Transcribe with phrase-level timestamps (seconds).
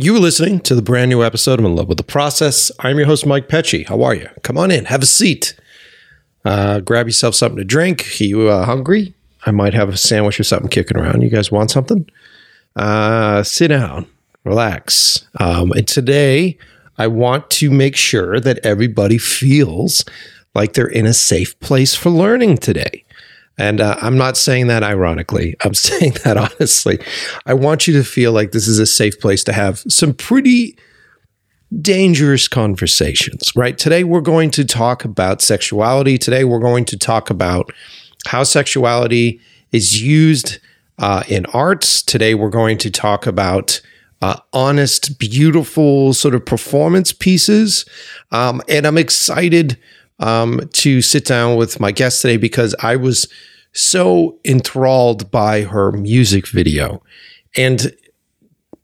[0.00, 2.70] You are listening to the brand new episode of In Love with the Process.
[2.78, 3.84] I'm your host, Mike Pecci.
[3.84, 4.28] How are you?
[4.44, 5.58] Come on in, have a seat.
[6.44, 8.06] Uh, grab yourself something to drink.
[8.20, 9.12] Are You uh, hungry?
[9.44, 11.22] I might have a sandwich or something kicking around.
[11.22, 12.08] You guys want something?
[12.76, 14.06] Uh, sit down,
[14.44, 15.26] relax.
[15.40, 16.56] Um, and today,
[16.96, 20.04] I want to make sure that everybody feels
[20.54, 23.04] like they're in a safe place for learning today.
[23.58, 25.56] And uh, I'm not saying that ironically.
[25.62, 26.98] I'm saying that honestly.
[27.44, 30.78] I want you to feel like this is a safe place to have some pretty
[31.82, 33.76] dangerous conversations, right?
[33.76, 36.16] Today, we're going to talk about sexuality.
[36.16, 37.70] Today, we're going to talk about
[38.26, 40.58] how sexuality is used
[40.98, 42.02] uh, in arts.
[42.02, 43.82] Today, we're going to talk about
[44.22, 47.84] uh, honest, beautiful sort of performance pieces.
[48.32, 49.78] Um, and I'm excited
[50.18, 53.28] um, to sit down with my guest today because I was
[53.72, 57.02] so enthralled by her music video.
[57.56, 57.94] And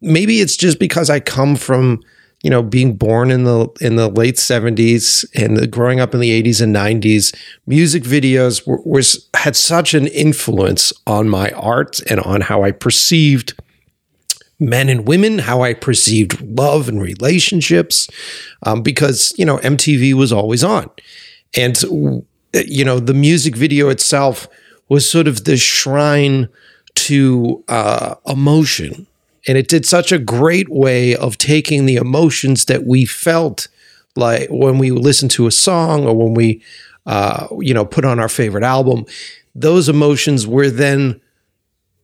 [0.01, 2.03] maybe it's just because I come from,
[2.43, 6.21] you know, being born in the in the late 70s and the, growing up in
[6.21, 7.35] the 80s and 90s,
[7.67, 12.71] music videos were, was had such an influence on my art and on how I
[12.71, 13.55] perceived
[14.61, 18.09] men and women, how I perceived love and relationships,
[18.63, 20.91] um, because you know MTV was always on,
[21.57, 21.81] and
[22.53, 24.49] you know the music video itself
[24.89, 26.49] was sort of the shrine
[26.95, 29.07] to uh, emotion,
[29.47, 33.69] and it did such a great way of taking the emotions that we felt
[34.17, 36.63] like when we listened to a song or when we
[37.07, 39.05] uh, you know put on our favorite album.
[39.55, 41.21] Those emotions were then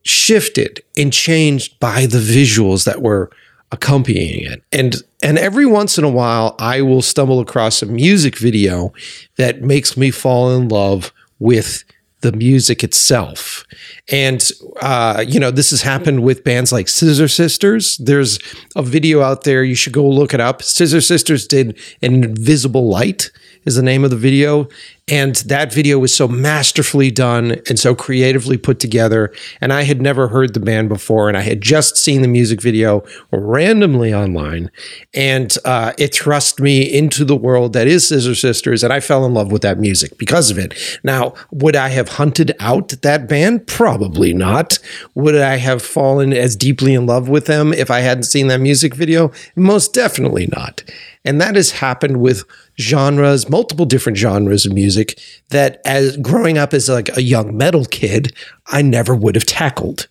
[0.03, 3.29] shifted and changed by the visuals that were
[3.71, 4.63] accompanying it.
[4.71, 8.93] And and every once in a while I will stumble across a music video
[9.37, 11.83] that makes me fall in love with
[12.21, 13.65] the music itself.
[14.11, 14.47] And,
[14.81, 17.97] uh, you know, this has happened with bands like Scissor Sisters.
[17.97, 18.39] There's
[18.75, 19.63] a video out there.
[19.63, 20.61] You should go look it up.
[20.61, 23.31] Scissor Sisters did an Invisible Light
[23.65, 24.67] is the name of the video.
[25.07, 29.33] And that video was so masterfully done and so creatively put together.
[29.59, 32.61] And I had never heard the band before, and I had just seen the music
[32.61, 34.71] video randomly online.
[35.13, 39.25] And uh, it thrust me into the world that is Scissor Sisters, and I fell
[39.25, 40.73] in love with that music because of it.
[41.03, 43.67] Now, would I have hunted out that band?
[43.67, 44.79] Probably not.
[45.15, 48.59] Would I have fallen as deeply in love with them if I hadn't seen that
[48.59, 49.31] music video?
[49.55, 50.83] Most definitely not.
[51.23, 52.43] And that has happened with
[52.79, 55.19] genres, multiple different genres of music
[55.49, 58.33] that as growing up as like a young metal kid,
[58.67, 60.07] I never would have tackled.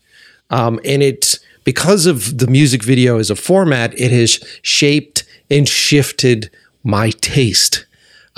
[0.51, 5.69] Um, and it because of the music video as a format, it has shaped and
[5.69, 6.51] shifted
[6.83, 7.87] my taste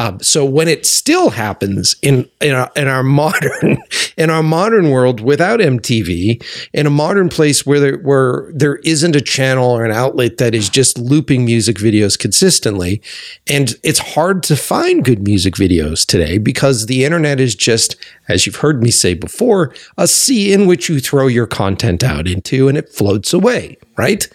[0.02, 3.78] um, so when it still happens in in our, in our modern
[4.16, 9.14] in our modern world without MTV, in a modern place where there where there isn't
[9.14, 13.00] a channel or an outlet that is just looping music videos consistently,
[13.46, 17.94] and it's hard to find good music videos today because the internet is just,
[18.28, 22.26] as you've heard me say before, a sea in which you throw your content out
[22.26, 23.76] into and it floats away.
[23.96, 24.28] Right?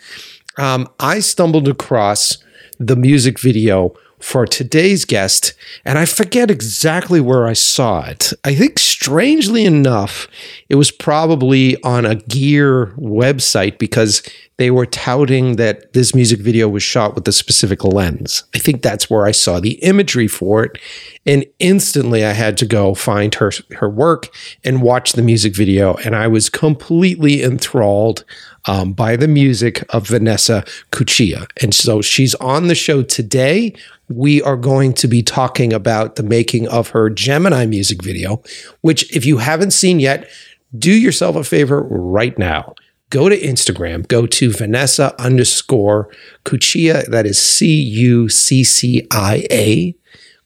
[0.58, 2.38] Um, I stumbled across
[2.80, 5.54] the music video for today's guest,
[5.86, 8.34] and I forget exactly where I saw it.
[8.44, 10.28] I think, strangely enough,
[10.70, 14.24] it was probably on a gear website because
[14.58, 18.44] they were touting that this music video was shot with a specific lens.
[18.56, 20.80] I think that's where I saw the imagery for it.
[21.26, 24.30] And instantly I had to go find her her work
[24.64, 25.94] and watch the music video.
[25.98, 28.24] And I was completely enthralled
[28.66, 31.48] um, by the music of Vanessa Cuccia.
[31.62, 33.76] And so she's on the show today.
[34.10, 38.42] We are going to be talking about the making of her Gemini music video,
[38.82, 40.30] which, if you haven't seen yet,
[40.78, 42.74] do yourself a favor right now.
[43.10, 46.10] Go to Instagram, go to Vanessa underscore
[46.44, 47.06] Cuccia.
[47.08, 49.96] That is C U C C I A.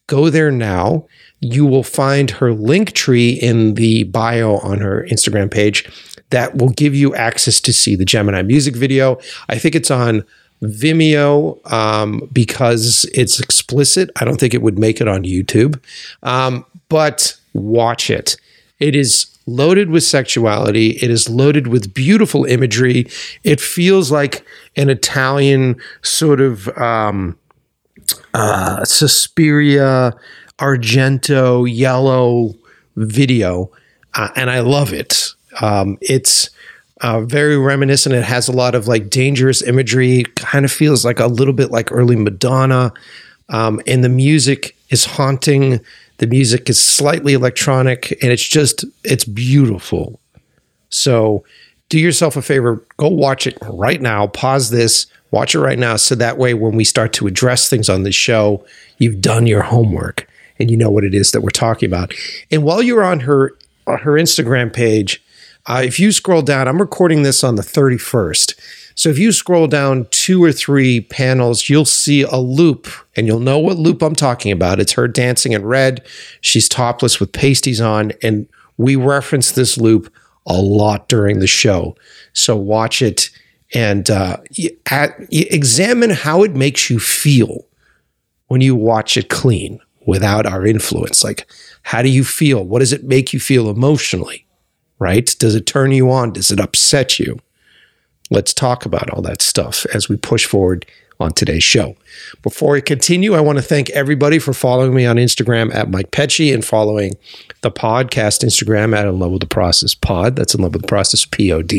[0.08, 1.08] Go there now.
[1.40, 5.90] You will find her link tree in the bio on her Instagram page
[6.30, 9.18] that will give you access to see the Gemini music video.
[9.50, 10.24] I think it's on
[10.62, 14.12] Vimeo um, because it's explicit.
[14.18, 15.82] I don't think it would make it on YouTube,
[16.22, 18.38] um, but watch it.
[18.80, 20.92] It is loaded with sexuality.
[20.92, 23.08] It is loaded with beautiful imagery.
[23.44, 24.46] It feels like
[24.76, 27.38] an Italian sort of um,
[28.34, 30.14] uh, Suspiria,
[30.60, 32.56] Argento, yellow
[32.96, 33.72] video,
[34.14, 35.34] uh, and I love it.
[35.60, 36.50] Um, it's
[37.02, 38.16] uh, very reminiscent.
[38.16, 40.24] It has a lot of like dangerous imagery.
[40.36, 42.94] Kind of feels like a little bit like early Madonna.
[43.50, 45.82] Um, and the music is haunting.
[46.22, 50.20] The music is slightly electronic, and it's just it's beautiful.
[50.90, 51.44] So,
[51.90, 52.86] do yourself a favor.
[52.98, 54.28] Go watch it right now.
[54.28, 55.08] Pause this.
[55.32, 55.96] Watch it right now.
[55.96, 58.64] So that way, when we start to address things on the show,
[59.00, 60.30] you've done your homework
[60.60, 62.14] and you know what it is that we're talking about.
[62.52, 63.58] And while you're on her,
[63.88, 65.24] her Instagram page,
[65.66, 68.54] uh, if you scroll down, I'm recording this on the 31st.
[69.02, 73.40] So if you scroll down two or three panels, you'll see a loop and you'll
[73.40, 74.80] know what loop I'm talking about.
[74.80, 76.06] It's her dancing in red.
[76.42, 78.12] She's topless with pasties on.
[78.22, 80.14] And we reference this loop
[80.46, 81.96] a lot during the show.
[82.34, 83.32] So watch it
[83.74, 84.38] and uh,
[84.92, 87.66] at, examine how it makes you feel
[88.50, 91.24] when you watch it clean without our influence.
[91.24, 91.52] Like,
[91.82, 92.64] how do you feel?
[92.64, 94.46] What does it make you feel emotionally?
[95.00, 95.36] Right?
[95.40, 96.34] Does it turn you on?
[96.34, 97.40] Does it upset you?
[98.32, 100.86] Let's talk about all that stuff as we push forward
[101.20, 101.96] on today's show.
[102.42, 106.12] Before we continue, I want to thank everybody for following me on Instagram at Mike
[106.12, 107.14] Pecci and following
[107.60, 110.38] the podcast Instagram at In Love with the Process Pod.
[110.38, 111.72] That's In Love with the Process Pod.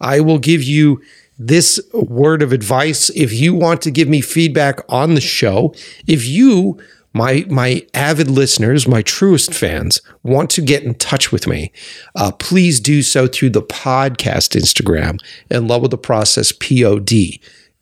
[0.00, 1.00] I will give you
[1.38, 5.74] this word of advice if you want to give me feedback on the show.
[6.06, 6.78] If you
[7.14, 11.72] my my avid listeners, my truest fans, want to get in touch with me,
[12.16, 15.18] uh, please do so through the podcast Instagram
[15.48, 17.10] and Love with the Process Pod.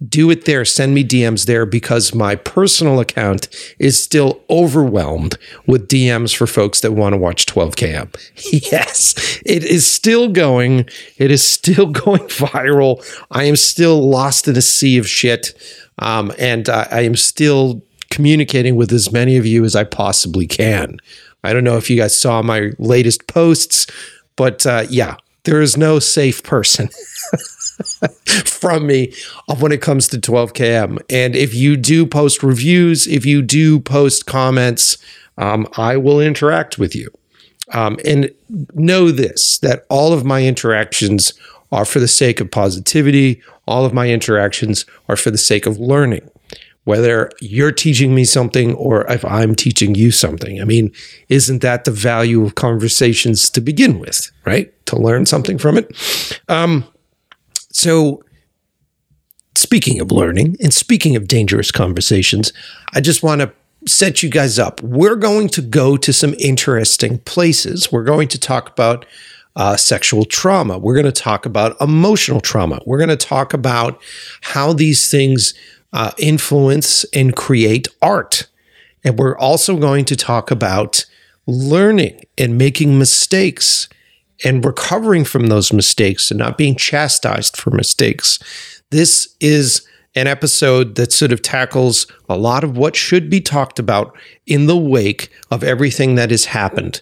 [0.09, 0.65] Do it there.
[0.65, 3.49] Send me DMs there because my personal account
[3.79, 8.13] is still overwhelmed with DMs for folks that want to watch 12KM.
[8.73, 10.87] Yes, it is still going.
[11.19, 13.05] It is still going viral.
[13.31, 15.55] I am still lost in a sea of shit.
[15.99, 17.83] Um, and uh, I am still
[18.13, 20.99] communicating with as many of you as I possibly can.
[21.43, 23.87] I don't know if you guys saw my latest posts,
[24.37, 26.91] but uh, yeah, there is no safe person
[28.45, 29.15] from me
[29.59, 31.01] when it comes to 12KM.
[31.09, 34.99] And if you do post reviews, if you do post comments,
[35.39, 37.11] um, I will interact with you.
[37.73, 38.31] Um, and
[38.75, 41.33] know this that all of my interactions
[41.71, 45.79] are for the sake of positivity, all of my interactions are for the sake of
[45.79, 46.29] learning
[46.85, 50.61] whether you're teaching me something or if I'm teaching you something.
[50.61, 50.93] I mean,
[51.29, 54.73] isn't that the value of conversations to begin with, right?
[54.87, 56.43] To learn something from it.
[56.49, 56.85] Um,
[57.71, 58.25] so,
[59.55, 62.53] speaking of learning and speaking of dangerous conversations,
[62.93, 63.53] I just want to
[63.87, 64.83] set you guys up.
[64.83, 67.91] We're going to go to some interesting places.
[67.93, 69.07] We're going to talk about
[69.55, 70.79] uh, sexual trauma.
[70.79, 72.81] We're going to talk about emotional trauma.
[72.87, 74.01] We're going to talk about
[74.41, 75.55] how these things
[75.93, 78.49] uh, influence and create art.
[79.05, 81.05] And we're also going to talk about
[81.47, 83.89] learning and making mistakes
[84.45, 88.39] and recovering from those mistakes and not being chastised for mistakes.
[88.91, 93.79] This is an episode that sort of tackles a lot of what should be talked
[93.79, 94.17] about
[94.47, 97.01] in the wake of everything that has happened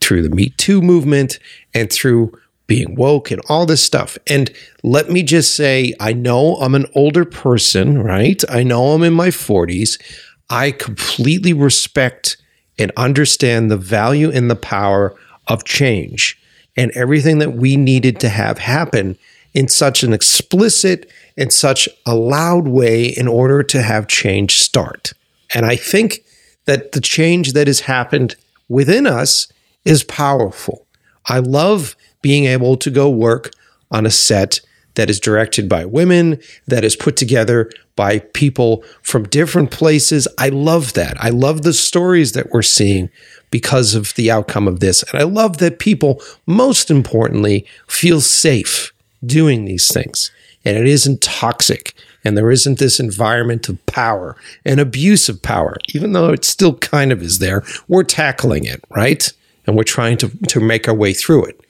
[0.00, 1.38] through the Me Too movement
[1.72, 2.32] and through
[2.66, 4.16] being woke and all this stuff.
[4.26, 4.50] And
[4.82, 8.42] let me just say, I know I'm an older person, right?
[8.48, 10.00] I know I'm in my 40s.
[10.48, 12.36] I completely respect
[12.78, 15.14] and understand the value and the power
[15.46, 16.38] of change
[16.76, 19.16] and everything that we needed to have happen
[19.52, 25.12] in such an explicit and such a loud way in order to have change start.
[25.54, 26.24] And I think
[26.64, 28.36] that the change that has happened
[28.68, 29.48] within us
[29.84, 30.86] is powerful.
[31.26, 33.50] I love being able to go work
[33.90, 34.58] on a set
[34.94, 40.26] that is directed by women, that is put together by people from different places.
[40.38, 41.22] I love that.
[41.22, 43.10] I love the stories that we're seeing
[43.50, 45.02] because of the outcome of this.
[45.02, 48.94] And I love that people, most importantly, feel safe
[49.26, 50.30] doing these things.
[50.64, 51.92] And it isn't toxic.
[52.24, 56.72] And there isn't this environment of power and abuse of power, even though it still
[56.78, 57.62] kind of is there.
[57.86, 59.30] We're tackling it, right?
[59.66, 61.60] And we're trying to, to make our way through it.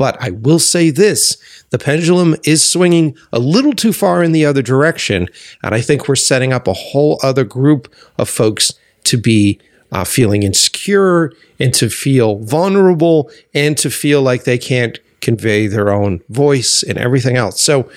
[0.00, 1.36] But I will say this
[1.68, 5.28] the pendulum is swinging a little too far in the other direction.
[5.62, 8.72] And I think we're setting up a whole other group of folks
[9.04, 9.60] to be
[9.92, 15.90] uh, feeling insecure and to feel vulnerable and to feel like they can't convey their
[15.90, 17.60] own voice and everything else.
[17.60, 17.90] So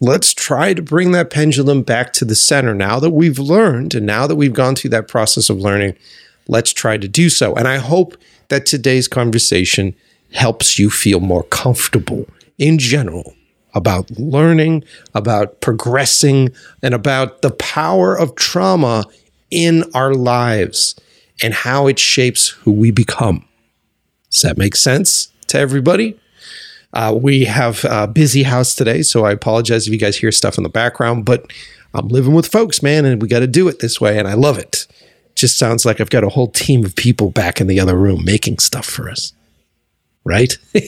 [0.00, 4.06] let's try to bring that pendulum back to the center now that we've learned and
[4.06, 5.96] now that we've gone through that process of learning.
[6.46, 7.56] Let's try to do so.
[7.56, 8.16] And I hope
[8.50, 9.96] that today's conversation
[10.32, 12.26] helps you feel more comfortable
[12.58, 13.34] in general
[13.74, 14.84] about learning,
[15.14, 16.50] about progressing,
[16.82, 19.04] and about the power of trauma
[19.50, 20.94] in our lives
[21.42, 23.46] and how it shapes who we become.
[24.30, 26.18] Does that make sense to everybody?
[26.92, 30.58] Uh, we have a busy house today, so I apologize if you guys hear stuff
[30.58, 31.52] in the background, but
[31.94, 34.34] I'm living with folks, man, and we got to do it this way, and I
[34.34, 34.86] love it.
[35.36, 38.24] Just sounds like I've got a whole team of people back in the other room
[38.24, 39.32] making stuff for us
[40.24, 40.56] right?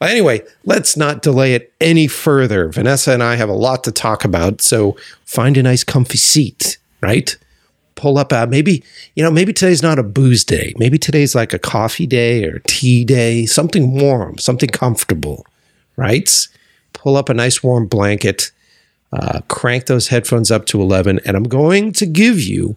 [0.00, 2.70] Well, anyway, let's not delay it any further.
[2.70, 6.78] Vanessa and I have a lot to talk about, so find a nice, comfy seat,
[7.02, 7.36] right?
[7.96, 8.48] Pull up out.
[8.48, 8.82] Maybe,
[9.14, 10.72] you know, maybe today's not a booze day.
[10.78, 15.44] Maybe today's like a coffee day or tea day, something warm, something comfortable,
[15.96, 16.48] right?
[16.94, 18.52] Pull up a nice warm blanket,
[19.12, 22.74] uh, crank those headphones up to 11, and I'm going to give you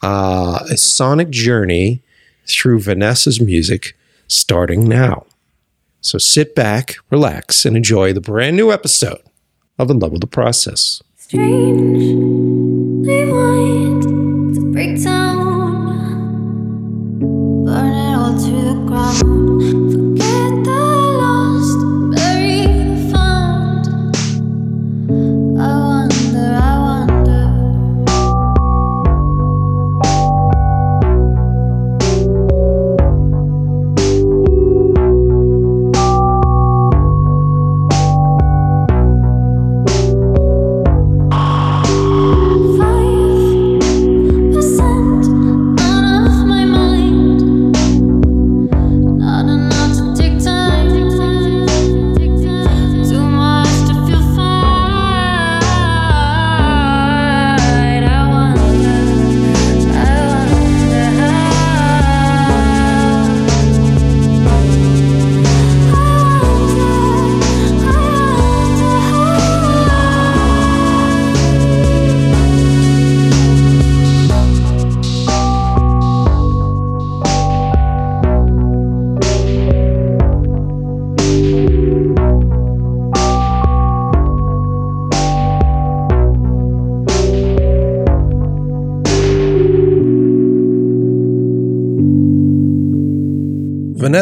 [0.00, 2.02] uh, a sonic journey
[2.46, 3.96] through Vanessa's music
[4.28, 5.26] starting now.
[6.00, 9.22] So sit back, relax, and enjoy the brand new episode
[9.78, 11.02] of In Love with the Process.
[11.16, 12.02] Strange,
[13.06, 14.02] rewind
[14.54, 16.26] to break down,
[17.64, 20.01] burn it all to the ground.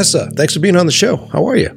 [0.00, 1.16] Vanessa, thanks for being on the show.
[1.30, 1.69] How are you?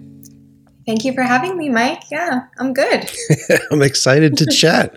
[0.86, 2.04] Thank you for having me, Mike.
[2.10, 3.12] Yeah, I'm good.
[3.72, 4.96] I'm excited to chat.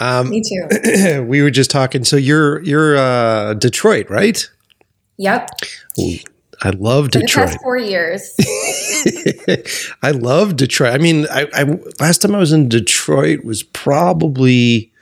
[0.00, 1.22] Um, Me too.
[1.28, 2.02] we were just talking.
[2.02, 4.50] So you're you're uh, Detroit, right?
[5.16, 5.48] Yep.
[6.62, 7.56] I love For the Detroit.
[7.62, 8.34] four years.
[10.02, 10.92] I love Detroit.
[10.92, 14.92] I mean, I, I last time I was in Detroit was probably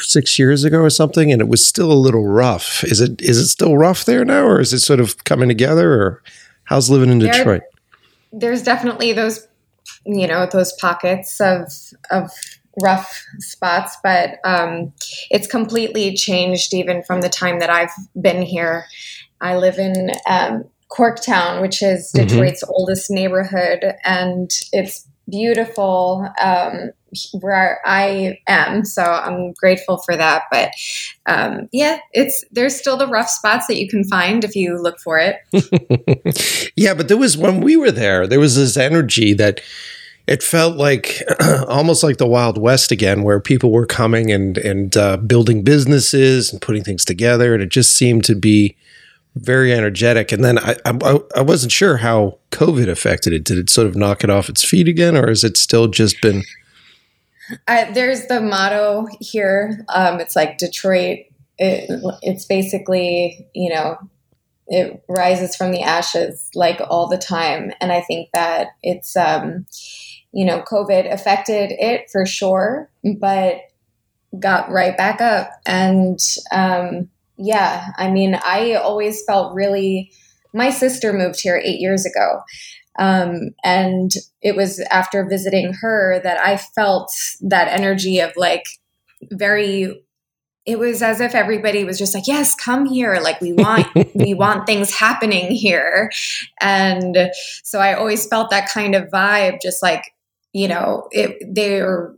[0.00, 2.82] six years ago or something, and it was still a little rough.
[2.84, 5.92] Is it is it still rough there now, or is it sort of coming together?
[5.92, 6.22] Or
[6.64, 7.62] how's living in There- Detroit?
[8.32, 9.46] There's definitely those,
[10.04, 11.70] you know, those pockets of
[12.10, 12.30] of
[12.82, 14.92] rough spots, but um,
[15.30, 18.84] it's completely changed even from the time that I've been here.
[19.40, 22.28] I live in um, Corktown, which is Mhm.
[22.28, 26.90] Detroit's oldest neighborhood, and it's beautiful um,
[27.32, 28.84] where I am.
[28.84, 30.44] So I'm grateful for that.
[30.50, 30.70] But
[31.26, 34.98] um, yeah, it's there's still the rough spots that you can find if you look
[35.00, 36.72] for it.
[36.76, 39.60] yeah, but there was when we were there, there was this energy that
[40.28, 41.22] it felt like
[41.68, 46.52] almost like the Wild West again, where people were coming and and uh, building businesses
[46.52, 48.76] and putting things together, and it just seemed to be
[49.34, 50.30] very energetic.
[50.30, 53.44] And then I, I I wasn't sure how COVID affected it.
[53.44, 56.20] Did it sort of knock it off its feet again, or has it still just
[56.20, 56.42] been?
[57.66, 59.84] I, there's the motto here.
[59.88, 61.20] Um, it's like Detroit.
[61.58, 61.90] It,
[62.22, 63.96] it's basically, you know,
[64.68, 67.72] it rises from the ashes like all the time.
[67.80, 69.66] And I think that it's, um,
[70.32, 73.60] you know, COVID affected it for sure, but
[74.38, 75.50] got right back up.
[75.64, 76.20] And
[76.52, 80.12] um, yeah, I mean, I always felt really.
[80.54, 82.40] My sister moved here eight years ago.
[82.98, 84.10] Um, and
[84.42, 88.64] it was after visiting her that I felt that energy of like
[89.30, 90.04] very
[90.66, 93.18] it was as if everybody was just like yes come here.
[93.22, 96.10] Like we want we want things happening here.
[96.60, 97.30] And
[97.62, 100.14] so i always felt that kind of vibe just like
[100.52, 102.14] you know it they're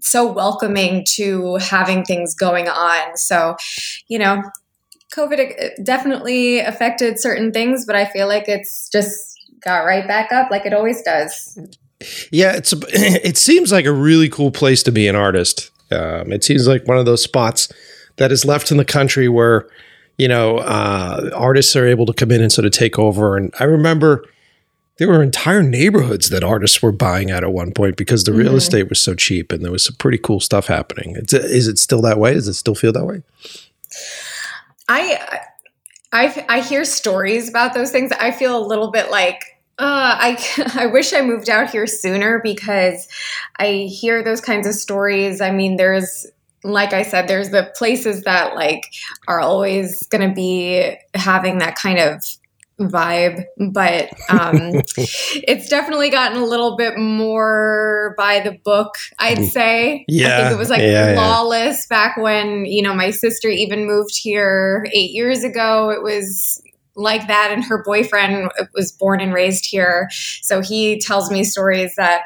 [0.00, 3.16] so welcoming to having things going on.
[3.16, 3.56] So
[4.08, 4.42] you know
[5.14, 10.50] covid definitely affected certain things but i feel like it's just got right back up
[10.50, 11.58] like it always does
[12.30, 15.70] Yeah, it's a, it seems like a really cool place to be an artist.
[15.90, 17.68] Um, it seems like one of those spots
[18.16, 19.66] that is left in the country where
[20.18, 23.36] you know uh, artists are able to come in and sort of take over.
[23.36, 24.24] And I remember
[24.98, 28.52] there were entire neighborhoods that artists were buying at at one point because the real
[28.54, 28.56] Mhm.
[28.56, 31.14] estate was so cheap and there was some pretty cool stuff happening.
[31.16, 32.32] It's, is it still that way?
[32.34, 33.22] Does it still feel that way?
[34.88, 35.40] I,
[36.12, 38.12] I, I hear stories about those things.
[38.12, 39.40] I feel a little bit like,
[39.78, 43.08] uh, I, I wish I moved out here sooner because
[43.58, 45.40] I hear those kinds of stories.
[45.40, 46.26] I mean, there's,
[46.64, 48.84] like I said, there's the places that like
[49.28, 52.24] are always going to be having that kind of
[52.80, 60.00] vibe, but um, it's definitely gotten a little bit more by the book, I'd say.
[60.00, 61.16] I Yeah, think it was like yeah, yeah.
[61.16, 65.90] lawless back when, you know, my sister even moved here eight years ago.
[65.90, 66.60] It was
[66.98, 70.08] like that, and her boyfriend was born and raised here.
[70.42, 72.22] So he tells me stories that,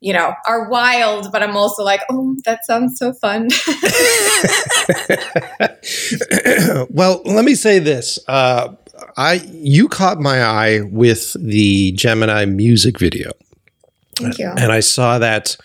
[0.00, 3.48] you know, are wild, but I'm also like, oh, that sounds so fun.
[6.90, 8.18] well, let me say this.
[8.26, 8.74] Uh,
[9.20, 13.32] I you caught my eye with the Gemini music video,
[14.16, 14.48] Thank you.
[14.48, 15.58] and I saw that.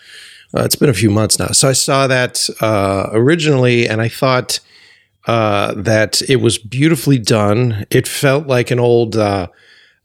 [0.54, 4.08] Uh, it's been a few months now, so I saw that uh, originally, and I
[4.08, 4.60] thought
[5.26, 7.86] uh, that it was beautifully done.
[7.90, 9.48] It felt like an old, uh,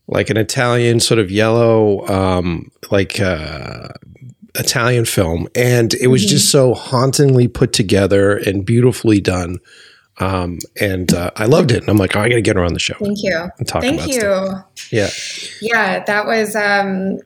[0.08, 3.88] like an Italian sort of yellow, um, like uh,
[4.54, 9.58] Italian film, and it was just so hauntingly put together and beautifully done.
[10.22, 11.80] Um, and uh, I loved it.
[11.80, 13.48] And I'm like, oh, I got to get her on the show Thank you.
[13.66, 14.20] Thank about you.
[14.20, 14.92] stuff.
[14.92, 15.10] Yeah.
[15.60, 17.18] Yeah, that was, um,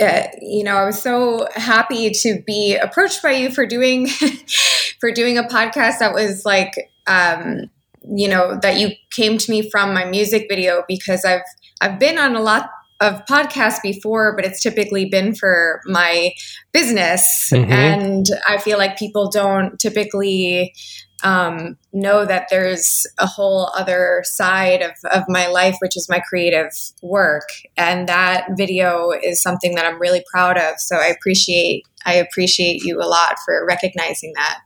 [0.00, 4.08] uh, you know, I was so happy to be approached by you for doing,
[5.00, 7.70] for doing a podcast that was like, um,
[8.02, 11.42] you know, that you came to me from my music video because I've,
[11.80, 16.32] I've been on a lot of podcasts before, but it's typically been for my
[16.72, 17.48] business.
[17.50, 17.70] Mhm.
[17.70, 20.74] And I feel like people don't typically
[21.22, 26.20] um, know that there's a whole other side of, of my life, which is my
[26.20, 26.70] creative
[27.02, 27.48] work.
[27.76, 30.78] And that video is something that I'm really proud of.
[30.78, 34.60] So I appreciate I appreciate you a lot for recognizing that.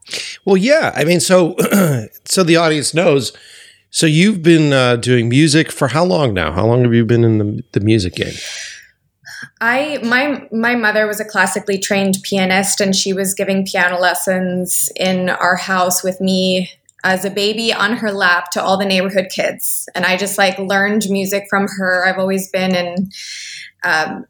[0.45, 0.93] Well, yeah.
[0.95, 1.57] I mean, so
[2.25, 3.33] so the audience knows.
[3.91, 6.53] So you've been uh, doing music for how long now?
[6.53, 8.35] How long have you been in the, the music game?
[9.61, 14.91] I my my mother was a classically trained pianist and she was giving piano lessons
[14.97, 16.71] in our house with me
[17.03, 20.59] as a baby on her lap to all the neighborhood kids and I just like
[20.59, 22.07] learned music from her.
[22.07, 23.11] I've always been in
[23.85, 24.27] um,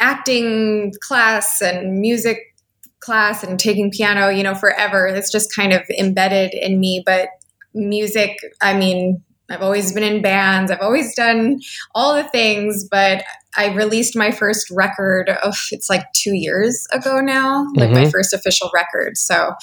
[0.00, 2.54] acting class and music
[3.00, 5.06] class and taking piano, you know, forever.
[5.06, 7.02] It's just kind of embedded in me.
[7.04, 7.28] But
[7.74, 10.70] music, I mean, I've always been in bands.
[10.70, 11.60] I've always done
[11.94, 13.24] all the things, but
[13.56, 15.30] I released my first record.
[15.42, 19.16] Oh, it's like two years ago now, like my first official record.
[19.16, 19.54] So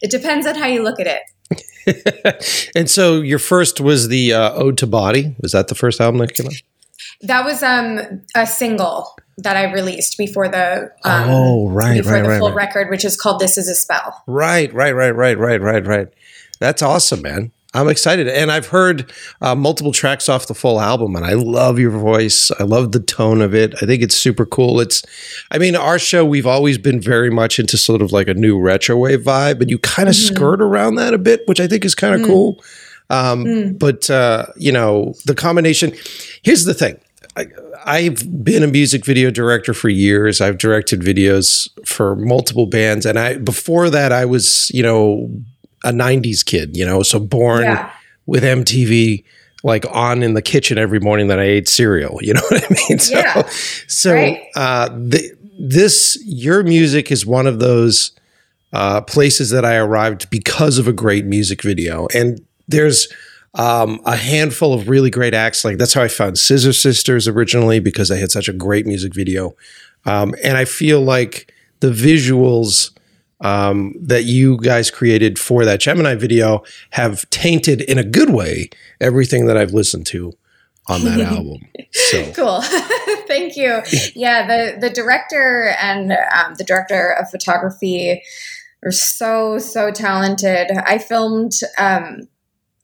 [0.00, 2.70] it depends on how you look at it.
[2.76, 5.34] and so your first was the uh, Ode to Body.
[5.40, 6.54] Was that the first album that came out?
[7.22, 12.22] That was um, a single that I released before the um, Oh, right, before right,
[12.22, 12.56] the right, full right.
[12.56, 16.08] record, which is called "This Is a Spell." Right, right, right, right, right, right, right.
[16.58, 17.52] That's awesome, man.
[17.74, 21.78] I'm excited, and I've heard uh, multiple tracks off the full album, and I love
[21.78, 22.50] your voice.
[22.60, 23.74] I love the tone of it.
[23.80, 24.78] I think it's super cool.
[24.80, 25.02] It's,
[25.50, 28.60] I mean, our show we've always been very much into sort of like a new
[28.60, 31.84] retro wave vibe, and you kind of skirt around that a bit, which I think
[31.84, 32.62] is kind of cool.
[33.08, 35.92] Um, But uh, you know, the combination.
[36.42, 36.98] Here's the thing.
[37.36, 37.46] I,
[37.86, 40.42] I've been a music video director for years.
[40.42, 45.30] I've directed videos for multiple bands, and I before that I was, you know,
[45.84, 46.76] a '90s kid.
[46.76, 47.90] You know, so born Yeah.
[48.26, 49.24] with MTV
[49.64, 52.18] like on in the kitchen every morning that I ate cereal.
[52.20, 52.98] You know what I mean?
[52.98, 53.48] So, Yeah.
[53.86, 54.40] so Right.
[54.56, 58.10] uh, the, this your music is one of those
[58.72, 63.06] uh, places that I arrived because of a great music video, and there's
[63.54, 65.62] um, a handful of really great acts.
[65.64, 69.14] Like that's how I found Scissor Sisters originally because they had such a great music
[69.14, 69.54] video,
[70.06, 72.90] um, and I feel like the visuals
[73.42, 78.70] um, that you guys created for that Gemini video have tainted in a good way
[79.00, 80.32] everything that I've listened to
[80.88, 81.60] on that album.
[81.90, 82.60] So Cool.
[83.26, 83.82] Thank you.
[84.14, 88.22] Yeah, the the director and um, the director of photography
[88.84, 90.70] are so so talented.
[90.70, 92.28] I filmed um,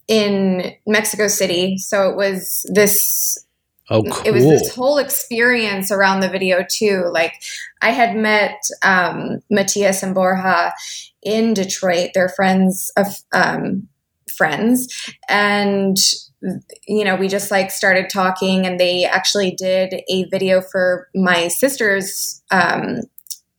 [0.09, 3.45] in Mexico City, so it was this
[3.91, 4.23] oh cool.
[4.25, 7.09] it was this whole experience around the video too.
[7.13, 7.35] Like
[7.83, 10.73] I had met um, Matias and Borja
[11.23, 12.11] in Detroit.
[12.15, 13.89] They're friends of um,
[14.37, 15.97] friends, and
[16.87, 21.49] you know we just like started talking, and they actually did a video for my
[21.49, 22.43] sister's.
[22.51, 23.01] Um,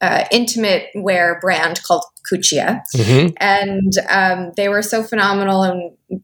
[0.02, 3.34] uh, intimate wear brand called Cuccia Mhm.
[3.36, 6.22] and um, they were so phenomenal and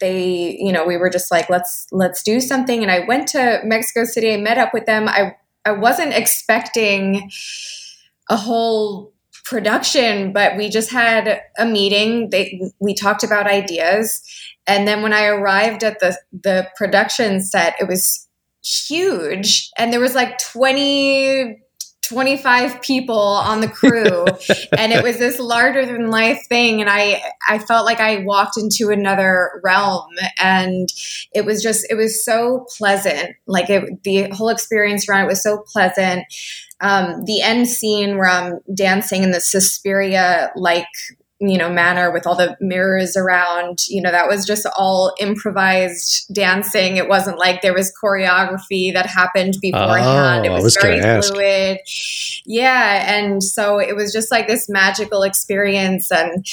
[0.00, 2.82] they you know we were just like let's let's do something.
[2.82, 5.08] And i went to mexico city i met up with them.
[5.08, 7.30] I i wasn't expecting
[8.28, 9.12] a whole
[9.44, 12.30] production but we just had a meeting.
[12.30, 14.22] They we talked about ideas.
[14.66, 18.26] And then when i arrived at the the production set it was
[18.62, 19.70] huge.
[19.78, 21.62] And there was like 20
[22.10, 24.24] 25 people on the crew
[24.76, 28.56] and it was this larger than life thing and i i felt like i walked
[28.56, 30.08] into another realm
[30.42, 30.88] and
[31.32, 35.42] it was just it was so pleasant like it, the whole experience around it was
[35.42, 36.24] so pleasant.
[36.82, 40.86] Um, the end scene where i'm dancing in the suspiria like
[41.40, 43.80] you know manner with all the mirrors around.
[43.88, 46.96] You know that was just all improvised dancing.
[46.98, 50.44] It wasn't like there was choreography that happened beforehand.
[50.44, 51.32] It Oh, I was, was very gonna ask.
[51.32, 51.78] fluid.
[52.46, 56.44] Yeah and so it was just like this magical experience and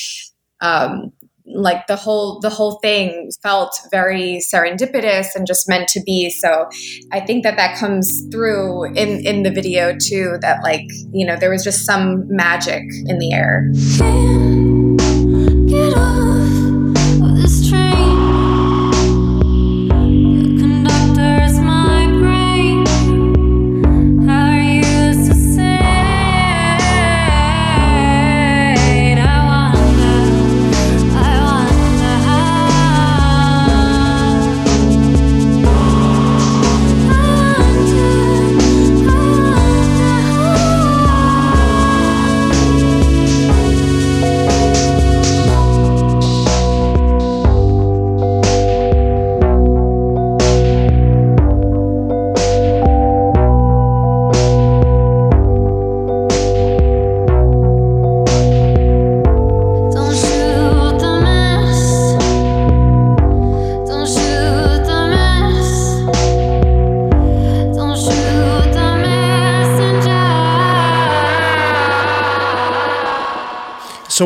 [0.62, 1.12] um
[1.50, 6.30] like the whole the whole thing felt very serendipitous and just meant to be.
[6.30, 6.67] So
[7.13, 11.36] i think that that comes through in in the video too that like you know
[11.38, 14.66] there was just some magic in the air
[15.88, 16.37] Get off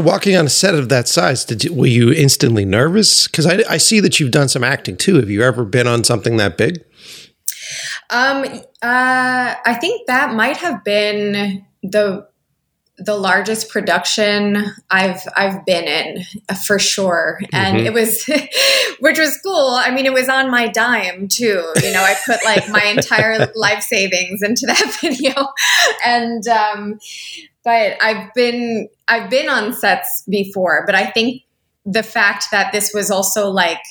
[0.02, 3.28] walking on a set of that size, did you, were you instantly nervous?
[3.28, 5.16] Because I, I see that you've done some acting too.
[5.16, 6.84] Have you ever been on something that big?
[8.10, 8.44] Um,
[8.82, 12.28] uh, I think that might have been the
[12.98, 17.86] the largest production I've I've been in uh, for sure, and Mhm.
[17.86, 18.26] it was,
[19.00, 19.72] which was cool.
[19.72, 21.64] I mean, it was on my dime too.
[21.82, 25.34] You know, I put like my entire life savings into that video,
[26.06, 27.00] and um,
[27.64, 31.44] but I've been I've been on sets before, but I think
[31.86, 33.82] the fact that this was also like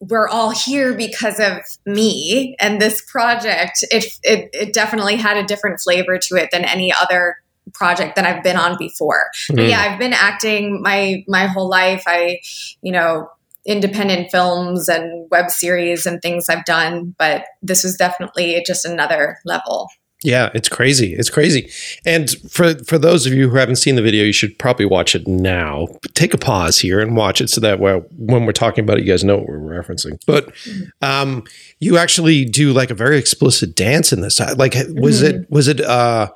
[0.00, 5.44] we're all here because of me and this project it, it it definitely had a
[5.44, 7.36] different flavor to it than any other
[7.72, 9.30] project that I've been on before.
[9.50, 9.68] Mm.
[9.68, 12.04] yeah, I've been acting my my whole life.
[12.06, 12.40] I,
[12.82, 13.28] you know,
[13.66, 19.38] independent films and web series and things I've done, but this was definitely just another
[19.44, 19.88] level.
[20.22, 21.14] Yeah, it's crazy.
[21.14, 21.70] It's crazy.
[22.04, 25.14] And for for those of you who haven't seen the video, you should probably watch
[25.14, 25.88] it now.
[26.14, 29.10] Take a pause here and watch it so that when we're talking about it, you
[29.12, 30.20] guys know what we're referencing.
[30.26, 30.52] But
[31.00, 31.44] um,
[31.78, 34.38] you actually do like a very explicit dance in this.
[34.56, 35.80] Like, was it was it?
[35.80, 36.30] uh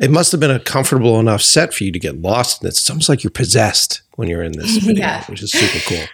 [0.00, 2.78] It must have been a comfortable enough set for you to get lost in this.
[2.78, 5.24] It's almost like you're possessed when you're in this video, Yeah.
[5.26, 6.04] which is super cool.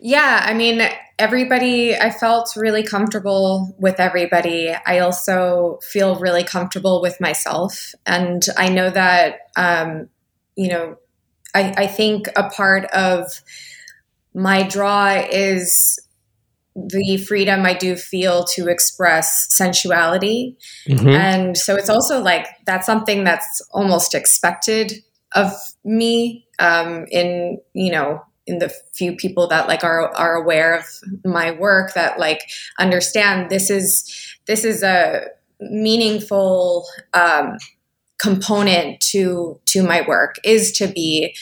[0.00, 0.80] Yeah, I mean,
[1.18, 4.72] everybody, I felt really comfortable with everybody.
[4.86, 7.94] I also feel really comfortable with myself.
[8.06, 10.08] And I know that, um,
[10.54, 10.96] you know,
[11.54, 13.42] I, I think a part of
[14.34, 15.98] my draw is
[16.76, 20.56] the freedom I do feel to express sensuality.
[20.86, 21.12] Mhm.
[21.12, 24.92] And so it's also like that's something that's almost expected
[25.32, 25.52] of
[25.84, 30.84] me um, in, you know, in the few people that like are are aware of
[31.24, 32.40] my work that like
[32.78, 35.26] understand this is this is a
[35.60, 37.56] meaningful um,
[38.18, 41.34] component to to my work is to be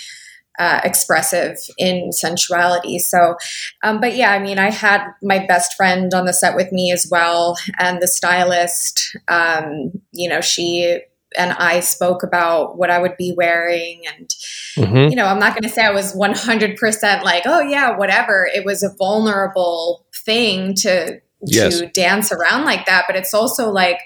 [0.58, 2.98] uh, expressive in sensuality.
[2.98, 3.36] So,
[3.82, 6.90] um, but yeah, I mean, I had my best friend on the set with me
[6.90, 9.16] as well, and the stylist.
[9.28, 11.00] Um, you know, she
[11.36, 14.28] and I spoke about what I would be wearing, and
[14.76, 15.10] Mhm.
[15.10, 18.48] you know, I'm not going to say I was 100% like, oh yeah, whatever.
[18.54, 21.78] It was a vulnerable thing to Yes.
[21.78, 24.00] to dance around like that, but it's also like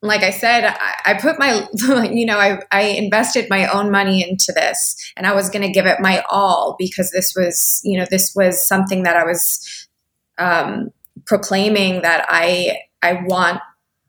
[0.00, 1.66] like I said, I, I put my,
[2.12, 5.72] you know, I, I invested my own money into this and I was going to
[5.72, 9.88] give it my all because this was, you know, this was something that I was
[10.38, 10.90] um,
[11.26, 13.60] proclaiming that I, I want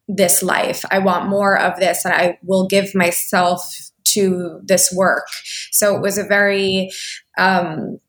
[0.09, 0.83] this life.
[0.89, 5.27] I want more of this and I will give myself to this work.
[5.71, 6.89] So it was a very,
[7.37, 7.99] um,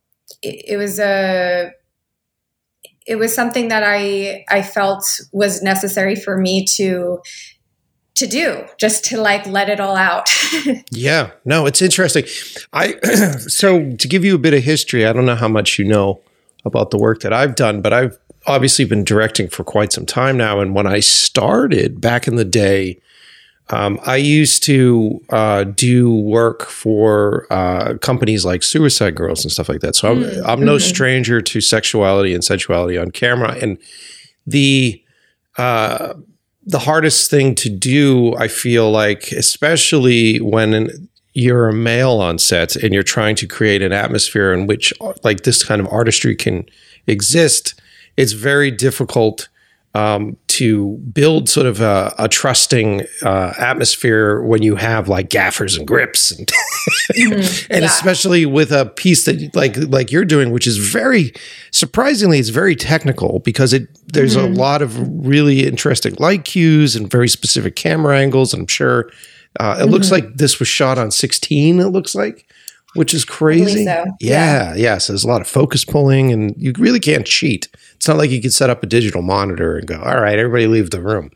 [0.43, 1.73] it, it was a,
[3.07, 7.21] it was something that I, I felt was necessary for me to,
[8.15, 10.29] to do just to like let it all out.
[10.91, 12.25] Yeah, no, it's interesting.
[12.73, 12.97] I
[13.39, 16.21] so to give you a bit of history, I don't know how much you know
[16.65, 20.37] about the work that I've done, but I've obviously been directing for quite some time
[20.37, 20.61] now.
[20.61, 23.01] And when I started back in the day,
[23.73, 29.69] Um, I used to uh, do work for uh, companies like Suicide Girls and stuff
[29.69, 29.95] like that.
[29.95, 33.57] So I'm, I'm no stranger to sexuality and sensuality on camera.
[33.63, 33.79] And
[34.45, 35.01] the
[35.57, 36.15] uh,
[36.67, 42.75] the hardest thing to do, I feel like, especially when you're a male on set
[42.77, 46.65] and you're trying to create an atmosphere in which like this kind of artistry can
[47.07, 47.81] exist,
[48.17, 49.49] it's very difficult
[49.93, 55.77] um, to build sort of a, a trusting uh, atmosphere when you have like gaffers
[55.77, 56.49] and grips and
[57.19, 57.79] and Yeah.
[57.79, 61.33] especially with a piece that like like you're doing which is very
[61.73, 64.97] surprisingly it's very technical because it there's a lot of
[65.27, 69.11] really interesting light cues and very specific camera angles i'm sure
[69.59, 72.47] uh, it looks like this was shot on 16 it looks like
[72.95, 73.85] which is crazy.
[73.85, 74.05] so.
[74.21, 77.69] yeah yeah so there's a lot of focus pulling and you really can't cheat
[78.01, 80.67] it's not like you could set up a digital monitor and go all right everybody
[80.67, 81.31] leave the room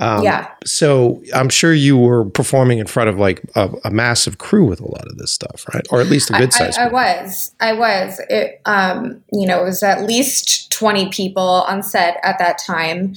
[0.00, 0.48] Um, yeah.
[0.64, 4.80] so I'm sure you were performing in front of like a, a massive crew with
[4.80, 5.86] a lot of this stuff, right?
[5.90, 6.78] Or at least a good I, size.
[6.78, 7.54] I was.
[7.60, 8.18] I was.
[8.30, 13.14] It, um, you know, it was at least 20 people on set at that time.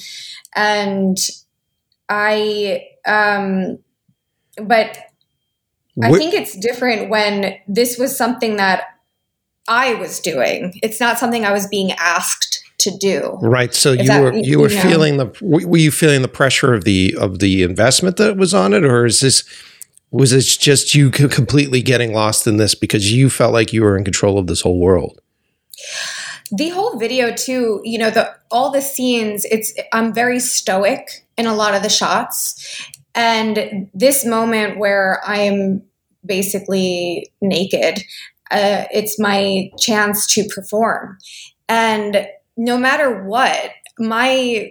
[0.56, 1.18] And
[2.10, 3.80] I, um,
[4.58, 4.98] but
[6.02, 8.84] I Wh- think it's different when this was something that
[9.70, 10.78] I was doing.
[10.84, 13.38] It's not something I was being asked to do.
[13.42, 13.74] right.
[13.74, 14.82] So you that- were you you were know.
[14.82, 18.54] feeling the were were you feeling the pressure of the of the investment that was
[18.54, 19.44] on it, or is this
[20.12, 23.98] was it just you completely getting lost in this because you felt like you were
[23.98, 25.20] in control of this whole world?
[26.52, 31.48] the whole video too you know the all the scenes it's i'm very stoic in
[31.48, 35.82] a lot of the shots and this moment where i'm
[36.26, 38.04] basically naked
[38.52, 41.18] uh, it's my chance to perform
[41.68, 44.70] and no matter what my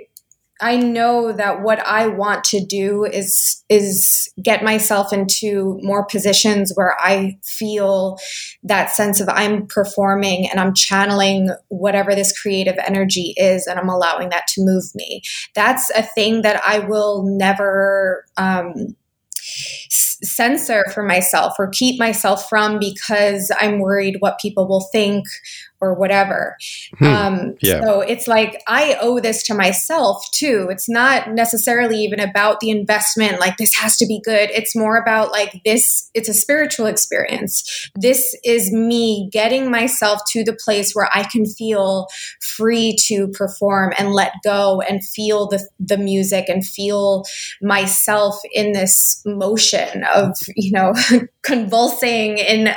[0.61, 6.73] i know that what i want to do is is get myself into more positions
[6.75, 8.19] where i feel
[8.63, 13.89] that sense of I'm performing and I'm channeling whatever this creative energy is and I'm
[13.89, 15.23] allowing that to move me.
[15.55, 18.97] That's a thing that I will never um,
[20.25, 25.27] censor for myself or keep myself from because I'm worried what people will think
[25.83, 26.57] or whatever.
[26.99, 27.05] Hmm.
[27.05, 27.83] Um, Yeah.
[27.83, 30.69] So it's like I owe this to myself too.
[30.71, 34.51] It's not necessarily even about the investment, like this has to be good.
[34.51, 37.91] It's more about like this, it's a spiritual experience.
[37.97, 42.07] This is me getting myself to the place where I can feel
[42.57, 47.25] free to perform and let go and feel the, the music and feel
[47.61, 50.95] myself in this motion of, you know,
[51.43, 52.73] convulsing in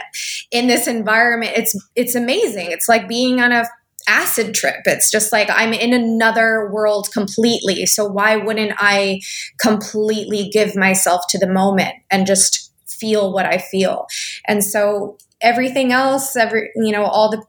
[0.52, 3.66] in this environment it's it's amazing it's like being on a
[4.08, 4.82] acid trip.
[4.86, 7.86] It's just like i'm in another world completely.
[7.86, 9.20] So why wouldn't i
[9.60, 14.06] completely give myself to the moment and just feel what i feel?
[14.48, 17.44] And so everything else every you know all the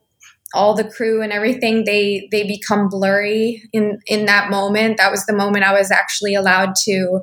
[0.55, 4.97] all the crew and everything they they become blurry in in that moment.
[4.97, 7.21] That was the moment i was actually allowed to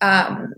[0.00, 0.54] um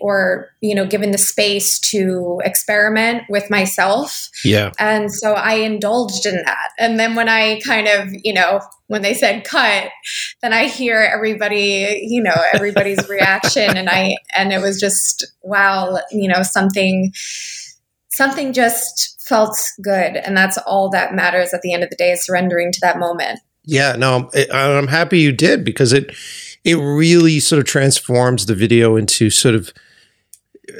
[0.00, 4.28] or you know given the space to experiment with myself.
[4.44, 4.72] Yeah.
[4.78, 6.68] and so i indulged in that.
[6.78, 9.90] And then when i kind of you know when they said cut
[10.42, 13.76] then i hear everybody you know everybody's reaction.
[13.76, 17.12] And i and it was just wow you know something
[18.10, 20.16] something just felt good.
[20.16, 22.98] And that's all that matters at the end of the day is surrendering to that
[22.98, 23.40] moment.
[23.64, 26.14] Yeah, no, I'm happy you did because it
[26.64, 29.72] it really sort of transforms the video into sort of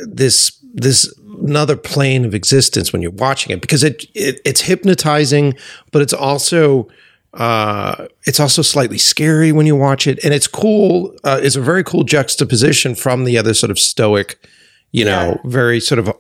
[0.07, 5.55] this this another plane of existence when you're watching it because it, it it's hypnotizing,
[5.93, 6.89] but it's also
[7.35, 11.15] uh, it's also slightly scary when you watch it, and it's cool.
[11.25, 14.39] Uh, it's a very cool juxtaposition from the other sort of stoic,
[14.93, 16.13] you know, very sort of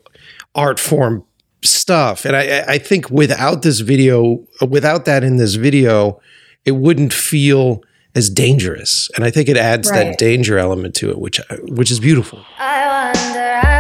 [0.55, 1.25] art form
[1.63, 2.25] stuff.
[2.25, 6.21] And I, I think without this video, without that in this video,
[6.65, 7.83] it wouldn't feel
[8.15, 9.11] as dangerous.
[9.15, 12.45] And I think it adds that danger element to it, which which is beautiful.
[12.59, 13.74] I wonder, I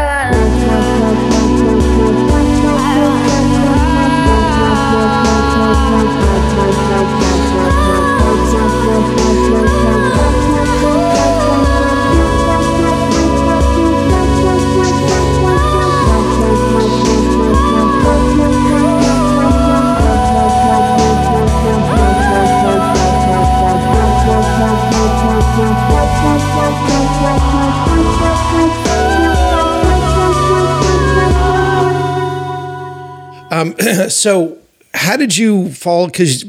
[33.54, 33.74] Um,
[34.08, 34.58] so
[34.94, 36.06] how did you fall?
[36.06, 36.44] Because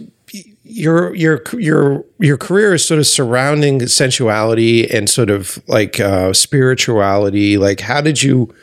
[0.63, 6.33] your your your your career is sort of surrounding sensuality and sort of like uh,
[6.33, 7.57] spirituality.
[7.57, 8.53] Like, how did you?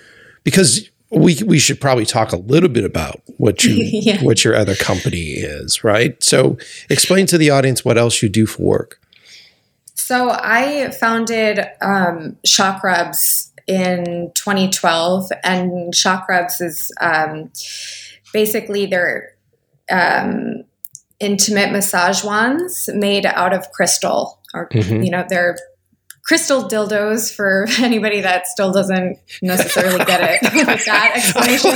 [0.44, 4.22] Because we we should probably talk a little bit about what you Yeah.
[4.22, 6.22] what your other company is, right?
[6.22, 6.58] So,
[6.90, 8.98] explain to the audience what else you do for work.
[9.94, 17.50] So I founded um, Chakrubs in 2012, and Chakrubs is um,
[18.32, 19.34] basically they're
[19.90, 20.64] um,
[21.20, 25.04] intimate massage wands made out of crystal, or Mhm.
[25.04, 25.56] you know they're
[26.24, 31.70] crystal dildos for anybody that still doesn't necessarily get it with that explanation.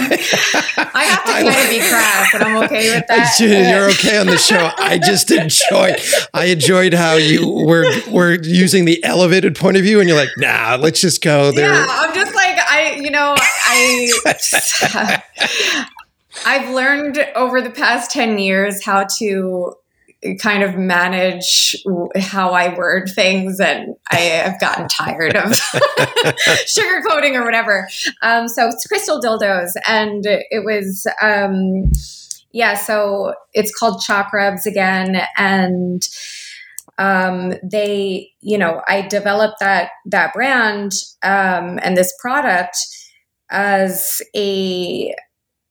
[0.95, 3.37] I have to kind of be crass, but I'm okay with that.
[3.40, 4.71] You're okay on the show.
[4.79, 5.97] I just enjoyed.
[6.33, 10.31] I enjoyed how you were were using the elevated point of view, and you're like,
[10.38, 11.73] nah, let's just go there.
[11.73, 14.11] Yeah, I'm just like I, you know, I
[16.44, 19.75] I've learned over the past 10 years how to
[20.40, 21.77] kind of manage
[22.18, 25.51] how I word things and I have gotten tired of
[26.66, 27.88] sugarcoating or whatever.
[28.22, 31.92] Um, so it's crystal dildos and it was um,
[32.53, 36.09] yeah, so it's called Chakrubs again and
[36.99, 42.79] um, they, you know, I developed that that brand um, and this product
[43.51, 45.14] as a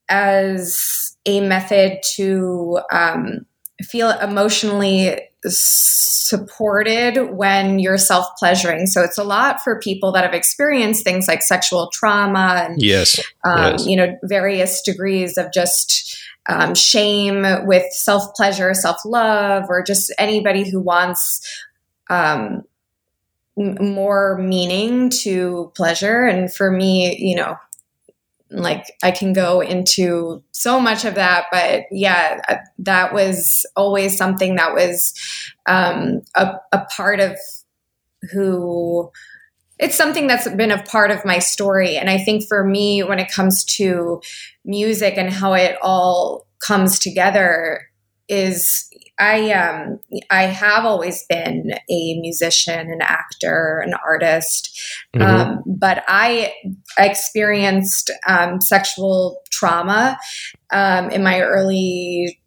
[0.10, 3.46] as a method to um,
[3.82, 8.88] feel emotionally supported when you're self pleasuring.
[8.88, 13.20] So it's a lot for people that have experienced things like sexual trauma and Yes.
[13.44, 13.86] um, Yes.
[13.86, 20.14] you know various degrees of just um, shame with self pleasure, self love, or just
[20.18, 21.42] anybody who wants
[22.10, 22.64] um,
[23.60, 26.24] m- more meaning to pleasure.
[26.24, 27.56] And for me, you know,
[28.52, 34.18] like I can go into so much of that, but yeah, uh, that was always
[34.18, 35.14] something that was
[35.66, 37.38] um, a, a part of
[38.32, 39.12] who
[39.78, 41.98] it's something that's been a part of my story.
[41.98, 44.22] And I think for me, when it comes to
[44.64, 47.90] music and how it all comes together,
[48.28, 50.00] is I um
[50.30, 54.78] I have always been a musician, an actor, an artist,
[55.16, 55.22] Mhm.
[55.22, 56.54] um, but I
[56.98, 60.18] experienced um, sexual trauma
[60.72, 62.40] um, in my early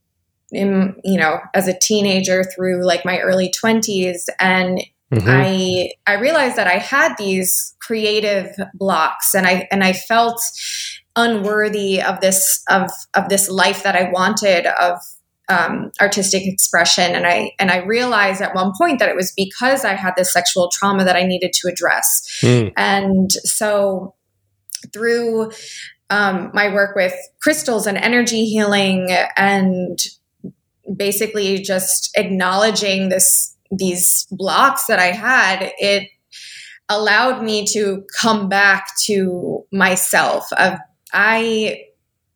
[0.51, 4.81] in you know as a teenager through like my early 20s and
[5.13, 5.25] Mhm.
[5.27, 10.41] I I realized that I had these creative blocks and I and I felt
[11.17, 15.01] unworthy of this of of this life that I wanted of
[15.49, 19.85] um, artistic expression and I and I realized at one point that it was because
[19.85, 22.73] I had this sexual trauma that I needed to address Mm.
[22.77, 24.15] and so
[24.93, 25.51] through
[26.11, 29.99] um, my work with crystals and energy healing and
[30.97, 36.09] basically just acknowledging this these blocks that I had, it
[36.89, 40.79] allowed me to come back to myself of
[41.13, 41.85] I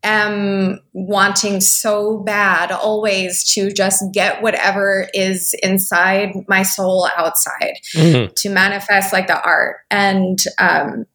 [0.03, 8.35] am wanting so bad always to just get whatever is inside my soul outside Mhm.
[8.35, 11.07] to manifest like the art and um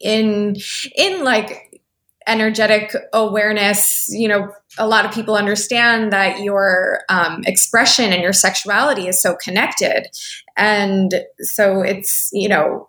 [0.00, 0.56] in
[0.94, 1.80] in like
[2.26, 8.32] energetic awareness you know a lot of people understand that your um, expression and your
[8.32, 10.08] sexuality is so connected
[10.56, 12.88] and so it's you know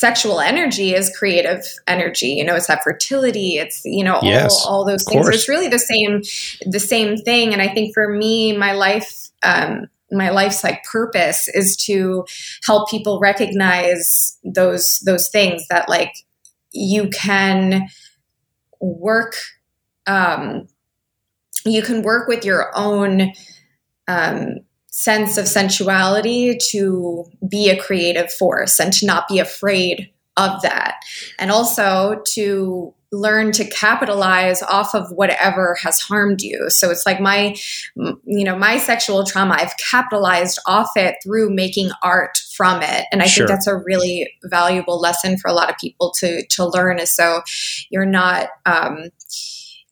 [0.00, 4.78] sexual energy is creative energy you know it's that fertility it's you know Yes, all,
[4.78, 5.34] all those things course.
[5.34, 6.22] it's really the same
[6.64, 11.48] the same thing and i think for me my life um, my life's like purpose
[11.48, 12.24] is to
[12.64, 16.14] help people recognize those those things that like
[16.72, 17.86] you can
[18.80, 19.34] work
[20.06, 20.66] um,
[21.66, 23.32] you can work with your own
[24.08, 24.60] um,
[24.90, 30.96] sense of sensuality to be a creative force and to not be afraid of that.
[31.38, 36.70] And also to learn to capitalize off of whatever has harmed you.
[36.70, 37.56] So it's like my
[37.96, 43.06] you know my sexual trauma i've capitalized off it through making art from it.
[43.10, 43.46] And i Sure.
[43.46, 47.10] think that's a really valuable lesson for a lot of people to to learn is
[47.10, 47.42] so
[47.90, 49.08] you're not um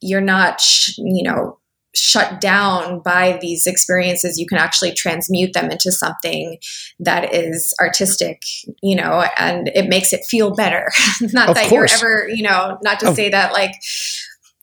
[0.00, 0.62] you're not
[0.96, 1.57] you know
[1.94, 6.58] shut down by these experiences you can actually transmute them into something
[7.00, 8.42] that is artistic
[8.82, 10.90] you know and it makes it feel better
[11.32, 12.00] not Of that course.
[12.00, 13.72] you're ever you know not to say that like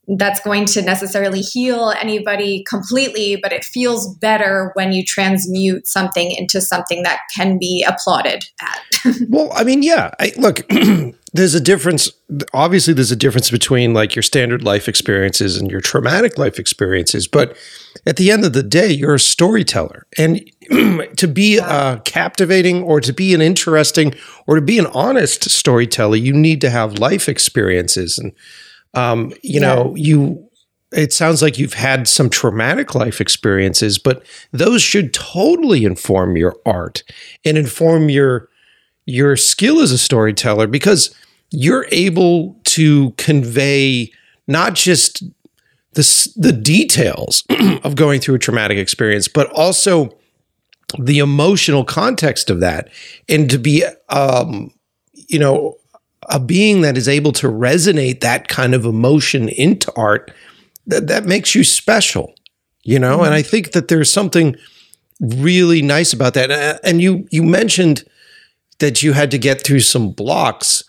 [0.07, 6.31] that's going to necessarily heal anybody completely but it feels better when you transmute something
[6.31, 8.79] into something that can be applauded at
[9.29, 10.11] Well, I mean, yeah.
[10.19, 10.61] I, look,
[11.35, 12.09] there's a difference.
[12.53, 17.27] Obviously, there's a difference between like your standard life experiences and your traumatic life experiences.
[17.27, 17.57] But
[18.05, 20.39] at the end of the day, you're a storyteller, and
[21.17, 24.15] to be uh, captivating or to be an interesting
[24.47, 28.17] or to be an honest storyteller, you need to have life experiences.
[28.17, 28.31] And
[28.93, 30.41] um, you know, you.
[30.91, 36.55] It sounds like you've had some traumatic life experiences, but those should totally inform your
[36.65, 37.03] art
[37.43, 38.47] and inform your
[39.05, 41.13] your skill as a storyteller because
[41.55, 44.11] you're able to convey
[44.47, 45.23] not just
[45.93, 47.43] the, the details
[47.83, 50.15] of going through a traumatic experience, but also
[50.99, 52.89] the emotional context of that.
[53.29, 54.71] And to be, um,
[55.13, 55.77] you know,
[56.29, 60.31] a being that is able to resonate that kind of emotion into art,
[60.87, 62.33] that, that makes you special,
[62.83, 63.23] you know?
[63.23, 64.55] And I think that there's something
[65.19, 66.51] really nice about that.
[66.51, 68.03] And- And you, you mentioned,
[68.79, 70.83] that you had to get through some blocks.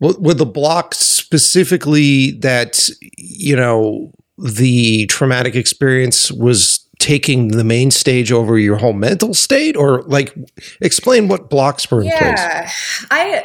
[0.00, 7.90] Were were the blocks specifically that, you know, the traumatic experience was taking the main
[7.90, 9.76] stage over your whole mental state?
[9.76, 10.34] Or like,
[10.80, 12.20] explain what blocks were in place.
[12.20, 12.70] yeah
[13.10, 13.44] i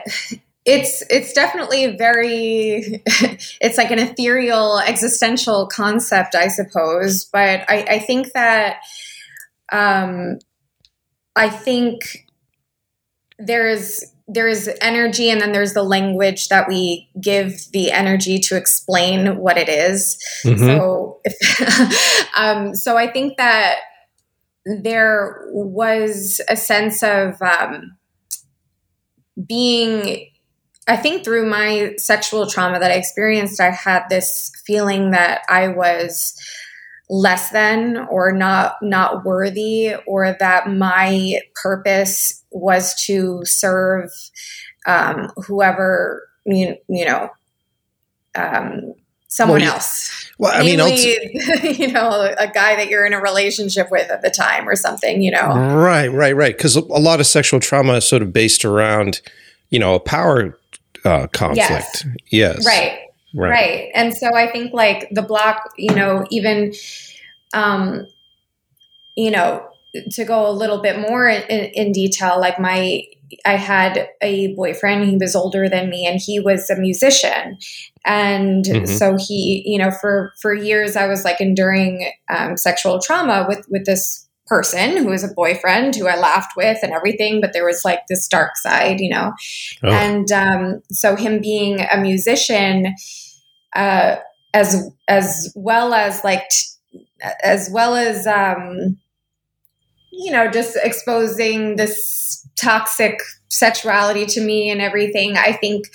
[0.66, 3.02] it's it's definitely very
[3.62, 8.78] it's like an ethereal existential concept i suppose but i i think that
[9.72, 10.38] um
[11.36, 12.28] i think
[13.40, 19.38] there's there's energy and then there's the language that we give the energy to explain
[19.38, 20.60] what it is Mhm.
[20.60, 23.78] so if, um so i think that
[24.84, 27.98] there was a sense of um
[29.48, 30.28] being
[30.88, 35.68] i think through my sexual trauma that i experienced i had this feeling that i
[35.68, 36.36] was
[37.10, 44.12] less than or not not worthy or that my purpose was to serve
[44.86, 47.30] um, whoever you, you know
[48.36, 48.94] um,
[49.28, 50.80] someone Well, else Well, I mean,
[51.80, 55.22] you know a guy that you're in a relationship with at the time or something
[55.22, 56.56] you know right, right, right.
[56.56, 59.22] Because a lot of sexual trauma is sort of based around,
[59.70, 60.58] you know, a power
[61.06, 62.06] uh, conflict.
[62.28, 62.66] Yes.
[62.66, 63.00] right
[63.36, 63.50] Right.
[63.52, 66.74] right and so i think like the block you know even
[67.54, 68.08] um
[69.16, 69.69] you know
[70.12, 71.42] to go a little bit more in,
[71.74, 73.02] in detail like my
[73.46, 77.58] i had a boyfriend he was older than me and he was a musician
[78.06, 78.88] and Mhm.
[78.88, 83.66] so he you know for for years i was like enduring um, sexual trauma with
[83.70, 87.66] with this person who was a boyfriend who i laughed with and everything but there
[87.66, 89.32] was like this dark side you know
[89.84, 89.90] Oh.
[89.90, 92.96] and um, so him being a musician
[93.76, 94.16] uh,
[94.54, 97.06] as as well as like t-
[97.44, 98.98] as well as um,
[100.20, 105.86] you know just exposing this toxic sexuality to me and everything i think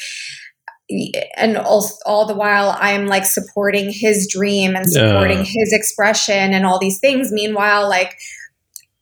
[1.36, 5.44] and all, all the while i'm like supporting his dream and supporting Yeah.
[5.44, 8.16] his expression and all these things meanwhile like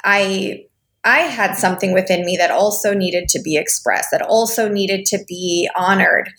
[0.04, 0.64] i
[1.04, 5.18] i had something within me that also needed to be expressed that also needed to
[5.26, 6.30] be honored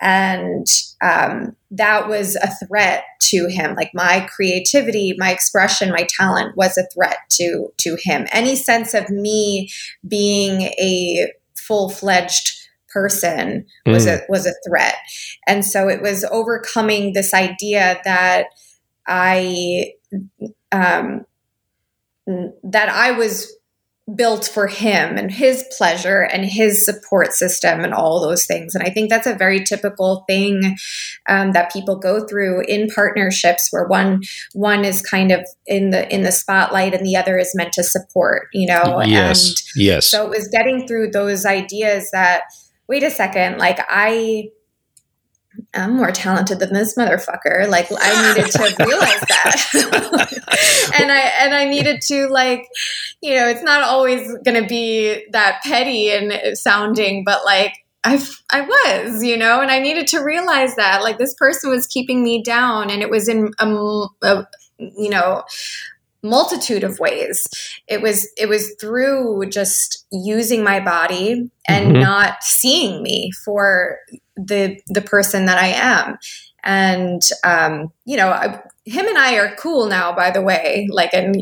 [0.00, 0.66] and
[1.02, 3.74] um, that was a threat to him.
[3.74, 8.26] Like my creativity my expression my talent was a threat to to him.
[8.32, 9.70] Any sense of me
[10.06, 12.56] being a full-fledged
[12.92, 14.18] person was Mm.
[14.18, 14.96] a was a threat.
[15.46, 18.46] And so it was overcoming this idea that
[19.06, 19.92] i
[20.72, 21.24] um
[22.62, 23.52] that i was
[24.14, 28.82] built for him and his pleasure and his support system and all those things and
[28.84, 30.76] i think that's a very typical thing
[31.28, 34.20] um, that people go through in partnerships where one
[34.54, 37.82] one is kind of in the in the spotlight and the other is meant to
[37.82, 39.48] support you know Yes.
[39.48, 40.06] and yes.
[40.06, 42.42] so it was getting through those ideas that,
[42.88, 44.48] wait a second, like I
[45.74, 47.68] am more talented than this motherfucker.
[47.68, 50.92] Like I needed to realize that.
[51.00, 52.66] and I and I needed to like,
[53.20, 58.62] you know, it's not always gonna be that petty and sounding, but like I I
[58.62, 62.42] was, you know, and I needed to realize that like this person was keeping me
[62.42, 64.46] down and it was in a, a
[64.78, 65.44] you know
[66.22, 67.46] multitude of ways
[67.88, 72.00] it was it was through just using my body and Mhm.
[72.02, 73.98] not seeing me for
[74.46, 76.18] the the person that i am.
[76.62, 80.88] And um you know I, him and i are cool now by the way.
[80.90, 81.36] Like and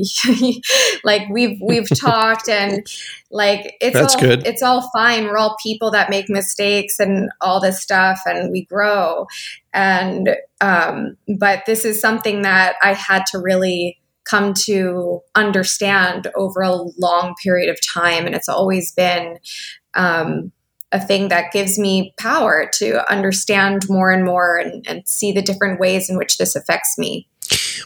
[1.05, 2.87] like we've we've talked and
[3.31, 4.47] like it's That's all good.
[4.47, 5.25] it's all fine.
[5.25, 9.27] We're all people that make mistakes and all this stuff and we grow.
[9.73, 16.61] And um but this is something that i had to really come to understand over
[16.61, 18.27] a long period of time.
[18.27, 19.39] And it's always been
[19.95, 20.53] um
[20.93, 25.43] a thing that gives me power to understand more and more and, and see the
[25.43, 27.29] different ways in which this affects me.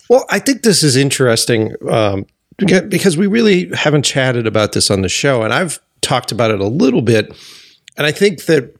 [0.08, 2.26] Well, I think this is interesting um,
[2.58, 6.60] because we really haven't chatted about this on the show, and I've talked about it
[6.60, 7.34] a little bit.
[7.96, 8.74] And I think that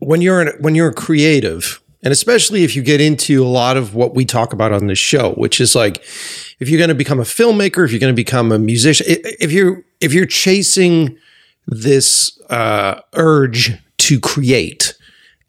[0.00, 3.94] when you're an, when you're creative, and especially if you get into a lot of
[3.94, 5.98] what we talk about on this show, which is like
[6.58, 9.52] if you're going to become a filmmaker, if you're going to become a musician, if
[9.52, 11.16] you're if you're chasing
[11.66, 14.94] this uh, urge to create,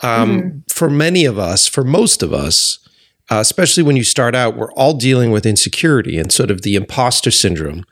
[0.01, 2.79] um, for many of us, for most of us,
[3.29, 6.75] uh, especially when you start out, we're all dealing with insecurity and sort of the
[6.75, 7.85] imposter syndrome,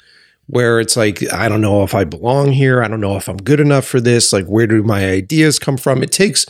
[0.47, 2.84] where it's like, I don't know if I belong here.
[2.84, 4.32] I don't know if I'm good enough for this.
[4.32, 6.03] Like, where do my ideas come from?
[6.03, 6.45] It takes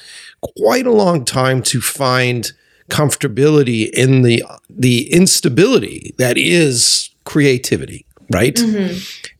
[0.58, 2.52] quite a long time to find
[2.90, 8.60] comfortability in the the instability that is creativity, right?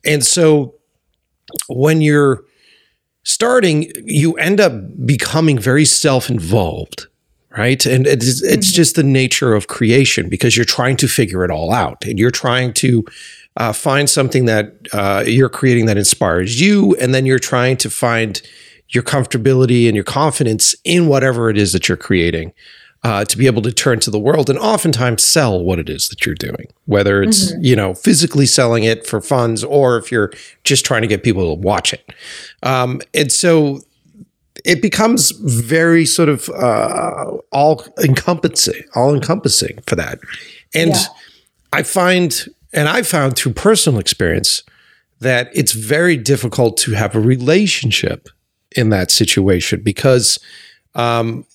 [0.04, 0.74] And so
[1.68, 2.44] when you're
[3.24, 4.72] starting, you end up
[5.04, 7.06] becoming very self-involved,
[7.56, 7.84] right?
[7.86, 11.72] And it's, it's just the nature of creation because you're trying to figure it all
[11.72, 13.04] out and you're trying to
[13.56, 17.90] uh, find something that uh, you're creating that inspires you, and then you're trying to
[17.90, 18.42] find
[18.90, 22.52] your comfortability and your confidence in whatever it is that you're creating.
[23.04, 26.08] Uh, to be able to turn to the world and oftentimes sell what it is
[26.08, 30.32] that you're doing, whether it's you know physically selling it for funds or if you're
[30.64, 32.12] just trying to get people to watch it.
[32.64, 33.82] Um, and so
[34.64, 40.18] it becomes very sort of uh, all encompassing, all encompassing for that.
[40.74, 41.04] And Yeah.
[41.72, 44.64] I find, and I found through personal experience,
[45.20, 48.28] that it's very difficult to have a relationship
[48.76, 50.38] in that situation because
[50.94, 51.46] um,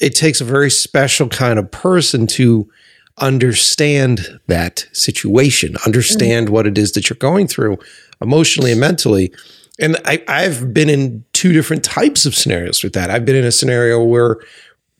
[0.00, 2.70] it takes a very special kind of person to
[3.18, 7.78] understand that situation, understand what it is that you're going through
[8.20, 9.32] emotionally and mentally.
[9.78, 13.10] And I, I've been in two different types of scenarios with that.
[13.10, 14.38] I've been in a scenario where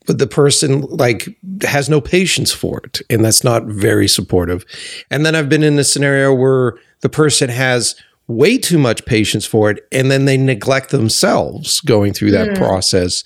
[0.07, 4.64] the person like has no patience for it, and that's not very supportive.
[5.11, 7.97] And then I've been in a scenario where the person has
[8.29, 12.57] way too much patience for it, and then they neglect themselves going through that mm.
[12.57, 13.24] process,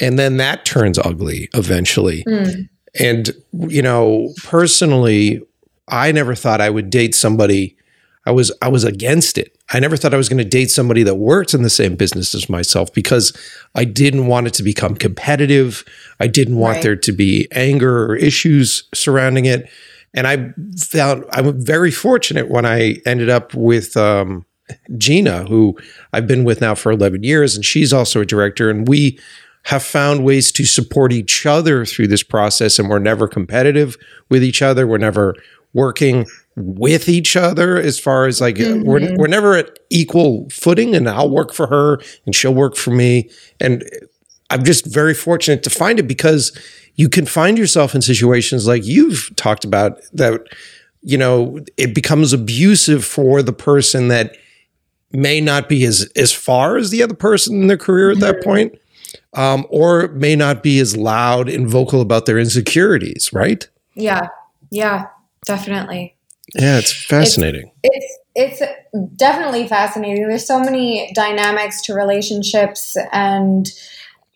[0.00, 2.24] and then that turns ugly eventually.
[2.24, 2.68] Mm.
[2.98, 5.40] And, you know, personally,
[5.88, 7.76] I never thought I would date somebody.
[8.26, 9.56] I was I was against it.
[9.72, 12.34] I never thought I was going to date somebody that worked in the same business
[12.34, 13.32] as myself because
[13.74, 15.84] I didn't want it to become competitive.
[16.20, 16.82] I didn't want Right.
[16.82, 19.68] there to be anger or issues surrounding it.
[20.14, 24.44] And I found I'm very fortunate when I ended up with um,
[24.96, 25.76] Gina, who
[26.12, 28.70] I've been with now for 11 years, and she's also a director.
[28.70, 29.18] And we
[29.64, 32.78] have found ways to support each other through this process.
[32.78, 33.96] And we're never competitive
[34.28, 34.86] with each other.
[34.86, 35.36] We're never
[35.72, 41.08] working with each other as far as like we're, we're never at equal footing and
[41.08, 43.30] I'll work for her and she'll work for me.
[43.58, 43.82] And
[44.50, 46.56] I'm just very fortunate to find it because
[46.96, 50.42] you can find yourself in situations like you've talked about that,
[51.02, 54.36] you know, it becomes abusive for the person that
[55.12, 58.42] may not be as as far as the other person in their career at that
[58.42, 58.78] point,
[59.34, 63.68] um, or may not be as loud and vocal about their insecurities, right?
[63.94, 64.28] Yeah.
[64.70, 65.06] Yeah.
[65.44, 66.16] Definitely.
[66.54, 67.72] Yeah, it's fascinating.
[67.82, 68.62] It's it's
[69.16, 70.28] definitely fascinating.
[70.28, 73.70] There's so many dynamics to relationships, and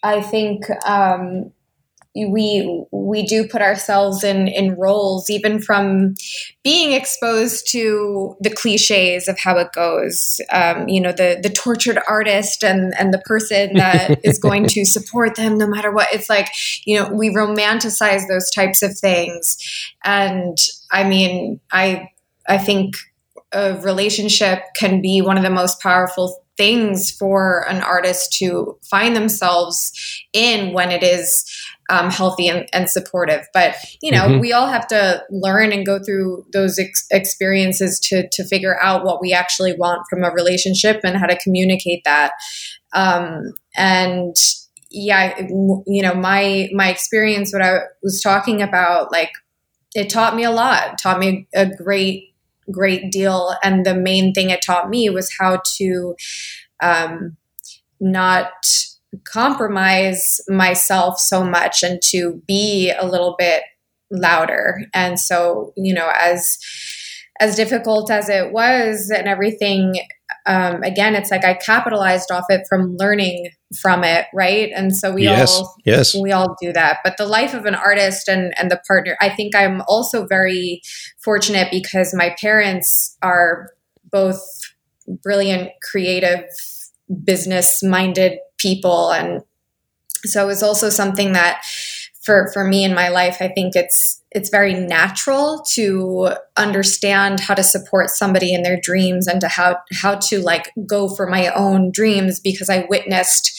[0.03, 1.53] I think um,
[2.25, 6.15] we we do put ourselves in in roles, even from
[6.65, 10.41] being exposed to the cliches of how it goes.
[10.51, 14.85] Um, you know, the the tortured artist and and the person that is going to
[14.85, 16.09] support them no matter what.
[16.13, 16.49] It's like
[16.85, 19.59] you know we romanticize those types of things,
[20.05, 20.57] and
[20.91, 22.09] I mean, I
[22.49, 22.97] I think
[23.53, 29.15] a relationship can be one of the most powerful things for an artist to find
[29.15, 29.93] themselves
[30.33, 31.45] in when it is
[31.89, 33.47] um, healthy and, and supportive.
[33.55, 34.41] But you know, Mhm.
[34.41, 39.05] we all have to learn and go through those ex- experiences to to figure out
[39.05, 42.33] what we actually want from a relationship and how to communicate that.
[42.93, 44.35] Um, and
[44.91, 49.31] yeah, you know, my my experience, what I was talking about, like
[49.95, 50.93] it taught me a lot.
[50.93, 52.33] It taught me a great
[52.71, 56.17] great deal and the main thing it taught me was how to
[56.83, 57.37] um,
[58.01, 58.51] not
[59.25, 63.63] compromise myself so much and to be a little bit
[64.11, 64.83] louder.
[64.95, 66.59] And so you know as
[67.39, 70.01] as difficult as it was and everything
[70.47, 73.51] um, again it's like i capitalized off it from learning
[73.81, 74.71] from it right?
[74.75, 76.15] And so we yes, all yes.
[76.15, 76.99] we all do that.
[77.03, 80.83] But the life of an artist and and the partner i think i'm also very
[81.19, 83.71] fortunate because my parents are
[84.11, 84.41] both
[85.23, 86.45] brilliant creative
[87.25, 89.11] business minded people.
[89.11, 89.43] And
[90.25, 91.63] so it's also something that
[92.23, 97.55] for for me in my life i think it's it's very natural to understand how
[97.55, 101.49] to support somebody in their dreams and to how how to like go for my
[101.55, 103.53] own dreams because i witnessed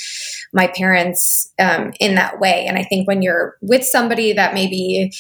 [0.54, 2.66] my parents um, in that way.
[2.68, 5.12] And i think when you're with somebody that maybe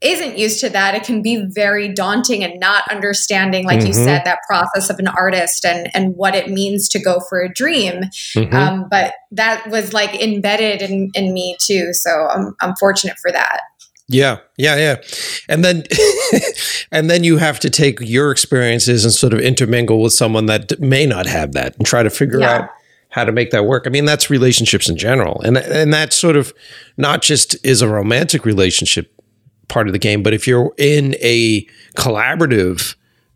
[0.00, 4.04] isn't used to that, it can be very daunting and not understanding, like you Mhm.
[4.04, 7.52] said, that process of an artist and and what it means to go for a
[7.52, 8.04] dream.
[8.36, 8.54] Mhm.
[8.54, 11.92] Um, but that was like embedded in, in me too.
[11.92, 13.60] So I'm I'm fortunate for that.
[14.10, 14.96] Yeah, yeah, yeah.
[15.48, 15.82] And then
[16.92, 20.78] and then you have to take your experiences and sort of intermingle with someone that
[20.80, 22.54] may not have that and try to figure Yeah.
[22.54, 22.70] out
[23.10, 23.84] how to make that work.
[23.86, 25.40] I mean, that's relationships in general.
[25.44, 26.54] And and that sort of
[26.96, 29.10] not just is a romantic relationship
[29.68, 31.62] part of the game, but if you're in a
[31.94, 32.94] collaborative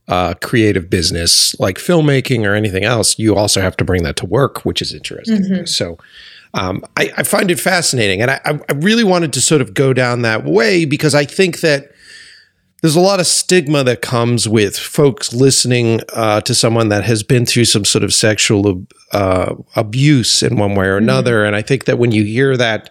[0.09, 4.27] uh, creative business like filmmaking or anything else, you also have to bring that to
[4.27, 5.37] work, which is interesting.
[5.67, 5.97] So
[6.55, 9.93] um, I, I find it fascinating, and I, I really wanted to sort of go
[9.93, 11.93] down that way because I think that
[12.83, 17.23] there's a lot of stigma that comes with folks listening uh, to someone that has
[17.23, 21.63] been through some sort of sexual uh, abuse in one way or another, and I
[21.63, 22.91] think that when you hear that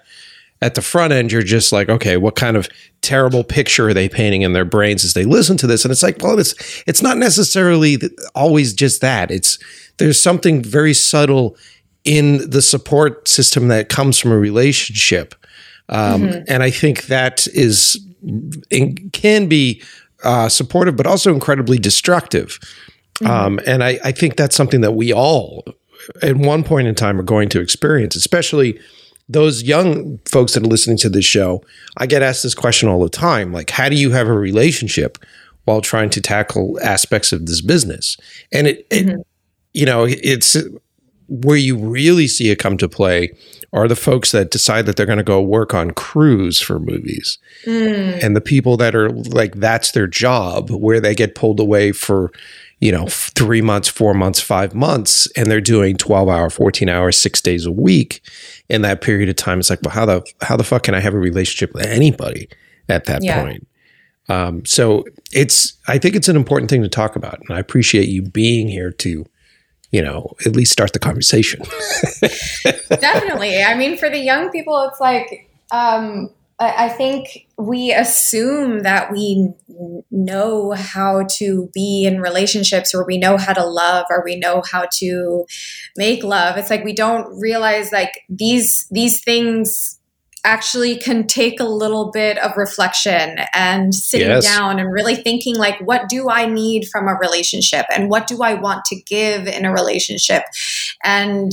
[0.61, 2.69] at the front end, you're just like, okay, what kind of
[3.01, 5.83] terrible picture are they painting in their brains as they listen to this?
[5.83, 7.97] And it's like, well, it's it's not necessarily
[8.35, 9.31] always just that.
[9.31, 9.57] It's
[9.97, 11.57] there's something very subtle
[12.03, 15.35] in the support system that comes from a relationship,
[15.89, 17.99] um, and I think that is
[19.13, 19.81] can be
[20.23, 22.59] uh, supportive, but also incredibly destructive.
[23.25, 25.63] Um, and I, I think that's something that we all,
[26.23, 28.79] at one point in time, are going to experience, especially
[29.31, 31.63] those young folks that are listening to this show,
[31.97, 35.17] I get asked this question all the time like, how do you have a relationship
[35.65, 38.17] while trying to tackle aspects of this business?
[38.51, 39.21] And it, it mm-hmm.
[39.73, 40.57] you know, it's
[41.27, 43.31] where you really see it come to play
[43.71, 47.37] are the folks that decide that they're going to go work on crews for movies.
[47.65, 48.21] Mm.
[48.21, 52.31] And the people that are like that's their job where they get pulled away for
[52.81, 57.17] you know three months four months five months and they're doing 12 hour 14 hours
[57.17, 58.21] six days a week
[58.69, 60.99] in that period of time it's like well how the how the fuck can i
[60.99, 62.49] have a relationship with anybody
[62.89, 63.41] at that Yeah.
[63.41, 63.67] point
[64.29, 68.09] um, so it's i think it's an important thing to talk about and i appreciate
[68.09, 69.25] you being here to
[69.91, 71.61] you know at least start the conversation
[72.89, 73.61] Definitely.
[73.63, 76.29] I mean, for the young people, it's like um,
[76.59, 79.51] I, I think we assume that we
[80.09, 84.61] know how to be in relationships, or we know how to love, or we know
[84.69, 85.45] how to
[85.97, 86.57] make love.
[86.57, 89.99] It's like we don't realize like these these things
[90.43, 94.43] actually can take a little bit of reflection and sitting Yes.
[94.43, 98.41] down and really thinking like what do i need from a relationship and what do
[98.41, 100.41] i want to give in a relationship
[101.03, 101.51] and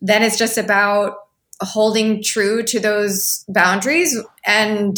[0.00, 1.16] then it's just about
[1.60, 4.96] holding true to those boundaries and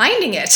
[0.00, 0.54] finding it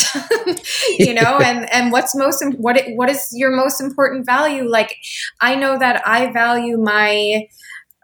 [0.99, 4.63] you know and and what's most what it, what is your most important value?
[4.63, 4.97] Like
[5.39, 7.47] i know that i value my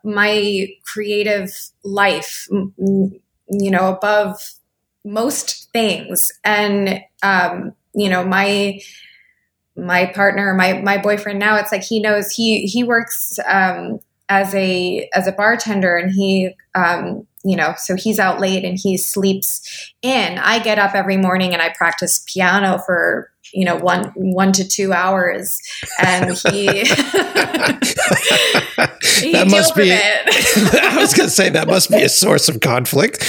[0.03, 1.49] my creative
[1.83, 4.37] life you know above
[5.03, 6.31] most things.
[6.43, 8.79] And um you know my
[9.75, 13.99] my partner my my boyfriend now it's like he knows he he works um
[14.31, 18.79] as a as a bartender and he um you know so he's out late and
[18.81, 20.37] he sleeps in.
[20.37, 24.65] I get up every morning and i practice piano for you know one one to
[24.65, 25.59] two hours
[26.01, 26.83] and he he
[29.33, 30.75] that must be it.
[30.81, 33.21] i was going to say that must be a source of conflict.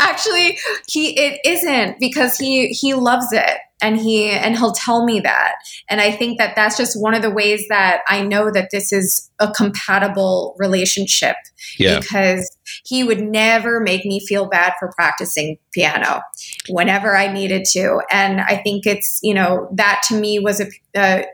[0.00, 5.20] Actually he it isn't because he he loves it and he and he'll tell me
[5.20, 5.56] that.
[5.88, 8.92] And i think that that's just one of the ways that i know that this
[8.92, 11.36] is a compatible relationship
[11.78, 11.98] yeah.
[11.98, 16.20] because he would never make me feel bad for practicing piano
[16.68, 18.00] whenever i needed to.
[18.10, 21.26] And i think it's you know that to me was a, a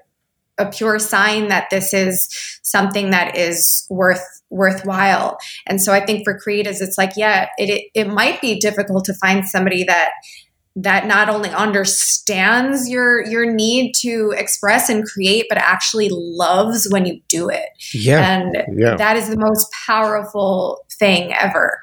[0.58, 2.28] a pure sign that this is
[2.62, 5.38] something that is worth worthwhile.
[5.66, 9.04] And so I think for creatives, it's like, yeah, it, it, it might be difficult
[9.04, 10.10] to find somebody that
[10.80, 17.04] that not only understands your your need to express and create, but actually loves when
[17.04, 17.68] you do it.
[17.92, 21.80] yeah And yeah that is the most powerful thing ever.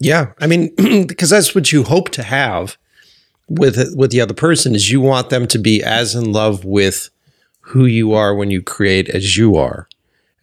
[0.00, 0.72] Yeah, I mean,
[1.06, 2.76] because that's what you hope to have
[3.48, 7.10] with with the other person is you want them to be as in love with
[7.60, 9.88] who you are when you create as you are,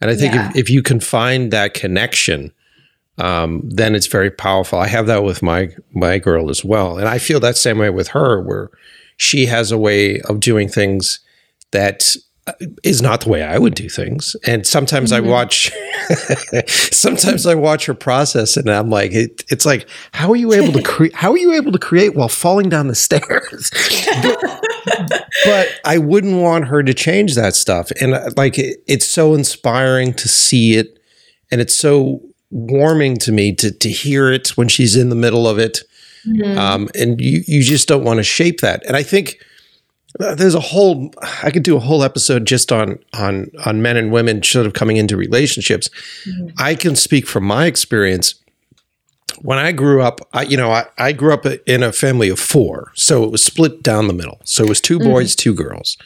[0.00, 0.50] and I think Yeah.
[0.50, 2.52] if, if you can find that connection,
[3.18, 4.78] um, then it's very powerful.
[4.78, 7.90] I have that with my my girl as well, and I feel that same way
[7.90, 8.70] with her, where
[9.16, 11.20] she has a way of doing things
[11.72, 12.16] that
[12.84, 14.36] is not the way I would do things.
[14.46, 15.72] And sometimes I watch,
[16.68, 20.72] sometimes I watch her process, and I'm like, it, it's like, how are you able
[20.72, 21.14] to create?
[21.14, 23.70] How are you able to create while falling down the stairs?
[24.22, 24.62] but,
[25.44, 27.90] but I wouldn't want her to change that stuff.
[28.00, 31.00] And uh, like, it, it's so inspiring to see it,
[31.50, 32.22] and it's so
[32.56, 35.82] warming to me to to hear it when she's in the middle of it.
[36.74, 38.84] Um, and you you just don't want to shape that.
[38.86, 39.38] And I think
[40.18, 43.96] uh, there's a whole I could do a whole episode just on on on men
[43.96, 45.90] and women sort of coming into relationships.
[46.58, 48.34] I can speak from my experience.
[49.42, 52.40] When I grew up, I you know I, I grew up in a family of
[52.40, 54.40] four, so it was split down the middle.
[54.44, 55.98] So it was 2 boys, two girls,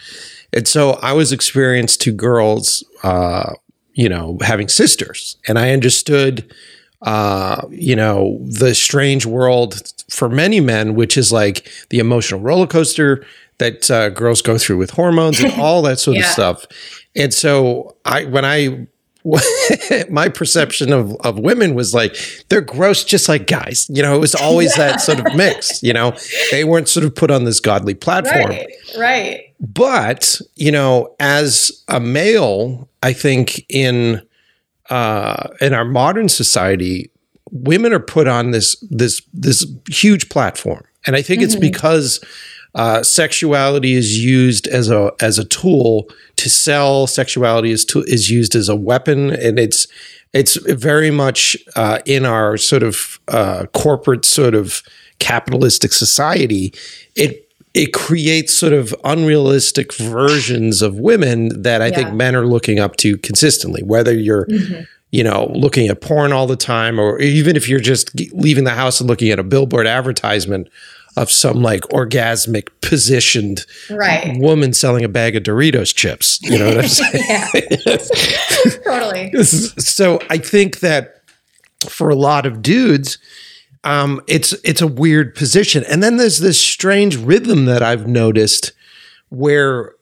[0.53, 3.53] and so I was experienced to girls, uh,
[3.95, 6.53] you know, having sisters, and I understood
[7.03, 12.67] uh, you know, the strange world for many men, which is like the emotional roller
[12.67, 13.25] coaster
[13.59, 16.67] that uh, girls go through with hormones and all that sort of stuff.
[17.17, 18.87] And so I, when I,
[20.11, 22.17] my perception of, of women was like,
[22.49, 23.87] they're gross just like guys.
[23.93, 26.17] You know, it was always that sort of mix, you know,
[26.51, 28.67] they weren't sort of put on this godly platform Right.
[28.99, 29.55] Right.
[29.61, 34.21] but you know as a male i think in
[34.89, 37.11] uh in our modern society
[37.53, 42.21] women are put on this this this huge platform and i think it's because
[42.75, 47.07] uh, sexuality is used as a as a tool to sell.
[47.07, 49.87] Sexuality is to, is used as a weapon, and it's
[50.33, 54.83] it's very much uh, in our sort of uh, corporate sort of
[55.19, 56.73] capitalistic society.
[57.17, 62.81] It it creates sort of unrealistic versions of women that I think men are looking
[62.81, 63.83] up to consistently.
[63.83, 64.47] Whether you're
[65.13, 68.71] you know, looking at porn all the time, or even if you're just leaving the
[68.71, 70.69] house and looking at a billboard advertisement
[71.17, 74.37] of some like orgasmic positioned Right.
[74.39, 76.41] woman selling a bag of Doritos chips.
[76.43, 77.25] You know what I'm saying?
[77.29, 77.97] Yeah.
[78.85, 79.33] totally.
[79.45, 81.23] so I think that
[81.89, 83.19] for a lot of dudes,
[83.85, 85.85] um, it's it's a weird position.
[85.89, 88.73] And then there's this strange rhythm that I've noticed
[89.31, 89.95] where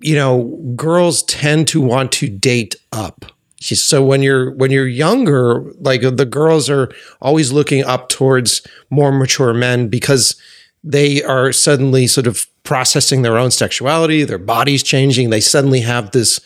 [0.00, 0.44] you know
[0.74, 3.26] girls tend to want to date up.
[3.74, 9.12] So when you're when you're younger, like the girls are always looking up towards more
[9.12, 10.36] mature men because
[10.84, 15.30] they are suddenly sort of processing their own sexuality, their body's changing.
[15.30, 16.40] They suddenly have this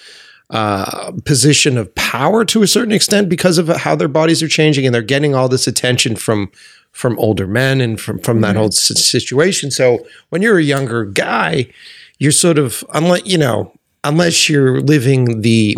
[0.50, 4.86] uh, position of power to a certain extent because of how their bodies are changing,
[4.86, 6.50] and they're getting all this attention from
[6.92, 9.70] from older men and from from that whole situation.
[9.70, 11.70] So when you're a younger guy,
[12.18, 13.72] you're sort of unlike you know
[14.04, 15.76] unless you're living the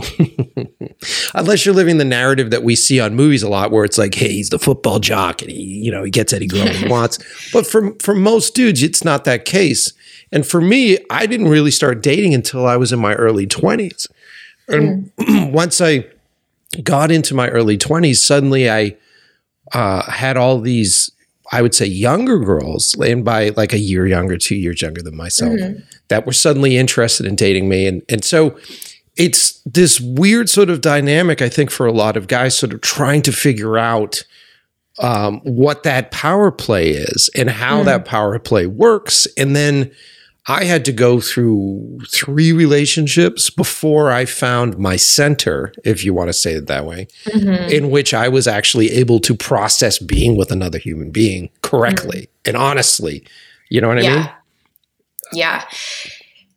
[1.34, 4.14] unless you're living the narrative that we see on movies a lot where it's like
[4.14, 7.18] hey he's the football jock and he you know he gets any girl he wants.
[7.52, 9.92] But for for most dudes it's not that case.
[10.30, 14.06] And for me i didn't really start dating until i was in my early 20s
[14.68, 15.10] and
[15.52, 16.06] once i
[16.82, 18.96] got into my early 20s suddenly i
[19.72, 21.10] uh, had all these
[21.52, 25.16] i would say younger girls and by like a year younger two years younger than
[25.16, 25.58] myself
[26.08, 28.56] that were suddenly interested in dating me and and so
[29.16, 32.80] it's this weird sort of dynamic i think for a lot of guys sort of
[32.80, 34.24] trying to figure out
[34.98, 39.90] um, what that power play is and how that power play works and then
[40.46, 46.28] i had to go through three relationships before i found my center if you want
[46.28, 47.70] to say it that way mm-hmm.
[47.70, 52.48] in which i was actually able to process being with another human being correctly mm-hmm.
[52.48, 53.24] and honestly
[53.70, 54.34] you know what i mean Yeah.
[55.32, 55.64] Yeah.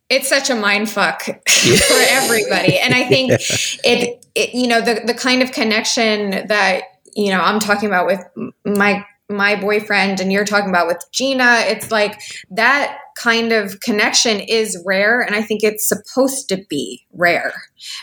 [0.09, 2.77] It's such a mind fuck for everybody.
[2.77, 6.81] And I think it, it, you know, the, the kind of connection that,
[7.15, 8.19] you know, I'm talking about with
[8.65, 12.19] my, my boyfriend and you're talking about with Gina, it's like
[12.51, 15.21] that kind of connection is rare.
[15.21, 17.53] And I think it's supposed to be rare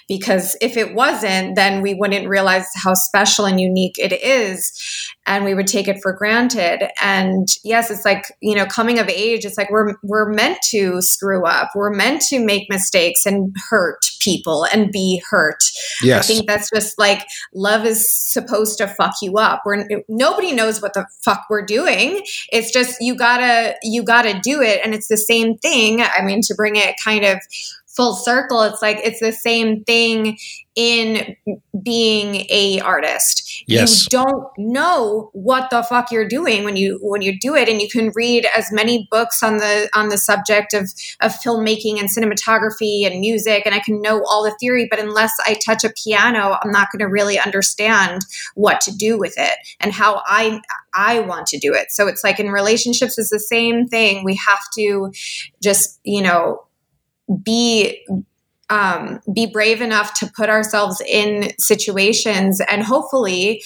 [0.08, 5.44] because if it wasn't, then we wouldn't realize how special and unique it is and
[5.44, 6.88] we would take it for granted.
[7.00, 11.00] And yes, it's like, you know, coming of age, it's like we're we're meant to
[11.00, 11.70] screw up.
[11.74, 15.62] We're meant to make mistakes and hurt people and be hurt.
[16.02, 19.62] yes I think that's just like love is supposed to fuck you up.
[19.64, 22.22] We're nobody knows what the fuck we're doing.
[22.50, 26.02] It's just you gotta you gotta do it, and it's the same thing.
[26.02, 27.38] I mean, to bring it kind of
[27.94, 30.38] full circle, it's like it's the same thing
[30.74, 31.36] in
[31.82, 33.64] being a artist.
[33.66, 34.04] Yes.
[34.04, 37.80] You don't know what the fuck you're doing when you when you do it, and
[37.80, 40.90] you can read as many books on the on the subject of
[41.20, 45.32] of filmmaking and cinematography and music, and I can know all the theory, but unless
[45.46, 48.22] I touch a piano, I'm not going to really understand
[48.54, 50.60] what to do with it and how I
[50.94, 51.92] I want to do it.
[51.92, 54.24] So it's like in relationships, it's the same thing.
[54.24, 55.12] We have to
[55.62, 56.64] just you know
[57.42, 58.06] be
[58.70, 63.62] um, be brave enough to put ourselves in situations and hopefully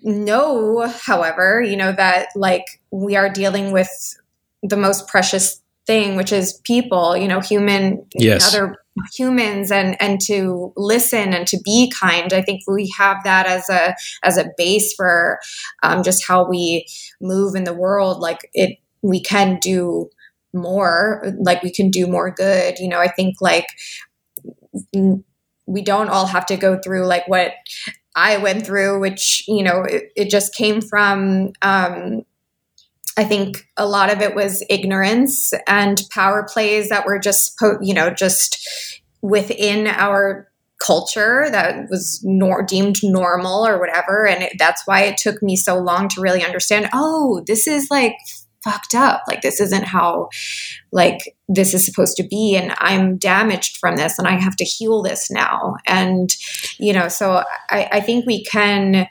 [0.00, 4.16] know, however, you know, that like we are dealing with
[4.62, 8.54] the most precious thing, which is people, you know, human, Yes.
[8.54, 8.76] other
[9.12, 13.68] humans and and to listen and to be kind i think we have that as
[13.68, 13.92] a
[14.22, 15.40] as a base for
[15.82, 16.86] um, just how we
[17.20, 20.08] move in the world like it we can do
[20.54, 23.66] more like we can do more good you know i think like
[25.66, 27.52] we don't all have to go through like what
[28.14, 32.22] i went through which you know it, it just came from um
[33.16, 37.94] I think a lot of it was ignorance and power plays that were just, you
[37.94, 40.50] know, just within our
[40.84, 44.26] culture that was nor- deemed normal or whatever.
[44.26, 47.90] And it, that's why it took me so long to really understand oh, this is
[47.90, 48.16] like
[48.64, 49.22] fucked up.
[49.28, 50.30] Like, this isn't how,
[50.90, 52.56] like, this is supposed to be.
[52.56, 55.76] And I'm damaged from this and I have to heal this now.
[55.86, 56.34] And,
[56.78, 59.06] you know, so I, I think we can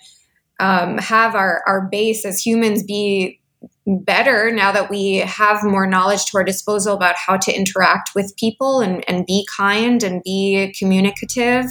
[0.60, 3.40] um, have our, our base as humans be
[3.86, 8.36] better now that we have more knowledge to our disposal about how to interact with
[8.38, 11.66] people and, and be kind and be communicative.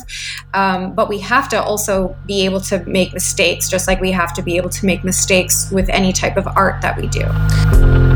[0.55, 4.35] Um, but we have to also be able to make mistakes, just like we have
[4.35, 8.12] to be able to make mistakes with any type of art that we do.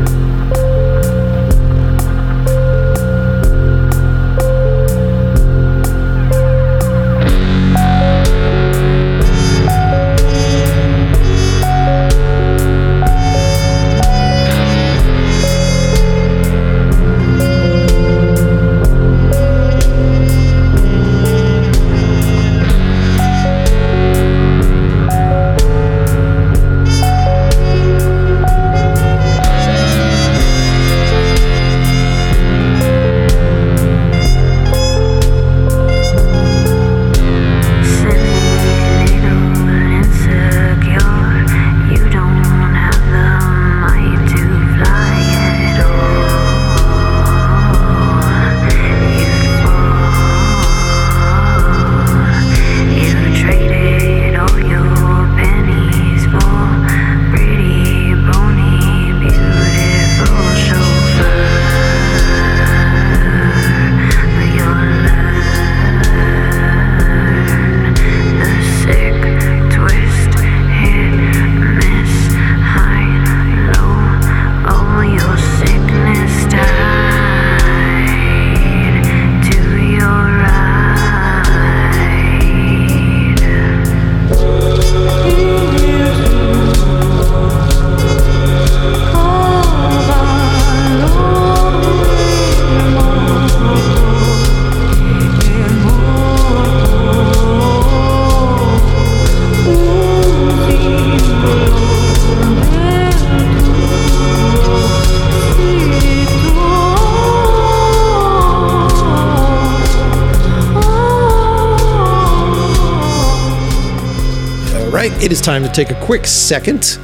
[115.19, 116.99] It is time to take a quick second,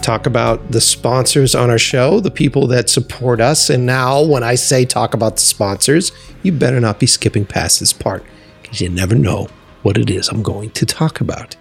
[0.00, 3.68] talk about the sponsors on our show, the people that support us.
[3.68, 6.10] And now, when I say talk about the sponsors,
[6.42, 8.24] you better not be skipping past this part
[8.62, 9.48] because you never know
[9.82, 11.54] what it is I'm going to talk about.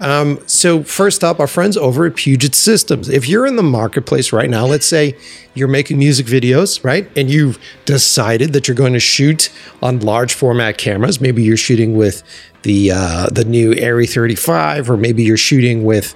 [0.00, 3.08] Um, so, first up, our friends over at Puget Systems.
[3.08, 5.16] If you're in the marketplace right now, let's say
[5.54, 7.10] you're making music videos, right?
[7.16, 9.50] And you've decided that you're going to shoot
[9.82, 11.20] on large format cameras.
[11.20, 12.22] Maybe you're shooting with
[12.62, 16.14] the uh, the new Arri 35, or maybe you're shooting with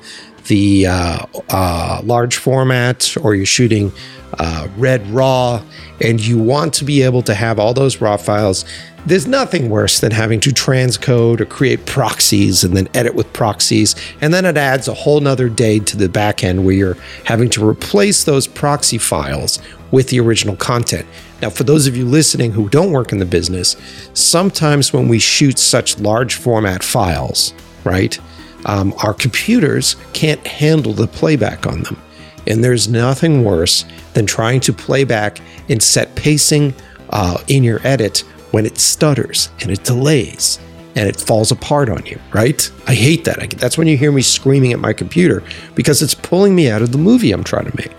[0.51, 3.93] the uh, uh, large format, or you're shooting
[4.39, 5.63] uh, Red RAW,
[6.01, 8.65] and you want to be able to have all those RAW files.
[9.07, 13.95] There's nothing worse than having to transcode or create proxies and then edit with proxies.
[14.21, 17.49] And then it adds a whole nother day to the back end where you're having
[17.51, 19.61] to replace those proxy files
[19.93, 21.07] with the original content.
[21.41, 23.77] Now, for those of you listening who don't work in the business,
[24.15, 28.19] sometimes when we shoot such large format files, right,
[28.67, 32.01] um, our computers can't handle the playback on them.
[32.47, 33.85] And there's nothing worse
[34.15, 36.75] than trying to play back and set pacing
[37.11, 38.19] uh, in your edit
[38.51, 40.59] when it stutters and it delays
[40.97, 42.71] and it falls apart on you, right?
[42.87, 43.43] I hate that.
[43.43, 45.43] I, that's when you hear me screaming at my computer
[45.75, 47.95] because it's pulling me out of the movie I'm trying to make.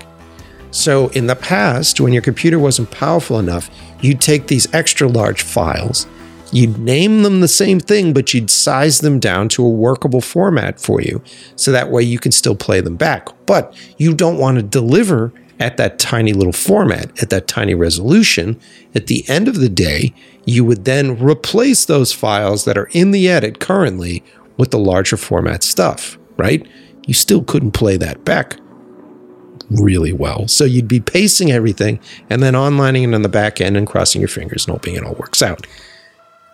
[0.72, 5.41] So, in the past, when your computer wasn't powerful enough, you'd take these extra large
[5.41, 6.07] files,
[6.51, 10.79] you'd name them the same thing, but you'd size them down to a workable format
[10.79, 11.21] for you.
[11.55, 13.29] So that way you can still play them back.
[13.45, 18.59] But you don't want to deliver at that tiny little format, at that tiny resolution,
[18.95, 20.13] at the end of the day,
[20.45, 24.23] you would then replace those files that are in the edit currently
[24.57, 26.67] with the larger format stuff, right?
[27.05, 28.57] You still couldn't play that back
[29.69, 30.47] really well.
[30.47, 31.99] So you'd be pacing everything
[32.29, 35.03] and then onlining it on the back end and crossing your fingers and hoping it
[35.03, 35.65] all works out.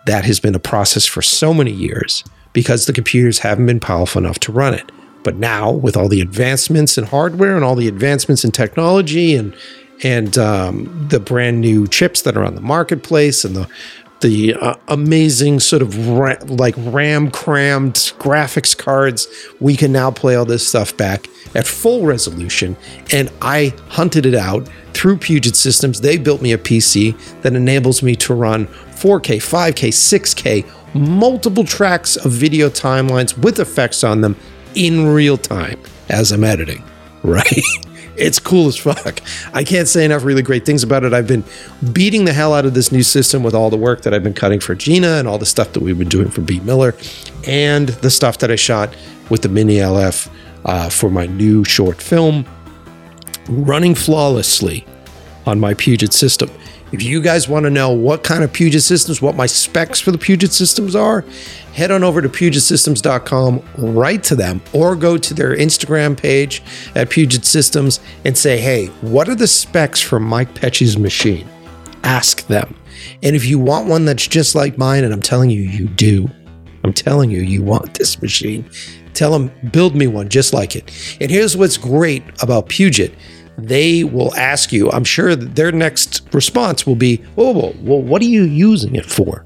[0.08, 4.22] That has been a process for so many years because the computers haven't been powerful
[4.22, 4.90] enough to run it.
[5.22, 9.54] But now, with all the advancements in hardware and all the advancements in technology and
[10.02, 13.68] and um, the brand new chips that are on the marketplace and the
[14.20, 19.28] the uh, amazing sort of ra- like RAM crammed graphics cards,
[19.60, 22.76] we can now play all this stuff back at full resolution.
[23.12, 26.00] And I hunted it out through Puget Systems.
[26.00, 32.16] They built me a PC that enables me to run 4K, 5K, 6K, multiple tracks
[32.16, 34.36] of video timelines with effects on them
[34.74, 36.82] in real time as I'm editing,
[37.22, 37.62] right?
[38.16, 39.20] It's cool as fuck.
[39.54, 41.14] I can't say enough really great things about it.
[41.14, 41.44] I've been
[41.92, 44.34] beating the hell out of this new system with all the work that I've been
[44.34, 46.58] cutting for Gina and all the stuff that we've been doing for B.
[46.58, 46.96] Miller
[47.46, 48.92] and the stuff that I shot
[49.30, 50.28] with the Mini LF
[50.64, 52.46] uh, for my new short film
[53.48, 54.84] running flawlessly
[55.46, 56.50] on my Puget system.
[56.90, 60.10] If you guys want to know what kind of Puget systems, what my specs for
[60.10, 61.22] the Puget systems are,
[61.74, 66.62] head on over to PugetSystems.com, write to them, or go to their Instagram page
[66.94, 71.46] at Puget Systems and say, hey, what are the specs for Mike Pecci's machine?
[72.04, 72.74] Ask them.
[73.22, 76.28] And if you want one that's just like mine, and I'm telling you, you do,
[76.84, 78.68] I'm telling you, you want this machine,
[79.18, 80.90] tell them, build me one just like it.
[81.20, 83.14] And here's what's great about Puget
[83.58, 88.22] they will ask you, I'm sure their next response will be, whoa, whoa, whoa, what
[88.22, 89.44] are you using it for?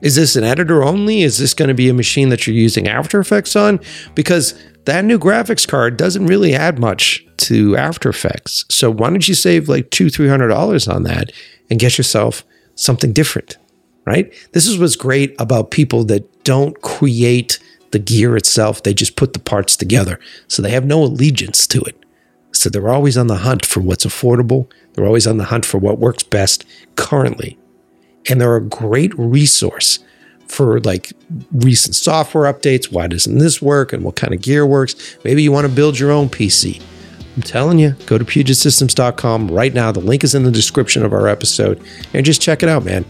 [0.00, 1.22] Is this an editor only?
[1.22, 3.80] Is this going to be a machine that you're using After Effects on?
[4.14, 4.54] Because
[4.84, 8.64] that new graphics card doesn't really add much to After Effects.
[8.68, 11.32] So why don't you save like two, three hundred dollars on that
[11.68, 12.44] and get yourself
[12.76, 13.58] something different,
[14.06, 14.32] right?
[14.52, 17.58] This is what's great about people that don't create
[17.90, 18.82] the gear itself.
[18.82, 20.20] They just put the parts together.
[20.46, 22.04] So they have no allegiance to it.
[22.52, 24.70] So they're always on the hunt for what's affordable.
[24.92, 26.64] They're always on the hunt for what works best
[26.96, 27.58] currently.
[28.28, 30.00] And they're a great resource
[30.48, 31.12] for like
[31.52, 32.90] recent software updates.
[32.90, 33.92] Why doesn't this work?
[33.92, 35.16] And what kind of gear works?
[35.24, 36.82] Maybe you want to build your own PC.
[37.36, 39.92] I'm telling you, go to PugetSystems.com right now.
[39.92, 41.80] The link is in the description of our episode
[42.12, 43.04] and just check it out, man.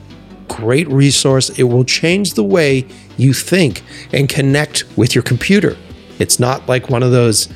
[0.49, 1.51] Great resource.
[1.51, 2.87] It will change the way
[3.17, 3.83] you think
[4.13, 5.77] and connect with your computer.
[6.19, 7.49] It's not like one of those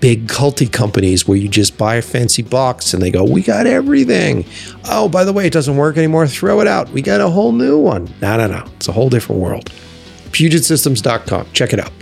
[0.00, 3.66] big culty companies where you just buy a fancy box and they go, We got
[3.66, 4.44] everything.
[4.88, 6.26] Oh, by the way, it doesn't work anymore.
[6.26, 6.90] Throw it out.
[6.90, 8.12] We got a whole new one.
[8.20, 8.64] No, no, no.
[8.76, 9.72] It's a whole different world.
[10.30, 11.46] PugetSystems.com.
[11.52, 11.92] Check it out.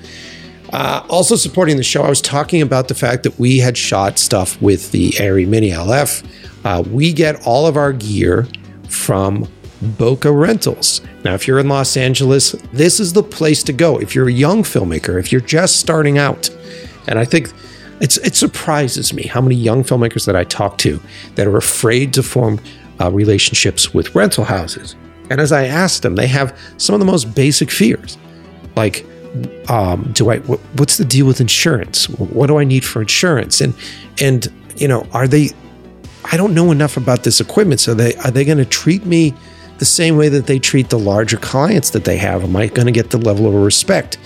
[0.73, 4.19] Uh, also supporting the show, I was talking about the fact that we had shot
[4.19, 6.25] stuff with the Arri Mini LF.
[6.65, 8.49] Uh, we get all of our gear
[8.89, 9.47] from
[9.83, 11.01] Bokeh Rentals.
[11.25, 13.99] Now, if you're in Los Angeles, this is the place to go.
[13.99, 16.49] If you're a young filmmaker, if you're just starting out,
[17.09, 17.53] and I think
[18.01, 21.01] it's, it surprises me how many young filmmakers that I talk to
[21.35, 22.61] that are afraid to form
[23.01, 24.95] uh, relationships with rental houses.
[25.31, 28.19] And as I ask them, they have some of the most basic fears,
[28.77, 29.07] like,
[29.69, 30.39] um, do I?
[30.41, 32.09] What, what's the deal with insurance?
[32.11, 33.63] What do I need for insurance?
[33.63, 33.75] And
[34.21, 35.51] and you know, are they?
[36.31, 39.33] I don't know enough about this equipment, so they are they going to treat me
[39.83, 42.45] the same way that they treat the larger clients that they have?
[42.45, 44.17] Am I going to get the level of respect?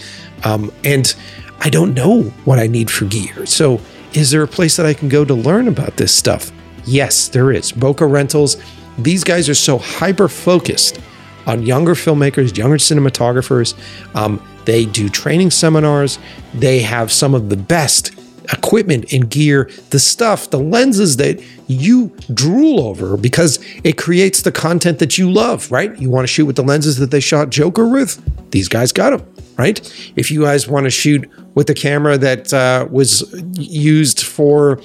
[0.44, 1.14] Um, and
[1.61, 3.46] I don't know what I need for gear.
[3.46, 3.80] So,
[4.12, 6.52] is there a place that I can go to learn about this stuff?
[6.84, 7.72] Yes, there is.
[7.72, 8.62] Bokeh Rentals.
[8.98, 11.00] These guys are so hyper focused
[11.46, 13.72] on younger filmmakers, younger cinematographers.
[14.14, 16.18] Um, they do training seminars.
[16.52, 18.11] They have some of the best
[18.53, 24.53] equipment and gear, the stuff, the lenses that you drool over because it creates the
[24.53, 25.97] content that you love, right?
[25.99, 28.22] You want to shoot with the lenses that they shot Joker with?
[28.51, 29.80] These guys got them, right?
[30.16, 33.24] If you guys want to shoot with the camera that uh, was
[33.55, 34.80] used for,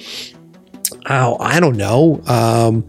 [1.08, 2.86] oh, I don't know, um,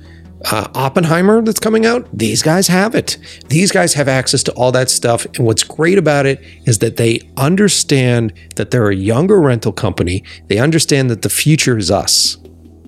[0.51, 3.17] uh, Oppenheimer that's coming out, these guys have it.
[3.47, 5.25] These guys have access to all that stuff.
[5.25, 10.23] And what's great about it is that they understand that they're a younger rental company.
[10.47, 12.37] They understand that the future is us,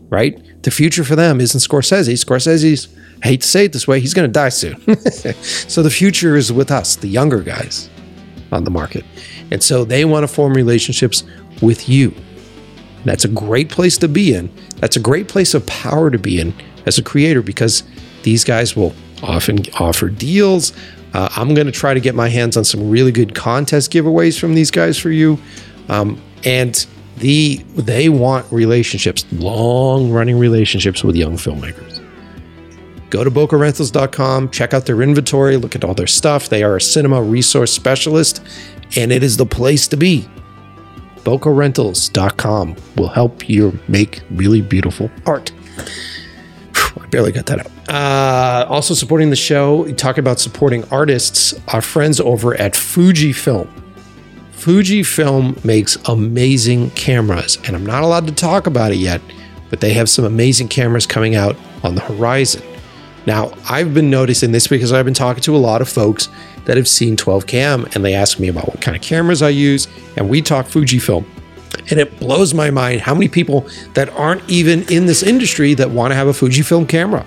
[0.09, 0.41] right?
[0.63, 2.13] The future for them isn't Scorsese.
[2.13, 2.93] Scorsese's,
[3.23, 4.75] I hate to say it this way, he's going to die soon.
[5.43, 7.89] so the future is with us, the younger guys
[8.51, 9.05] on the market.
[9.51, 11.23] And so they want to form relationships
[11.61, 12.13] with you.
[13.05, 14.51] That's a great place to be in.
[14.77, 16.53] That's a great place of power to be in
[16.85, 17.83] as a creator because
[18.23, 20.73] these guys will often offer deals.
[21.13, 24.39] Uh, I'm going to try to get my hands on some really good contest giveaways
[24.39, 25.39] from these guys for you.
[25.89, 26.85] Um, and
[27.19, 32.01] The they want relationships, long running relationships with young filmmakers.
[33.09, 36.49] Go to bokehrentals.com, check out their inventory, look at all their stuff.
[36.49, 38.41] They are a cinema resource specialist,
[38.97, 40.27] and it is the place to be.
[41.23, 45.51] bokehrentals.com will help you make really beautiful art.
[47.11, 47.71] Barely got that out.
[47.89, 53.69] Uh, also supporting the show, talk about supporting artists, our friends over at Fujifilm.
[54.53, 59.21] Fujifilm makes amazing cameras, and I'm not allowed to talk about it yet,
[59.69, 62.63] but they have some amazing cameras coming out on the horizon.
[63.27, 66.29] Now, I've been noticing this because I've been talking to a lot of folks
[66.65, 69.49] that have seen 12 cam and they ask me about what kind of cameras I
[69.49, 69.87] use,
[70.17, 71.25] and we talk Fujifilm.
[71.89, 75.89] And it blows my mind how many people that aren't even in this industry that
[75.91, 77.25] want to have a Fujifilm camera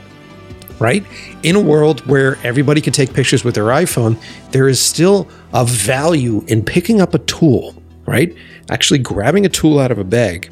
[0.79, 1.05] right?
[1.43, 4.21] In a world where everybody can take pictures with their iPhone,
[4.53, 7.75] there is still a value in picking up a tool,
[8.07, 8.35] right?
[8.71, 10.51] Actually grabbing a tool out of a bag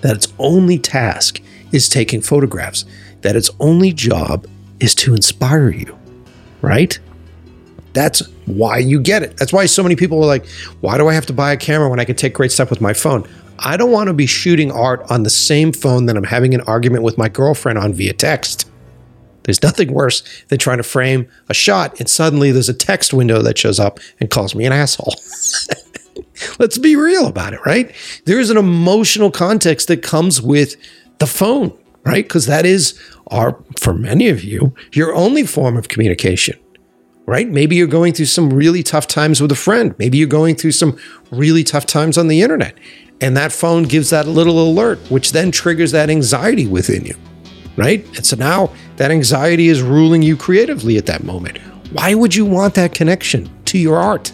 [0.00, 1.40] that its only task
[1.72, 2.84] is taking photographs,
[3.22, 4.46] that its only job
[4.80, 5.98] is to inspire you,
[6.60, 6.98] right?
[7.94, 9.36] That's why you get it.
[9.36, 10.46] That's why so many people are like,
[10.80, 12.80] why do I have to buy a camera when I can take great stuff with
[12.80, 13.26] my phone?
[13.60, 16.60] I don't want to be shooting art on the same phone that I'm having an
[16.62, 18.68] argument with my girlfriend on via text.
[19.44, 23.42] There's nothing worse than trying to frame a shot and suddenly there's a text window
[23.42, 25.14] that shows up and calls me an asshole.
[26.58, 27.94] Let's be real about it, right?
[28.24, 30.76] There is an emotional context that comes with
[31.18, 32.24] the phone, right?
[32.24, 36.58] Because that is our, for many of you, your only form of communication,
[37.26, 37.48] right?
[37.48, 39.94] Maybe you're going through some really tough times with a friend.
[39.98, 40.98] Maybe you're going through some
[41.30, 42.76] really tough times on the internet.
[43.20, 47.14] And that phone gives that little alert, which then triggers that anxiety within you
[47.76, 48.04] right?
[48.16, 51.58] And so now that anxiety is ruling you creatively at that moment.
[51.92, 54.32] Why would you want that connection to your art?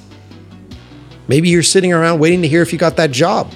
[1.28, 3.52] Maybe you're sitting around waiting to hear if you got that job,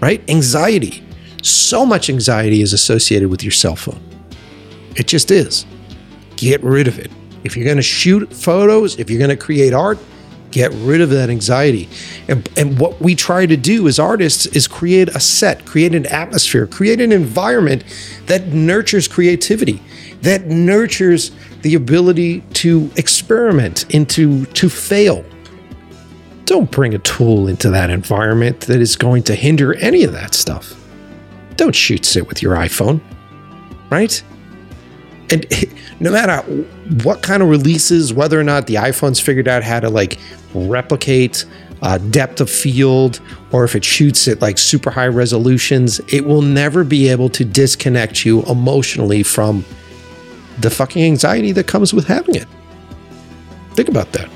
[0.00, 0.22] right?
[0.28, 1.04] Anxiety.
[1.42, 4.00] So much anxiety is associated with your cell phone.
[4.96, 5.64] It just is.
[6.36, 7.10] Get rid of it.
[7.44, 9.98] If you're going to shoot photos, if you're going to create art,
[10.50, 11.88] get rid of that anxiety.
[12.28, 16.06] And, and what we try to do as artists is create a set, create an
[16.06, 17.84] atmosphere, create an environment
[18.26, 19.80] that nurtures creativity,
[20.22, 21.30] that nurtures
[21.62, 25.24] the ability to experiment and to, to fail.
[26.46, 30.34] Don't bring a tool into that environment that is going to hinder any of that
[30.34, 30.74] stuff.
[31.56, 33.00] Don't shoot sit with your iPhone,
[33.90, 34.22] right?
[35.30, 35.46] and
[36.00, 36.42] no matter
[37.04, 40.18] what kind of releases, whether or not the iPhone's figured out how to like
[40.54, 41.44] replicate
[41.82, 43.20] uh, depth of field,
[43.52, 47.44] or if it shoots at like super high resolutions, it will never be able to
[47.44, 49.64] disconnect you emotionally from
[50.58, 52.46] the fucking anxiety that comes with having it.
[53.72, 54.28] Think about that.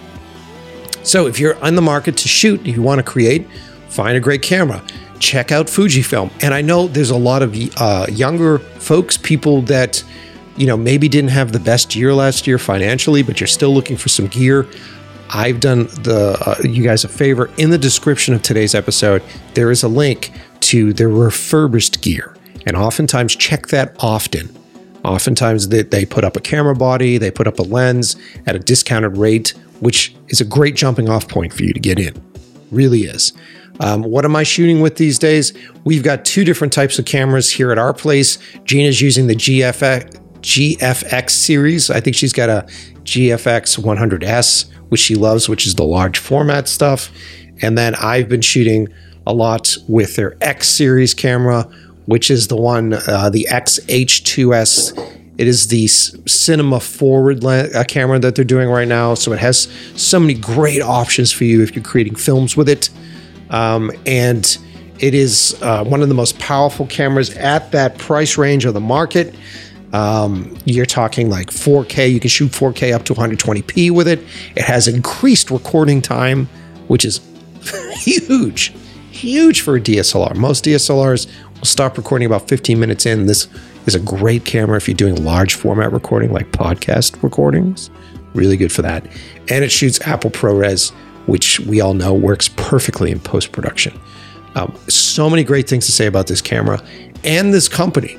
[1.03, 3.47] So, if you're on the market to shoot, you want to create,
[3.89, 4.83] find a great camera.
[5.19, 6.31] Check out Fujifilm.
[6.43, 10.03] And I know there's a lot of uh, younger folks, people that
[10.57, 13.97] you know, maybe didn't have the best year last year financially, but you're still looking
[13.97, 14.67] for some gear.
[15.31, 19.23] I've done the uh, you guys a favor in the description of today's episode.
[19.55, 20.31] There is a link
[20.61, 22.37] to their refurbished gear,
[22.67, 24.55] and oftentimes check that often.
[25.05, 28.59] Oftentimes they, they put up a camera body, they put up a lens at a
[28.59, 29.51] discounted rate,
[29.81, 32.15] which is a great jumping off point for you to get in.
[32.71, 33.33] Really is.
[33.81, 35.53] Um, what am I shooting with these days?
[35.85, 38.39] We've got two different types of cameras here at our place.
[38.65, 41.91] Gina's using the GFX, GFX series.
[41.91, 42.67] I think she's got a
[43.05, 47.11] GFX 100S, which she loves, which is the large format stuff.
[47.63, 48.89] And then I've been shooting
[49.27, 51.63] a lot with their X series camera,
[52.05, 55.13] which is the one, uh, the XH2S.
[55.39, 59.15] It is the cinema forward le- uh, camera that they're doing right now.
[59.15, 59.67] So it has
[59.97, 62.91] so many great options for you if you're creating films with it.
[63.49, 64.59] Um, and
[64.99, 68.81] it is uh, one of the most powerful cameras at that price range of the
[68.81, 69.35] market.
[69.95, 72.13] Um, you're talking like 4K.
[72.13, 74.19] You can shoot 4K up to 120p with it.
[74.57, 76.47] It has increased recording time,
[76.89, 77.21] which is
[78.03, 78.75] huge,
[79.13, 80.35] huge for a DSLR.
[80.35, 83.27] Most DSLRs will stop recording about 15 minutes in.
[83.27, 83.47] This
[83.87, 87.89] is a great camera if you're doing large format recording like podcast recordings.
[88.35, 89.07] Really good for that.
[89.49, 90.91] And it shoots Apple ProRes,
[91.27, 93.97] which we all know works perfectly in post production.
[94.57, 96.83] Um, so many great things to say about this camera
[97.23, 98.19] and this company.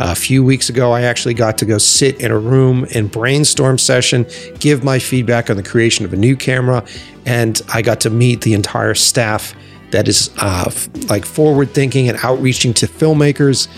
[0.00, 3.78] A few weeks ago, I actually got to go sit in a room and brainstorm
[3.78, 4.26] session,
[4.58, 6.84] give my feedback on the creation of a new camera,
[7.24, 9.54] and I got to meet the entire staff
[9.92, 10.68] that is uh,
[11.08, 13.68] like forward thinking and outreaching to filmmakers.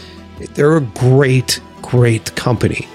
[0.54, 2.88] They're a great, great company,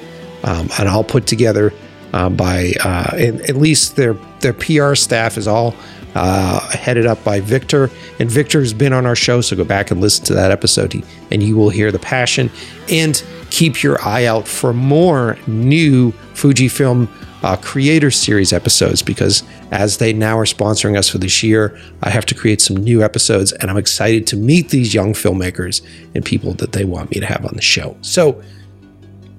[0.43, 1.71] um, and all put together
[2.13, 5.75] uh, by uh, at least their their PR staff is all
[6.15, 7.89] uh, headed up by Victor.
[8.19, 11.43] And Victor's been on our show, so go back and listen to that episode, and
[11.43, 12.49] you will hear the passion.
[12.89, 17.07] And keep your eye out for more new Fujifilm
[17.43, 22.09] uh, Creator Series episodes because as they now are sponsoring us for this year, I
[22.09, 25.81] have to create some new episodes, and I'm excited to meet these young filmmakers
[26.13, 27.97] and people that they want me to have on the show.
[28.01, 28.41] So,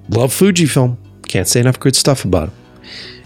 [0.09, 0.97] love Fujifilm.
[1.27, 2.57] Can't say enough good stuff about them.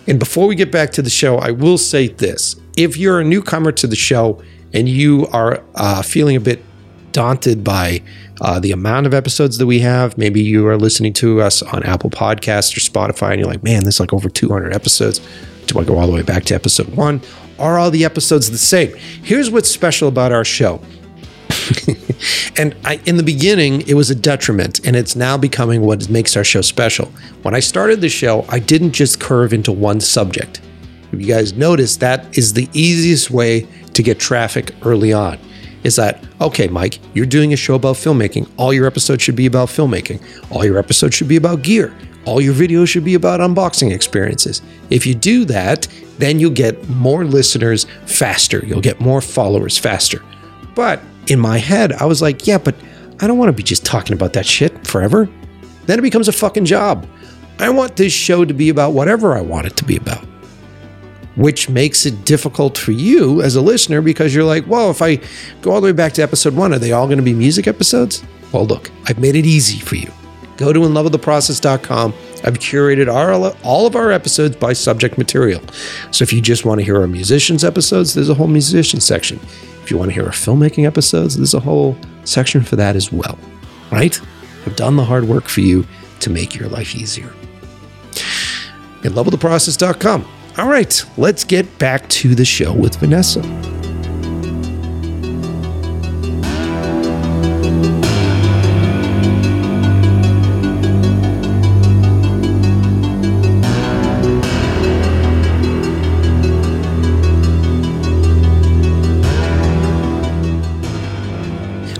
[0.07, 2.55] And before we get back to the show, I will say this.
[2.77, 4.41] If you're a newcomer to the show
[4.71, 6.63] and you are uh, feeling a bit
[7.11, 8.03] daunted by
[8.39, 11.81] uh, the amount of episodes that we have, maybe you are listening to us on
[11.83, 15.19] Apple Podcasts or Spotify and you're like, man, there's like over 200 episodes.
[15.65, 17.19] Do I go all the way back to episode one?
[17.57, 18.95] Are all the episodes the same?
[18.95, 20.79] Here's what's special about our show.
[22.57, 26.35] And I, in the beginning, it was a detriment, and it's now becoming what makes
[26.35, 27.11] our show special.
[27.43, 30.59] When I started the show, I didn't just curve into one subject.
[31.11, 35.39] If you guys notice, that is the easiest way to get traffic early on.
[35.83, 38.49] Is that, okay, Mike, you're doing a show about filmmaking.
[38.57, 40.21] All your episodes should be about filmmaking.
[40.51, 41.95] All your episodes should be about gear.
[42.25, 44.61] All your videos should be about unboxing experiences.
[44.89, 48.65] If you do that, then you'll get more listeners faster.
[48.65, 50.21] You'll get more followers faster.
[50.75, 52.75] But in my head, I was like, yeah, but
[53.21, 55.29] I don't want to be just talking about that shit forever.
[55.85, 57.07] Then it becomes a fucking job.
[57.59, 60.25] I want this show to be about whatever I want it to be about.
[61.37, 65.21] Which makes it difficult for you as a listener because you're like, well, if I
[65.61, 67.67] go all the way back to episode one, are they all going to be music
[67.67, 68.23] episodes?
[68.51, 70.11] Well, look, I've made it easy for you.
[70.57, 72.13] Go to inloveoftheprocess.com.
[72.43, 73.33] I've curated our,
[73.63, 75.61] all of our episodes by subject material.
[76.11, 79.39] So if you just want to hear our musicians episodes, there's a whole musician section.
[79.83, 81.95] If you want to hear our filmmaking episodes, there's a whole
[82.25, 83.37] section for that as well.
[83.91, 84.19] Right?
[84.65, 85.85] I've done the hard work for you
[86.19, 87.31] to make your life easier.
[90.03, 90.36] At.
[90.57, 93.41] All right, let's get back to the show with Vanessa.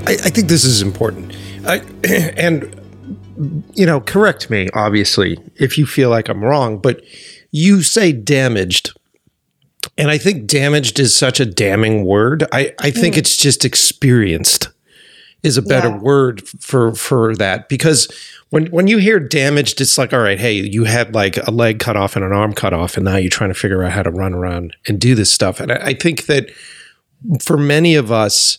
[0.08, 1.36] I, think this is important.
[1.66, 1.78] I,
[2.38, 2.74] and,
[3.76, 7.04] you know, correct me, obviously, if you feel like I'm wrong, but
[7.52, 8.98] you say damaged.
[9.98, 12.44] And I think damaged is such a damning word.
[12.52, 13.20] I, I think mm.
[13.20, 14.70] it's just experienced
[15.44, 16.00] is a better Yeah.
[16.00, 18.08] word for for that because
[18.50, 21.80] when when you hear damaged, it's like, all right, hey, you had like a leg
[21.80, 24.04] cut off and an arm cut off, and now you're trying to figure out how
[24.04, 25.60] to run around and do this stuff.
[25.60, 26.50] And I, I think that
[27.42, 28.58] for many of us,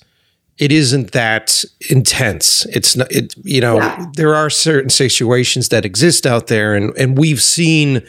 [0.56, 2.66] it isn't that intense.
[2.66, 4.06] It's not, it, you know, Yeah.
[4.14, 8.02] there are certain situations that exist out there, and, and we've seen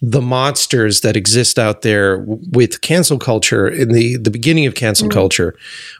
[0.00, 5.08] the monsters that exist out there with cancel culture in the, the beginning of cancel
[5.08, 5.56] culture.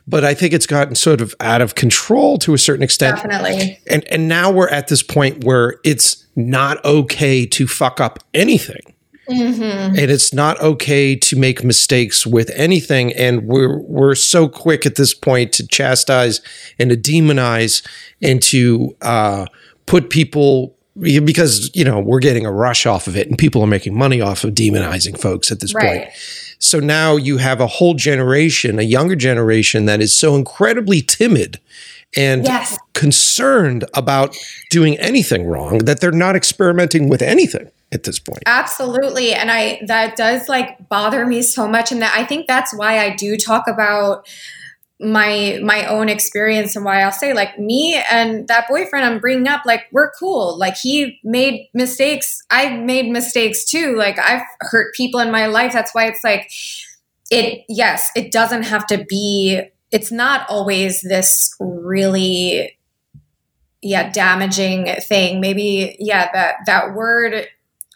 [0.06, 3.16] But I think it's gotten sort of out of control to a certain extent.
[3.16, 3.80] Definitely.
[3.88, 8.94] And, and now we're at this point where it's not okay to fuck up anything
[9.28, 14.94] and it's not okay to make mistakes with anything and we're we're so quick at
[14.94, 16.40] this point to chastise
[16.78, 17.86] and to demonize
[18.22, 19.44] and to uh,
[19.86, 23.66] put people because you know we're getting a rush off of it and people are
[23.68, 26.02] making money off of demonizing folks at this Right.
[26.02, 26.10] point
[26.58, 31.60] so now you have a whole generation a younger generation that is so incredibly timid
[32.16, 32.76] and Yes.
[32.94, 34.34] concerned about
[34.70, 39.32] doing anything wrong that they're not experimenting with anything at this point Absolutely.
[39.32, 42.98] And I that does like bother me so much and that I think that's why
[42.98, 44.26] I do talk about
[45.00, 49.46] my my own experience and why I'll say like me and that boyfriend I'm bringing
[49.46, 50.58] up like we're cool.
[50.58, 52.42] Like he made mistakes.
[52.50, 53.96] I made mistakes too.
[53.96, 55.72] Like I've hurt people in my life.
[55.72, 56.50] That's why it's like
[57.30, 59.60] it yes it doesn't have to be
[59.90, 62.76] it's not always this really
[63.82, 65.40] yeah damaging thing.
[65.40, 67.46] Maybe yeah that that word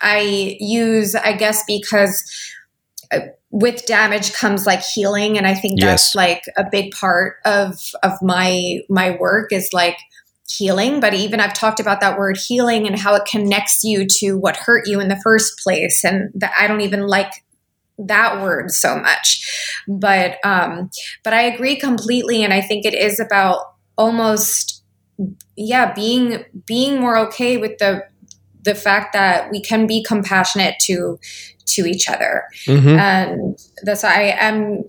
[0.02, 2.24] I use, I guess, because
[3.12, 3.20] uh,
[3.52, 6.14] with damage comes like healing, and I think that's Yes.
[6.14, 9.98] like a big part of of my my work is like
[10.48, 11.00] healing.
[11.00, 14.56] But even I've talked about that word healing and how it connects you to what
[14.56, 17.32] hurt you in the first place, and that I don't even like
[17.98, 19.46] that word so much.
[19.86, 20.90] But um,
[21.22, 23.60] but I agree completely, and I think it is about
[23.98, 24.82] almost
[25.56, 28.02] yeah being being more okay with the
[28.64, 31.18] the fact that we can be compassionate to
[31.66, 32.44] to each other.
[32.66, 32.98] Mhm.
[32.98, 34.84] and that's i am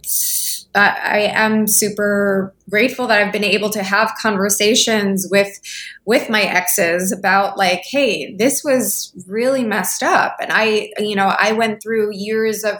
[0.75, 5.59] uh, i am super grateful that i've been able to have conversations with
[6.05, 10.35] with my exes about like hey this was really messed up.
[10.39, 12.75] And i you know i went through years of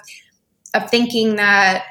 [0.74, 1.84] of thinking that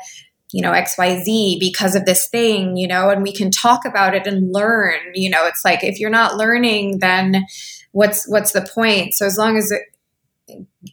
[0.53, 4.27] you know xyz because of this thing you know and we can talk about it
[4.27, 4.99] and learn.
[5.15, 7.47] You know it's like if you're not learning then
[7.93, 9.15] what's what's the point?
[9.15, 9.83] So as long as it,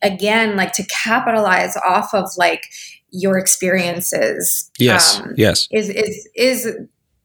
[0.01, 2.63] again like to capitalize off of like
[3.11, 5.19] your experiences Yes.
[5.19, 5.67] um, yes.
[5.71, 6.63] is is is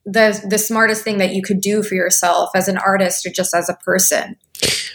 [0.06, 3.54] the the smartest thing that you could do for yourself as an artist or just
[3.54, 4.36] as a person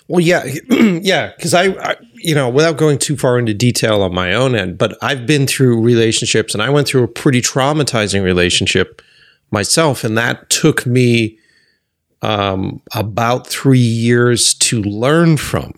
[0.08, 4.14] Well, yeah, yeah, because I, I, you know, without going too far into detail on
[4.14, 8.24] my own end, but I've been through relationships, and I went through a pretty traumatizing
[8.24, 9.02] relationship
[9.52, 11.38] myself, and that took me
[12.24, 15.74] um, about three years to learn from.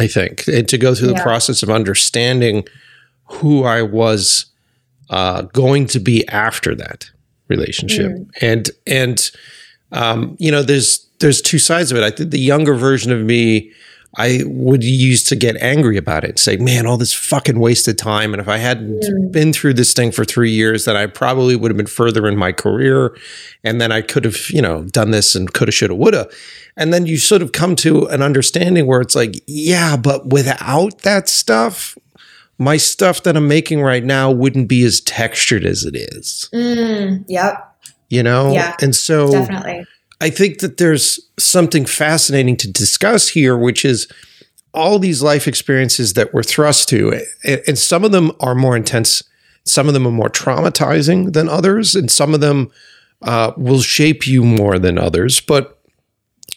[0.00, 2.66] I think, and to go through the process of understanding
[3.24, 4.46] who I was
[5.10, 7.10] uh, going to be after that
[7.48, 9.30] relationship, and and
[9.92, 12.04] um, you know, there's there's two sides of it.
[12.04, 13.72] I think the younger version of me,
[14.16, 18.34] I would use to get angry about it, say, "Man, all this fucking wasted time."
[18.34, 21.70] And if I hadn't been through this thing for three years, then I probably would
[21.70, 23.16] have been further in my career,
[23.62, 26.28] and then I could have, you know, done this and coulda, shoulda, woulda.
[26.76, 30.98] And then you sort of come to an understanding where it's like, yeah, but without
[31.02, 31.96] that stuff,
[32.58, 36.48] my stuff that I'm making right now wouldn't be as textured as it is.
[36.52, 37.74] mm, yep
[38.08, 38.52] You know?
[38.52, 39.86] Yeah, and so definitely
[40.20, 44.06] I think that there's something fascinating to discuss here, which is
[44.72, 49.22] all these life experiences that we're thrust to, and, some of them are more intense,
[49.64, 52.70] some of them are more traumatizing than others, and some of them
[53.22, 55.40] uh, will shape you more than others.
[55.40, 55.79] But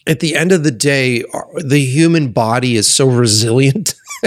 [0.06, 1.24] at the end of the day,
[1.56, 3.94] the human body is so resilient.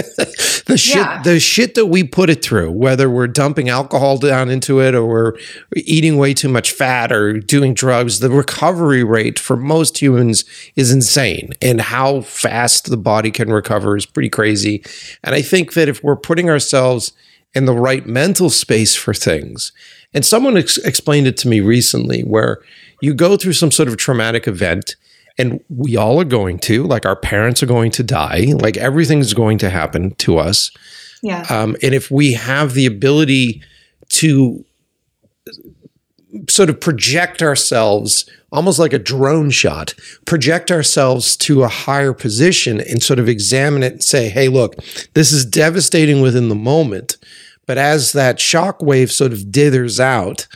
[0.66, 1.22] the shit, Yeah.
[1.22, 5.06] the shit that we put it through, whether we're dumping alcohol down into it or
[5.06, 5.32] we're
[5.76, 10.44] eating way too much fat or doing drugs, the recovery rate for most humans
[10.76, 11.50] is insane.
[11.62, 14.84] And how fast the body can recover is pretty crazy.
[15.24, 17.12] And I think that if we're putting ourselves
[17.54, 19.72] in the right mental space for things,
[20.14, 22.58] and someone ex- explained it to me recently, where
[23.00, 24.96] you go through some sort of traumatic event,
[25.38, 29.34] and we all are going to, like our parents are going to die, like everything's
[29.34, 30.70] going to happen to us.
[31.22, 33.62] yeah Um, and if we have the ability
[34.10, 34.64] to
[36.48, 39.94] sort of project ourselves almost like a drone shot,
[40.24, 44.74] project ourselves to a higher position and sort of examine it and say, hey, look,
[45.14, 47.18] this is devastating within the moment.
[47.66, 50.46] But as that shock wave sort of dithers out,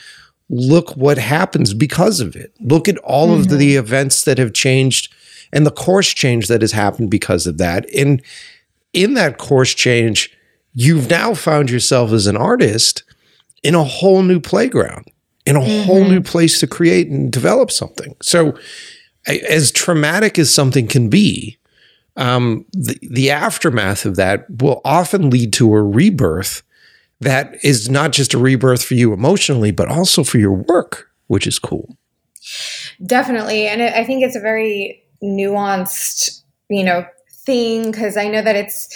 [0.53, 2.55] look what happens because of it.
[2.61, 5.13] Look at all of the events that have changed
[5.51, 7.89] and the course change that has happened because of that.
[7.95, 8.23] And
[8.93, 10.31] in that course change,
[10.75, 13.03] you've now found yourself as an artist
[13.63, 15.07] in a whole new playground,
[15.47, 18.15] in a whole new place to create and develop something.
[18.21, 18.57] So,
[19.27, 21.59] as traumatic as something can be,
[22.17, 26.63] um, the, the aftermath of that will often lead to a rebirth
[27.23, 31.47] that is not just a rebirth for you emotionally, but also for your work, which
[31.47, 31.97] is cool.
[33.05, 33.67] Definitely.
[33.67, 37.07] And I think it's a very nuanced, you know,
[37.45, 38.89] thing because I know that it's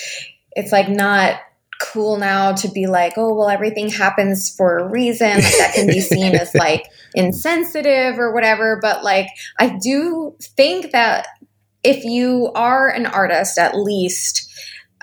[0.52, 1.40] it's like not
[1.80, 5.34] cool now to be like, oh, well, everything happens for a reason.
[5.34, 8.78] Like that can be seen as like insensitive or whatever.
[8.80, 9.28] But like,
[9.58, 11.26] I do think that
[11.82, 14.45] if you are an artist, at least,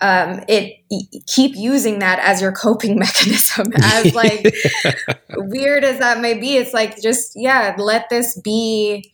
[0.03, 0.83] um, it
[1.27, 3.67] keep using that as your coping mechanism.
[3.81, 4.53] As like
[5.31, 9.11] weird as that may be, it's like just yeah, let this be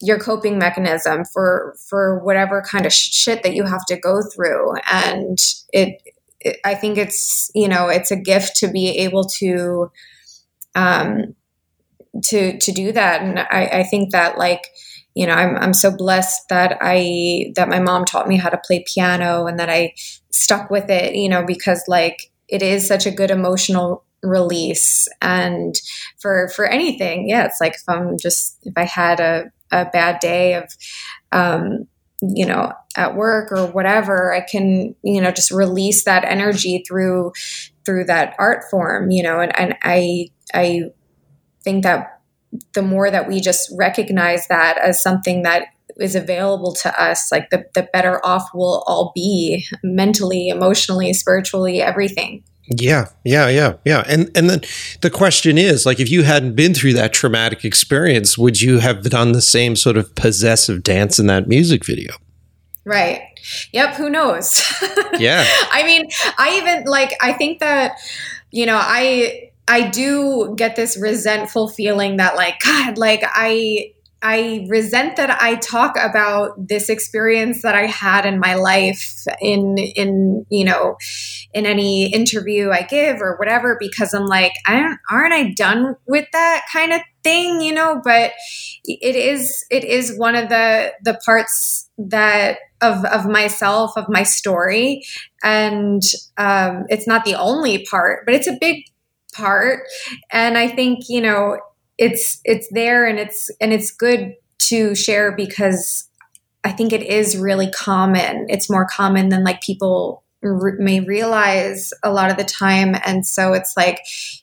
[0.00, 4.74] your coping mechanism for for whatever kind of shit that you have to go through
[4.92, 5.38] and
[5.72, 6.02] it,
[6.40, 9.90] it i think it's you know it's a gift to be able to
[10.74, 11.34] um
[12.22, 14.66] to to do that and i i think that like
[15.14, 18.60] you know i'm i'm so blessed that i that my mom taught me how to
[18.64, 19.92] play piano and that i
[20.30, 25.08] stuck with it you know because like it is such a good emotional release.
[25.22, 25.74] And
[26.18, 30.20] for for anything yeah it's like if i'm just if i had a, a bad
[30.20, 30.64] day of
[31.32, 31.86] um
[32.20, 37.32] you know at work or whatever i can you know just release that energy through
[37.86, 40.82] through that art form you know and, and i i
[41.64, 42.19] think that
[42.72, 45.66] the more that we just recognize that as something that
[45.98, 51.82] is available to us like the, the better off we'll all be mentally emotionally spiritually
[51.82, 54.04] everything Yeah, yeah, yeah, yeah.
[54.06, 54.60] And and then
[55.00, 59.02] the question is, like, if you hadn't been through that traumatic experience, would you have
[59.02, 62.14] done the same sort of possessive dance in that music video?
[62.86, 63.20] right
[63.72, 64.62] yep who knows
[65.18, 65.44] Yeah.
[65.70, 66.08] I mean,
[66.38, 67.98] I even like I think that
[68.50, 73.92] you know, I I do get this resentful feeling that like god, like I
[74.22, 79.78] I resent that I talk about this experience that I had in my life in
[79.78, 80.96] in you know
[81.54, 85.96] in any interview I give or whatever because I'm like I don't aren't I done
[86.06, 88.00] with that kind of thing you know?
[88.04, 88.32] But
[88.84, 94.22] it is it is one of the the parts that of of myself of my
[94.22, 95.02] story.
[95.42, 96.02] And
[96.36, 98.84] um, it's not the only part but it's a big
[99.30, 99.84] part
[100.30, 101.58] and I think you know
[101.98, 106.08] it's it's there and it's and it's good to share because
[106.64, 108.46] I think it is really common.
[108.48, 113.26] It's more common than like people r- may realize a lot of the time, and
[113.26, 114.00] so it's like,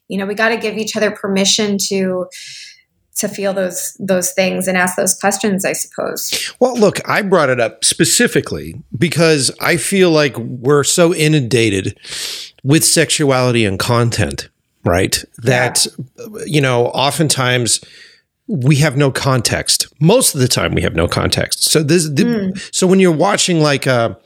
[0.07, 2.27] you know, we got to give each other permission to
[3.17, 5.65] to feel those those things and ask those questions.
[5.65, 6.53] I suppose.
[6.59, 11.99] Well, look, I brought it up specifically because I feel like we're so inundated
[12.63, 14.49] with sexuality and content,
[14.87, 15.23] right?
[15.39, 15.85] That,
[16.45, 17.81] you know, oftentimes
[18.47, 19.87] we have no context.
[19.99, 21.65] Most of the time, we have no context.
[21.65, 24.17] So this, the, so when you're watching like a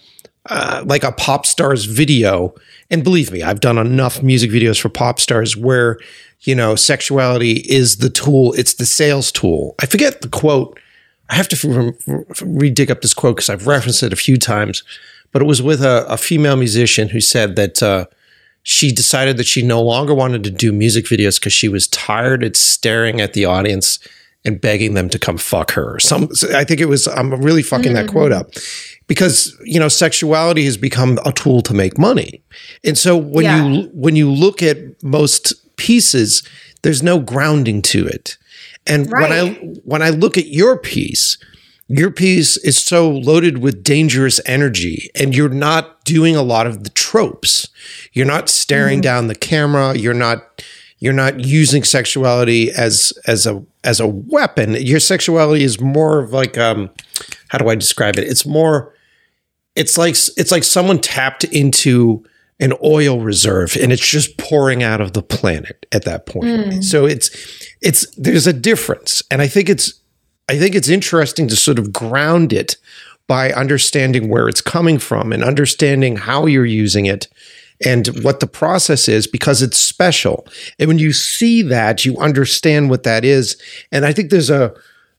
[0.49, 2.53] uh, like a pop star's video,
[2.89, 5.99] and believe me, I've done enough music videos for pop stars where
[6.41, 8.53] you know sexuality is the tool.
[8.53, 9.75] It's the sales tool.
[9.79, 10.79] I forget the quote.
[11.29, 11.95] I have to
[12.43, 14.83] re-dig up this quote because I've referenced it a few times,
[15.31, 17.81] but it was with a, a female musician who said that.
[17.81, 18.05] Uh,
[18.63, 22.43] she decided that she no longer wanted to do music videos because she was tired
[22.43, 23.99] of staring at the audience
[24.43, 25.99] and begging them to come fuck her.
[25.99, 27.07] Some, I think it was.
[27.07, 29.03] I'm really fucking that quote up mm-hmm.
[29.07, 32.43] because you know sexuality has become a tool to make money,
[32.83, 33.67] and so when Yeah.
[33.67, 36.43] you when you look at most pieces,
[36.81, 38.37] there's no grounding to it.
[38.87, 39.49] And when I
[39.83, 41.37] when I look at your piece,
[41.87, 46.83] your piece is so loaded with dangerous energy and you're not doing a lot of
[46.83, 47.69] the tropes.
[48.11, 49.97] You're not staring down the camera.
[49.97, 50.61] You're not
[50.99, 54.73] you're not using sexuality as as a as a weapon.
[54.73, 56.89] Your sexuality is more of like um
[57.47, 58.27] how do i describe it?
[58.27, 58.93] It's more
[59.77, 62.25] it's like it's like someone tapped into
[62.59, 66.45] an oil reserve and it's just pouring out of the planet at that point.
[66.83, 67.29] So it's
[67.81, 69.23] it's there's a difference.
[69.31, 69.93] And i think it's
[70.49, 72.75] I think it's interesting to sort of ground it
[73.31, 77.29] by understanding where it's coming from and understanding how you're using it
[77.85, 80.45] and what the process is because it's special.
[80.77, 83.55] And when you see that, you understand what that is.
[83.89, 84.73] And I think there's a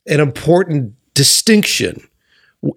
[0.07, 2.07] an important distinction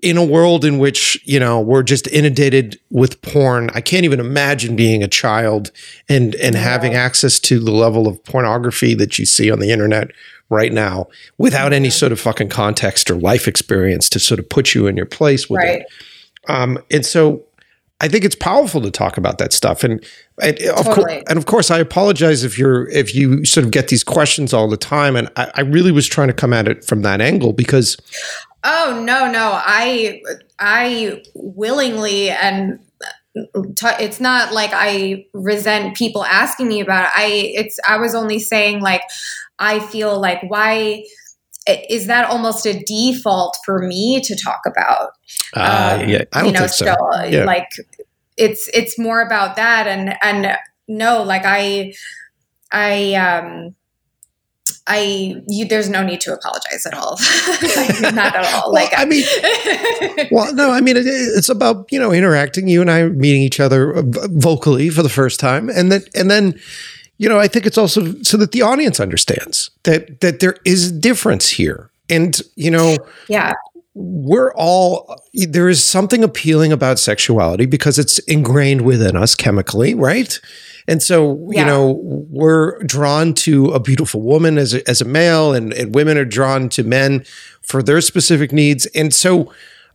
[0.01, 3.69] in a world in which, you know, we're just inundated with porn.
[3.73, 5.69] I can't even imagine being a child
[6.07, 10.11] and and having access to the level of pornography that you see on the internet
[10.49, 11.07] right now
[11.37, 14.95] without any sort of fucking context or life experience to sort of put you in
[14.95, 15.81] your place with Right.
[15.81, 15.87] it.
[16.47, 17.43] Um, and so
[18.01, 19.83] I think it's powerful to talk about that stuff.
[19.83, 20.05] And,
[20.41, 23.87] and of course, and of course, I apologize if you're if you sort of get
[23.87, 25.15] these questions all the time.
[25.15, 27.97] And I, I really was trying to come at it from that angle because
[28.65, 29.51] Oh no, no.
[29.63, 30.21] I
[30.59, 32.79] I willingly and
[33.35, 37.11] it's not like I resent people asking me about it.
[37.15, 37.25] I
[37.55, 39.01] it's I was only saying like
[39.59, 41.03] I feel like why
[41.89, 45.09] is that almost a default for me to talk about?
[45.55, 46.85] uh, Um, yeah, I don't you know, think so.
[46.85, 47.43] still, Yeah.
[47.45, 47.67] like
[48.37, 50.57] it's it's more about that and and
[50.87, 51.93] no, like I
[52.71, 53.75] I um
[54.87, 57.17] I you, there's no need to apologize at all.
[58.13, 58.71] not at all.
[58.71, 59.25] Well, like I mean,
[60.31, 62.67] well, no, I mean it, it's about you know interacting.
[62.67, 66.29] You and I meeting each other uh, vocally for the first time, and then and
[66.29, 66.59] then
[67.17, 70.91] you know I think it's also so that the audience understands that that there is
[70.91, 72.97] a difference here, and you know
[73.27, 73.53] yeah,
[73.95, 80.39] we're all there is something appealing about sexuality because it's ingrained within us chemically, right?
[80.87, 85.53] And so, you know, we're drawn to a beautiful woman as a, as a male,
[85.53, 87.25] and, and women are drawn to men
[87.61, 88.85] for their specific needs.
[88.87, 89.51] And so,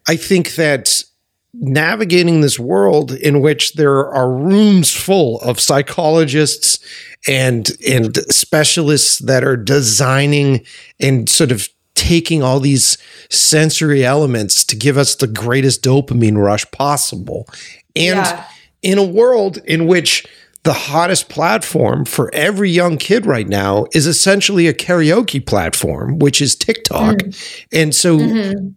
[0.09, 1.03] I think that
[1.55, 6.79] navigating this world in which there are rooms full of psychologists
[7.29, 10.65] and and specialists that are designing
[11.01, 12.97] and sort of taking all these
[13.31, 17.47] sensory elements to give us the greatest dopamine rush possible
[17.97, 18.45] and Yeah.
[18.83, 20.25] in a world in which
[20.62, 26.43] the hottest platform for every young kid right now is essentially a karaoke platform, which
[26.43, 27.16] is TikTok.
[27.73, 28.19] And so,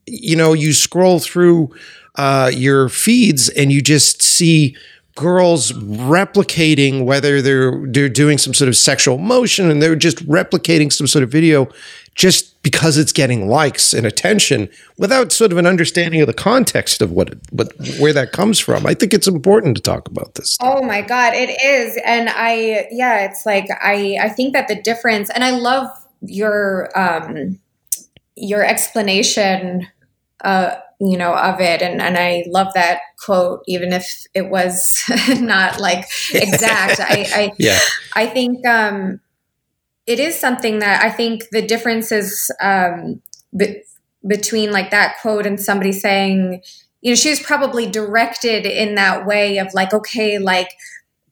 [0.06, 1.76] you know, you scroll through
[2.16, 4.78] uh, your feeds and you just see
[5.16, 10.92] girls replicating whether they're they're doing some sort of sexual motion and they're just replicating
[10.92, 11.68] some sort of video
[12.16, 17.02] just because it's getting likes and attention without sort of an understanding of the context
[17.02, 18.86] of what, it, what where that comes from.
[18.86, 20.58] I think it's important to talk about this.
[20.62, 22.00] Oh my god, it is.
[22.06, 25.90] And I yeah, it's like I I think that the difference and I love
[26.22, 27.60] your um
[28.36, 29.88] your explanation,
[30.44, 35.04] uh, you know, of it, and and I love that quote, even if it was
[35.40, 37.00] not like exact.
[37.00, 37.80] I, I Yeah.
[38.16, 39.20] I think um,
[40.06, 43.22] it is something that I think the difference is um,
[43.56, 43.84] be-
[44.26, 46.62] between like that quote and somebody saying,
[47.02, 50.70] you know, she was probably directed in that way of like, okay, like,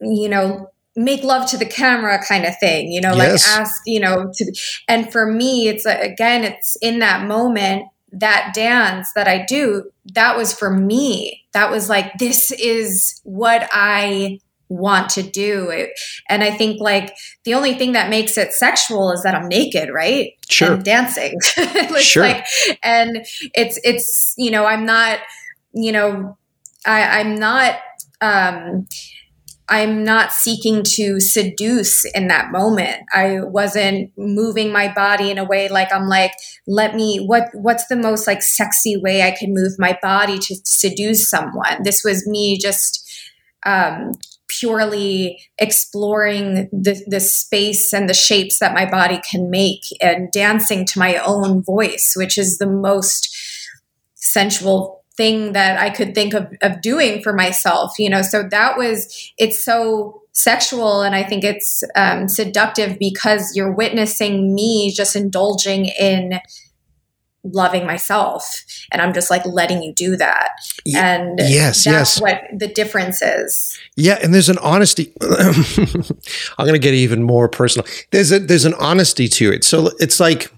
[0.01, 3.47] you know, make love to the camera kind of thing, you know, Yes.
[3.47, 4.53] like ask, you know, to,
[4.87, 9.89] and for me, it's uh, again, it's in that moment that dance that I do,
[10.13, 11.45] that was for me.
[11.53, 14.39] That was like, this is what I
[14.71, 15.69] want to do.
[15.69, 15.91] It,
[16.29, 19.89] and I think like the only thing that makes it sexual is that I'm naked,
[19.93, 20.33] right?
[20.49, 20.73] Sure.
[20.73, 21.39] And dancing.
[21.99, 22.23] Sure.
[22.23, 22.45] like,
[22.83, 25.19] and it's, it's, you know, I'm not,
[25.73, 26.37] you know,
[26.85, 27.75] I, I'm not,
[28.21, 28.87] um,
[29.71, 33.03] I'm not seeking to seduce in that moment.
[33.13, 36.33] I wasn't moving my body in a way like I'm like,
[36.67, 40.55] let me what what's the most like sexy way I can move my body to
[40.65, 41.83] seduce someone.
[41.83, 43.09] This was me just
[43.65, 44.11] um
[44.59, 50.85] purely exploring the the space and the shapes that my body can make and dancing
[50.85, 53.35] to my own voice, which is the most
[54.15, 58.21] sensual thing that I could think of, of doing for myself, you know.
[58.21, 64.55] So that was it's so sexual and I think it's um, seductive because you're witnessing
[64.55, 66.39] me just indulging in
[67.43, 70.49] loving myself and I'm just like letting you do that.
[70.93, 72.21] And yes, that's yes.
[72.21, 73.79] what the difference is.
[73.95, 75.13] Yeah, and there's an honesty.
[75.21, 77.87] I'm going to get even more personal.
[78.11, 79.63] There's a there's an honesty to it.
[79.63, 80.51] So it's like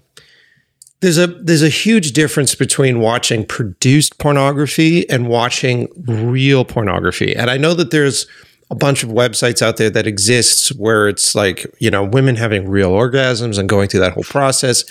[1.00, 7.34] there's a there's a huge difference between watching produced pornography and watching real pornography.
[7.36, 8.26] And I know that there's
[8.70, 12.68] a bunch of websites out there that exists where it's like, you know, women having
[12.68, 14.84] real orgasms and going through that whole process.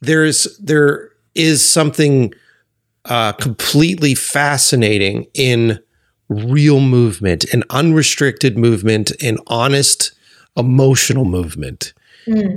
[0.00, 2.32] There's there is something
[3.06, 5.80] uh, completely fascinating in
[6.28, 10.12] real movement, an unrestricted movement, an honest
[10.56, 11.92] emotional movement.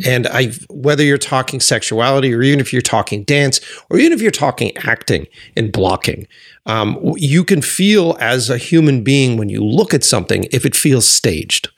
[0.05, 3.59] And I, whether you're talking sexuality, or even if you're talking dance,
[3.89, 5.27] or even if you're talking acting
[5.57, 6.27] and blocking,
[6.65, 10.75] um, you can feel as a human being when you look at something if it
[10.75, 11.69] feels staged.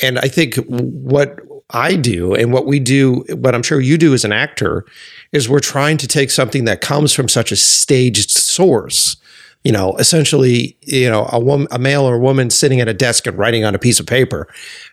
[0.00, 4.14] And I think what I do and what we do, what I'm sure you do
[4.14, 4.84] as an actor,
[5.32, 9.16] is we're trying to take something that comes from such a staged source.
[9.64, 12.94] You know, essentially, you know, a woman, a male or a woman sitting at a
[12.94, 14.48] desk and writing on a piece of paper,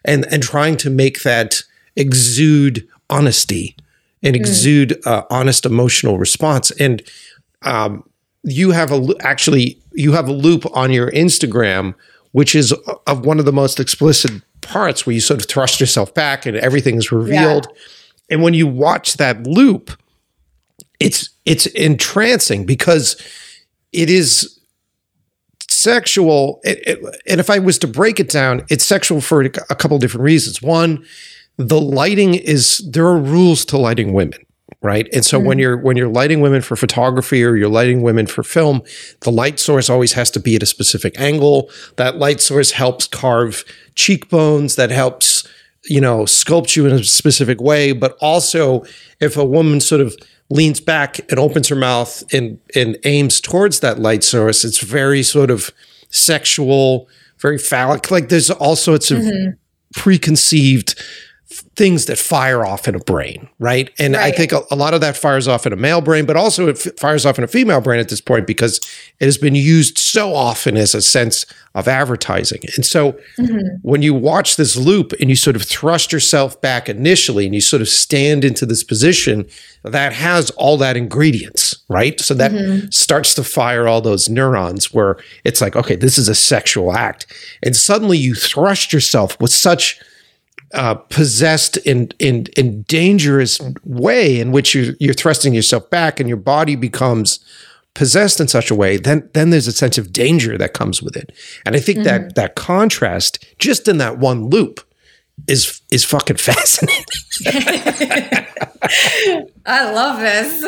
[0.06, 1.64] and and trying to make that
[1.96, 3.76] exude honesty
[4.22, 6.72] and exude uh, honest emotional response.
[6.72, 7.02] And
[7.64, 8.08] um,
[8.44, 11.96] you have a actually you have a loop on your Instagram,
[12.32, 12.72] which is
[13.08, 16.56] of one of the most explicit parts where you sort of thrust yourself back and
[16.58, 17.68] everything is revealed.
[18.30, 19.92] And when you watch that loop,
[21.00, 23.16] it's it's entrancing because
[23.92, 24.60] it is
[25.70, 26.60] sexual.
[26.64, 29.98] It, it- and if I was to break it down, it's sexual for a couple
[30.00, 30.62] different reasons.
[30.62, 31.06] One,
[31.58, 34.40] the lighting is there are rules to lighting women
[34.82, 35.08] right?
[35.14, 35.62] And so when mm-hmm.
[35.62, 38.82] you're when you're lighting women for photography or you're lighting women for film
[39.22, 41.70] the light source always has to be at a specific angle.
[41.98, 43.66] That light source helps carve
[43.96, 45.48] cheekbones that helps
[45.86, 47.92] you know sculpt you in a specific way.
[47.92, 48.84] But also
[49.20, 50.16] if a woman sort of
[50.50, 55.24] leans back and opens her mouth and and aims towards that light source it's very
[55.24, 55.72] sort of
[56.10, 57.08] sexual
[57.40, 58.12] very phallic.
[58.12, 59.52] Like there's all sorts of mm-hmm.
[60.00, 61.02] preconceived
[61.80, 63.90] things that fire off in a brain, right?
[63.98, 66.36] And I think a, a lot of that fires off in a male brain, but
[66.36, 68.80] also it f- fires off in a female brain at this point because
[69.22, 71.46] it has been used so often as a sense
[71.76, 72.60] of advertising.
[72.76, 73.78] And so mm-hmm.
[73.82, 77.62] when you watch this loop and you sort of thrust yourself back initially and you
[77.62, 79.48] sort of stand into this position
[79.84, 82.20] that has all that ingredients, right?
[82.20, 82.90] So that mm-hmm.
[82.90, 85.16] starts to fire all those neurons where
[85.46, 87.26] it's like, okay, this is a sexual act.
[87.64, 89.98] And suddenly you thrust yourself with such
[90.74, 96.30] uh, possessed in in in dangerous way in which you you're thrusting yourself back and
[96.30, 97.40] your body becomes
[97.96, 101.16] possessed in such a way then then there's a sense of danger that comes with
[101.18, 101.32] it.
[101.66, 104.82] And i think that that contrast just in that one loop
[105.48, 107.06] is is fucking fascinating
[109.66, 110.64] I love this.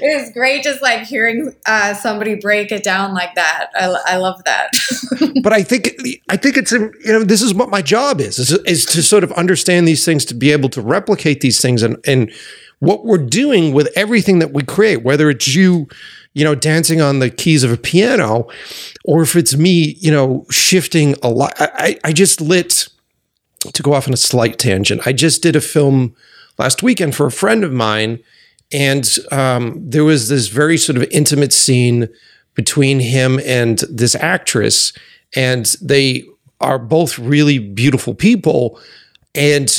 [0.00, 3.68] it was great just like hearing uh, somebody break it down like that.
[3.74, 4.70] I, I love that.
[5.42, 5.96] but I think
[6.28, 9.24] I think it's you know this is what my job is is, is to sort
[9.24, 12.32] of understand these things to be able to replicate these things and and
[12.78, 15.88] what we're doing with everything that we create whether it's you
[16.36, 18.46] you know dancing on the keys of a piano
[19.04, 21.54] or if it's me you know shifting a lot.
[21.58, 22.88] I, I just lit
[23.72, 26.14] to go off on a slight tangent I just did a film
[26.58, 28.20] last weekend for a friend of mine
[28.72, 32.08] and um, there was this very sort of intimate scene
[32.54, 34.92] between him and this actress,
[35.36, 36.24] and they
[36.60, 38.80] are both really beautiful people,
[39.34, 39.78] and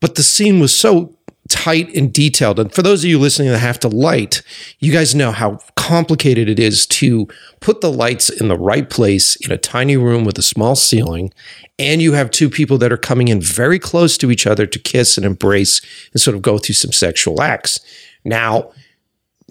[0.00, 1.16] but the scene was so
[1.50, 2.58] tight and detailed.
[2.58, 4.42] And for those of you listening that have to light,
[4.78, 7.28] you guys know how complicated it is to
[7.60, 11.32] put the lights in the right place in a tiny room with a small ceiling.
[11.78, 14.78] And you have two people that are coming in very close to each other to
[14.78, 15.82] kiss and embrace
[16.12, 17.80] and sort of go through some sexual acts.
[18.24, 18.70] Now,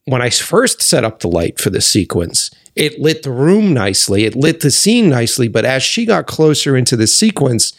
[0.05, 4.23] when I first set up the light for this sequence, it lit the room nicely,
[4.23, 5.49] it lit the scene nicely.
[5.49, 7.73] But as she got closer into the sequence,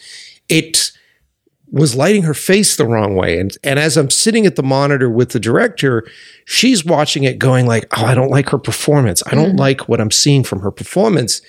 [0.49, 0.93] it
[1.73, 3.39] was lighting her face the wrong way.
[3.39, 6.07] And, and as I'm sitting at the monitor with the director,
[6.45, 9.23] she's watching it going like, oh, I don't like her performance.
[9.27, 9.59] I don't mm.
[9.59, 11.41] like what I'm seeing from her performance.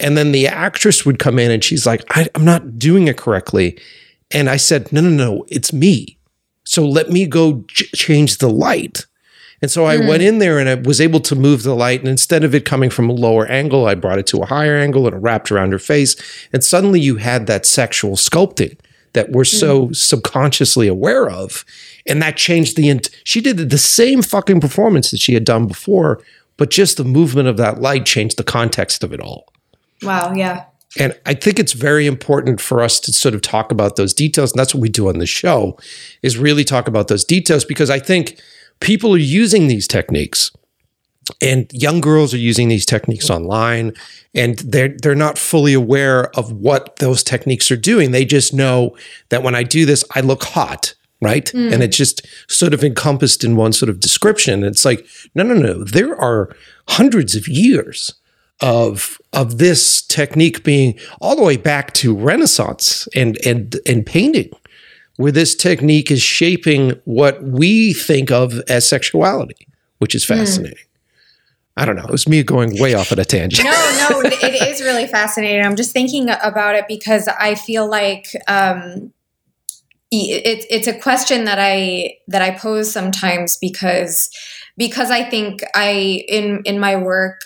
[0.00, 3.16] And then the actress would come in and she's like, I, I'm not doing it
[3.16, 3.78] correctly.
[4.30, 6.18] And I said, no, no, no, it's me.
[6.64, 9.06] So let me go ch- change the light.
[9.62, 10.08] And so I mm.
[10.08, 12.00] went in there and I was able to move the light.
[12.00, 14.76] And instead of it coming from a lower angle, I brought it to a higher
[14.76, 16.16] angle and it wrapped around her face.
[16.52, 18.78] And suddenly you had that sexual sculpting
[19.12, 19.56] that we're hmm.
[19.56, 21.64] so subconsciously aware of.
[22.06, 25.66] And that changed the, int- she did the same fucking performance that she had done
[25.66, 26.22] before,
[26.56, 29.52] but just the movement of that light changed the context of it all.
[30.02, 30.32] Wow.
[30.34, 30.64] Yeah.
[30.98, 34.52] And I think it's very important for us to sort of talk about those details.
[34.52, 35.78] And that's what we do on the show
[36.22, 38.40] is really talk about those details because I think
[38.80, 40.50] people are using these techniques
[41.40, 43.92] and young girls are using these techniques online
[44.34, 48.10] and they're they're not fully aware of what those techniques are doing.
[48.10, 48.96] They just know
[49.30, 50.94] that when I do this, I look hot.
[51.22, 51.50] Right.
[51.50, 51.70] Hmm.
[51.70, 54.64] And it's just sort of encompassed in one sort of description.
[54.64, 55.84] It's like, no, no, no.
[55.84, 56.56] There are
[56.88, 58.14] hundreds of years
[58.62, 64.50] of of this technique being all the way back to Renaissance and and and painting,
[65.16, 70.36] where this technique is shaping what we think of as sexuality, which is hmm.
[70.36, 70.84] fascinating.
[71.76, 72.04] I don't know.
[72.04, 73.64] It was me going way off on a tangent.
[73.64, 73.70] no,
[74.10, 75.64] no, it is really fascinating.
[75.64, 79.12] I'm just thinking about it because I feel like um,
[80.10, 84.30] it's it's a question that I that I pose sometimes because
[84.76, 87.40] because I think I in in my work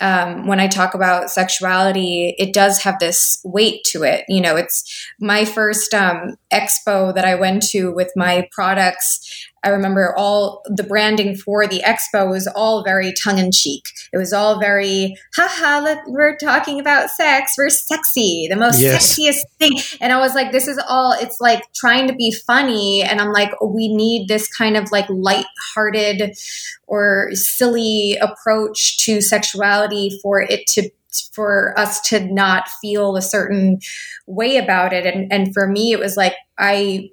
[0.00, 4.24] um, when I talk about sexuality, it does have this weight to it.
[4.28, 4.84] You know, it's
[5.18, 9.48] my first um, expo that I went to with my products.
[9.64, 13.84] I remember all the branding for the expo was all very tongue in cheek.
[14.12, 17.54] It was all very, haha, let, we're talking about sex.
[17.58, 19.18] We're sexy, the most Yes.
[19.18, 19.78] sexiest thing.
[20.00, 23.02] And I was like, this is all, it's like trying to be funny.
[23.02, 26.36] And I'm like, we need this kind of like light-hearted
[26.86, 30.90] or silly approach to sexuality for it to
[31.32, 33.80] for us to not feel a certain
[34.26, 37.08] way about it and and for me it was like i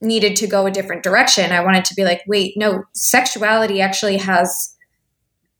[0.00, 1.52] needed to go a different direction.
[1.52, 4.76] I wanted to be like wait no sexuality actually has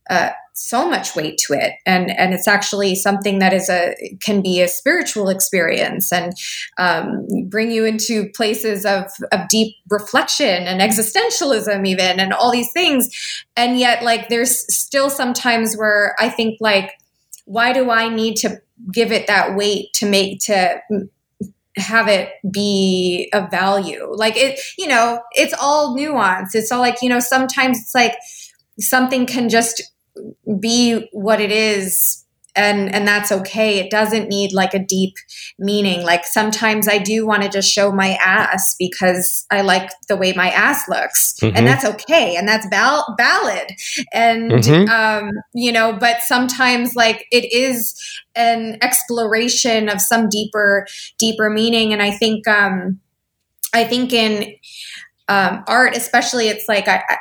[0.09, 0.31] uh,
[0.61, 1.75] so much weight to it.
[1.87, 6.35] And and it's actually something that is a can be a spiritual experience and
[6.79, 12.73] um, bring you into places of of deep reflection and existentialism even and all these
[12.73, 13.09] things.
[13.57, 16.93] And yet like there's still sometimes where i think like
[17.45, 18.61] why do i need to
[18.93, 20.81] give it that weight to make to
[21.77, 24.07] have it be a value.
[24.11, 28.17] Like it you know it's all nuance it's all like you know sometimes it's like
[28.79, 29.83] something can just
[30.59, 32.25] be what it is
[32.61, 35.15] and and that's okay it doesn't need like a deep
[35.59, 40.17] meaning like sometimes i do want to just show my ass because i like the
[40.17, 41.53] way my ass looks Mhm.
[41.57, 43.69] and that's okay and that's val- valid
[44.13, 44.89] and Mhm.
[44.89, 47.95] um you know but sometimes like it is
[48.35, 50.87] an exploration of some deeper
[51.19, 53.01] deeper meaning and i think um
[53.75, 54.55] i think in
[55.31, 57.17] um, art especially it's like I, I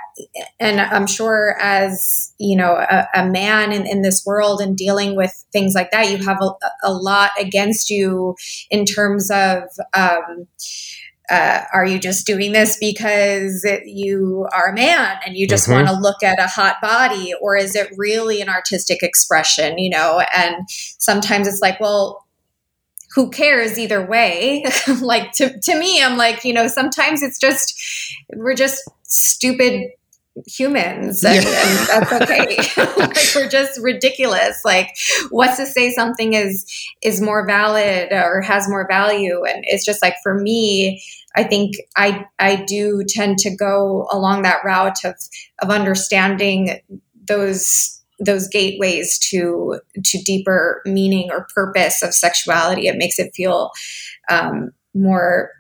[0.60, 5.16] and i'm sure as you know a, a man in, in this world and dealing
[5.16, 6.52] with things like that you have a,
[6.84, 8.36] a lot against you
[8.72, 9.64] in terms of
[9.94, 10.48] um,
[11.30, 15.68] uh, are you just doing this because it, you are a man and you just
[15.68, 15.74] Mhm.
[15.74, 19.92] want to look at a hot body or is it really an artistic expression you
[19.92, 20.56] know and
[20.98, 22.26] sometimes it's like well
[23.16, 24.66] who cares either way.
[25.02, 27.80] Like to, to me i'm like you know sometimes it's just
[28.36, 29.90] we're just stupid
[30.48, 31.52] humans and, Yeah.
[31.68, 32.58] and that's okay.
[32.98, 34.64] Like we're just ridiculous.
[34.64, 34.90] Like
[35.32, 36.66] what's to say something is
[37.02, 39.44] is more valid or has more value?
[39.44, 41.04] And it's just like for me
[41.36, 45.14] i think i i do tend to go along that route of
[45.62, 46.80] of understanding
[47.28, 53.72] those those gateways to to deeper meaning or purpose of sexuality it makes it feel
[54.30, 55.52] um, more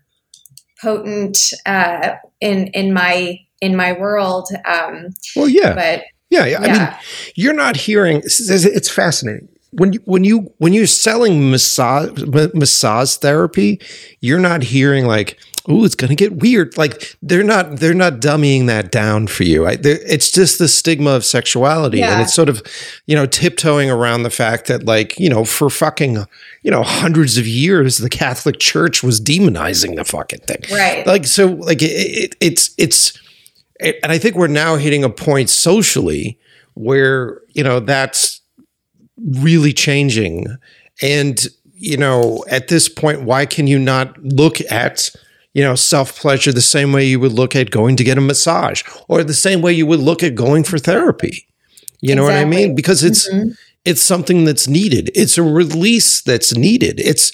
[0.81, 4.48] potent uh, in in my in my world.
[4.65, 5.73] Um, Well, yeah.
[5.73, 6.60] but Yeah, yeah.
[6.60, 6.98] I mean,
[7.36, 8.18] you're not hearing.
[8.18, 12.23] It's, it's fascinating when you when you when you're selling massage
[12.53, 13.81] massage therapy.
[14.22, 18.15] You're not hearing like, "Oh, it's going to get weird." Like they're not they're not
[18.15, 19.65] dummying that down for you.
[19.65, 22.61] I, it's just the stigma of sexuality, and it's sort of
[23.05, 26.25] you know tiptoeing around the fact that like you know for fucking
[26.63, 31.05] you know hundreds of years the Catholic Church was demonizing the fucking thing right.
[31.05, 33.17] like so like it, it, it's it's
[33.79, 36.39] it, and i think we're now hitting a point socially
[36.73, 38.41] where you know that's
[39.17, 40.47] really changing
[41.01, 45.09] and you know at this point why can you not look at
[45.53, 48.21] you know self pleasure the same way you would look at going to get a
[48.21, 51.45] massage or the same way you would look at going for therapy.
[52.01, 52.76] You know what i mean?
[52.76, 53.55] Because it's Mhm.
[53.85, 55.11] it's something that's needed.
[55.15, 56.99] It's a release that's needed.
[56.99, 57.31] It's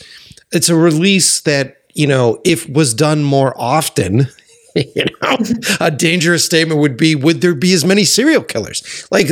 [0.52, 4.28] it's a release that you know if was done more often
[4.76, 5.38] you know
[5.80, 8.84] a dangerous statement would be would there be as many serial killers?
[9.12, 9.28] Like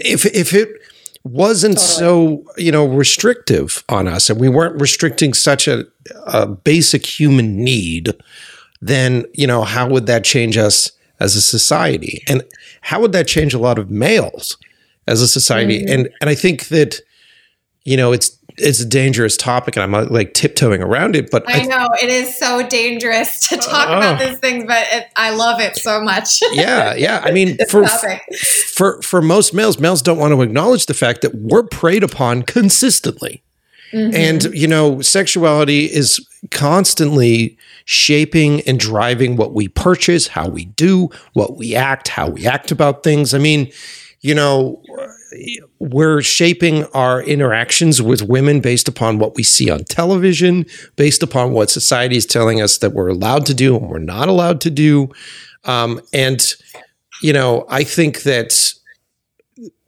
[0.00, 0.68] if if it
[1.24, 5.84] wasn't so you know restrictive on us and we weren't restricting such a,
[6.26, 8.12] a basic human need
[8.80, 10.90] then you know how would that change us
[11.22, 12.22] as a society?
[12.28, 12.42] And
[12.80, 14.58] how would that change a lot of males
[15.06, 15.78] as a society?
[15.78, 15.92] Mm-hmm.
[15.92, 17.00] And and i think that
[17.84, 21.42] you know it's it's a dangerous topic and i'm uh, like tiptoeing around it but
[21.48, 24.26] I know it is so dangerous to talk about Oh.
[24.28, 26.40] these things, but it, I love it so much.
[26.52, 28.22] yeah yeah i mean for topic.
[28.74, 32.42] for for most males males don't want to acknowledge the fact that we're preyed upon
[32.42, 33.42] consistently
[33.92, 34.14] Mhm.
[34.14, 36.18] and you know sexuality is
[36.50, 42.46] constantly shaping and driving what we purchase how we do what we act how we
[42.46, 43.70] act about things i mean
[44.22, 44.80] you know
[45.78, 51.52] we're shaping our interactions with women based upon what we see on television based upon
[51.52, 54.70] what society is telling us that we're allowed to do and we're not allowed to
[54.70, 55.10] do.
[55.64, 56.54] Um, and
[57.22, 58.74] you know i think that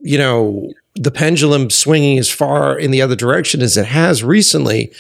[0.01, 4.93] you know the pendulum swinging as far in the other direction as it has recently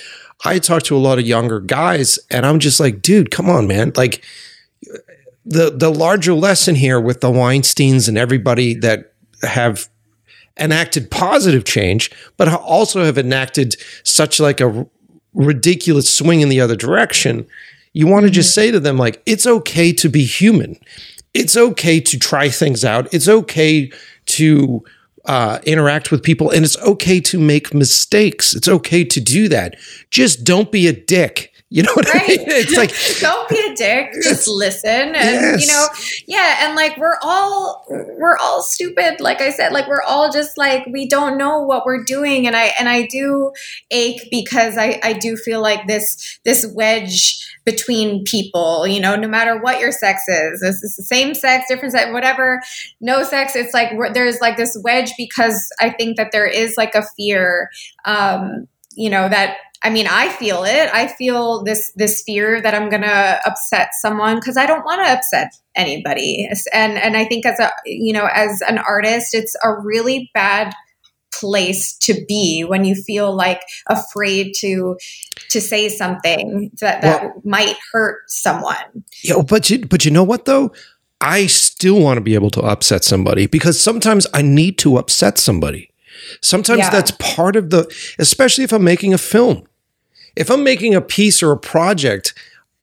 [0.44, 3.66] i talk to a lot of younger guys and i'm just like dude come on
[3.66, 3.92] man.
[3.96, 4.22] Like
[5.44, 9.12] the the larger lesson here with the weinsteins and everybody that
[9.42, 9.88] have
[10.58, 14.86] enacted positive change but also have enacted such like a
[15.34, 17.46] ridiculous swing in the other direction.
[17.92, 20.78] You want to just say to them like it's okay to be human.
[21.32, 23.12] It's okay to try things out.
[23.12, 23.90] It's okay
[24.26, 24.84] to
[25.24, 28.54] uh, interact with people and it's okay to make mistakes.
[28.54, 29.76] It's okay to do that.
[30.10, 32.28] Just don't be a dick you know what i Right.
[32.28, 35.60] mean it's like don't be a dick just listen and Yes.
[35.60, 35.86] you know
[36.28, 40.56] yeah and like we're all we're all stupid like i said like we're all just
[40.56, 43.50] like we don't know what we're doing and i and i do
[43.90, 49.26] ache because i i do feel like this this wedge between people you know no
[49.26, 52.62] matter what your sex is this is the same sex different sex whatever
[53.00, 56.94] no sex it's like there's like this wedge because i think that there is like
[56.94, 57.68] a fear
[58.04, 60.88] um you know that I mean, I feel it.
[60.94, 65.12] I feel this this fear that I'm gonna upset someone because I don't want to
[65.12, 66.48] upset anybody.
[66.72, 70.72] And and I think as a you know as an artist, it's a really bad
[71.38, 74.96] place to be when you feel like afraid to
[75.50, 79.04] to say something that that might hurt someone.
[79.22, 80.72] Yo, but you, but you know what though?
[81.20, 85.38] I still want to be able to upset somebody because sometimes I need to upset
[85.38, 85.90] somebody.
[86.40, 86.90] Sometimes Yeah.
[86.90, 87.86] that's part of the,
[88.18, 89.64] especially if I'm making a film.
[90.36, 92.34] If I'm making a piece or a project,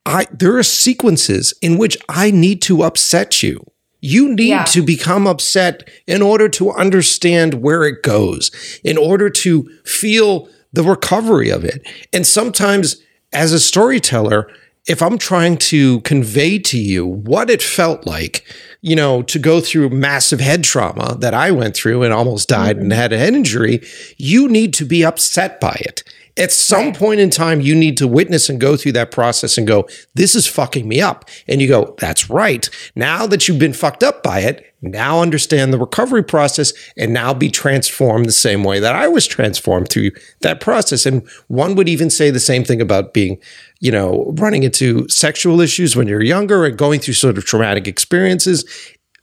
[0.05, 3.65] I there are sequences in which I need to upset you.
[3.99, 4.63] You need Yeah.
[4.65, 8.49] to become upset in order to understand where it goes,
[8.83, 11.85] in order to feel the recovery of it.
[12.13, 12.95] And sometimes,
[13.33, 14.47] as a storyteller,
[14.87, 18.45] if I'm trying to convey to you what it felt like,
[18.81, 22.77] you know, to go through massive head trauma that I went through and almost died
[22.77, 22.85] mm-hmm.
[22.85, 23.81] and had a head injury,
[24.17, 26.03] you need to be upset by it.
[26.37, 26.95] At some Right.
[26.97, 30.35] point in time, you need to witness and go through that process and go, this
[30.35, 31.29] is fucking me up.
[31.47, 32.69] And you go, that's right.
[32.95, 37.33] Now that you've been fucked up by it, now understand the recovery process and now
[37.33, 41.05] be transformed the same way that I was transformed through that process.
[41.05, 43.37] And one would even say the same thing about being,
[43.79, 47.87] you know, running into sexual issues when you're younger and going through sort of traumatic
[47.87, 48.65] experiences.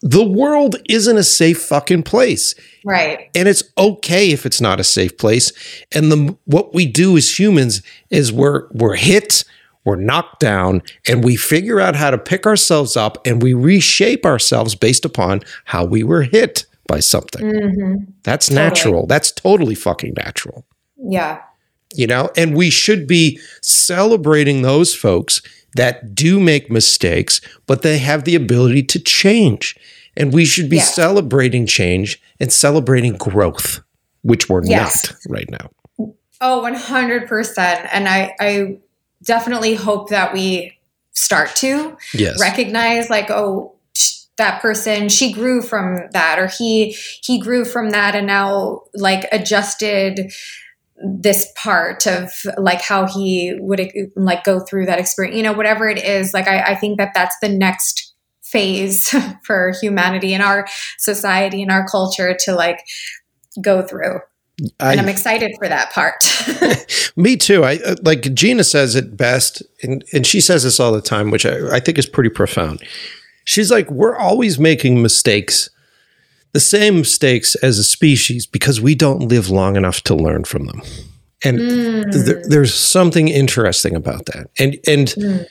[0.01, 2.55] The world isn't a safe fucking place
[2.85, 3.31] Right.
[3.35, 5.53] and it's okay if it's not a safe place
[5.93, 9.45] and the what we do as humans is we're we're hit
[9.85, 14.25] we're knocked down and we figure out how to pick ourselves up and we reshape
[14.25, 18.65] ourselves based upon how we were hit by something hmm that's Totally.
[18.69, 20.65] natural that's totally fucking natural
[20.97, 21.41] Yeah.
[21.95, 25.43] you know and we should be celebrating those folks
[25.79, 29.77] that do make mistakes, but they have the ability to change.
[30.17, 30.83] And we should be Yeah.
[30.83, 33.81] celebrating change and celebrating growth,
[34.23, 35.07] which we're Yes.
[35.07, 35.71] not right now.
[36.41, 37.89] Oh, 100%.
[37.93, 38.77] And I, I
[39.25, 40.77] definitely hope that we
[41.13, 42.41] start to Yes.
[42.41, 43.75] recognize like, oh,
[44.37, 49.27] that person, she grew from that, or he, he grew from that and now like
[49.33, 50.33] adjusted
[51.03, 55.89] this part of like how he would like go through that experience, you know, whatever
[55.89, 56.35] it is.
[56.35, 59.15] Like, I, I think that that's the next phase
[59.45, 60.67] for humanity and our
[60.99, 62.81] society and our culture to like
[63.61, 64.21] go through.
[64.81, 66.17] and I'm excited for that part.
[67.17, 67.65] me too.
[67.65, 71.31] I uh, like Gina says it best, and, and she says this all the time,
[71.31, 72.83] which I, I think is pretty profound.
[73.45, 75.71] She's like, we're always making mistakes,
[76.53, 80.67] the same mistakes as a species, because we don't live long enough to learn from
[80.67, 80.83] them.
[81.45, 82.25] And Mm.
[82.27, 84.49] there, there's something interesting about that.
[84.59, 85.47] And and Mm.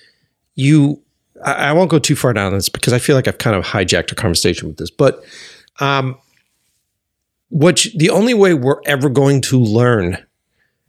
[0.56, 1.02] you,
[1.44, 3.64] I, I won't go too far down this because I feel like I've kind of
[3.64, 4.90] hijacked a conversation with this.
[4.92, 5.24] But
[5.80, 6.18] um,
[7.50, 10.18] what you- the only way we're ever going to learn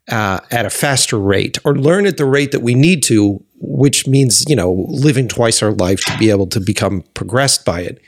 [0.09, 4.07] uh, at a faster rate or learn at the rate that we need to, which
[4.07, 8.01] means, you know, living twice our life to be able to become progressed by it,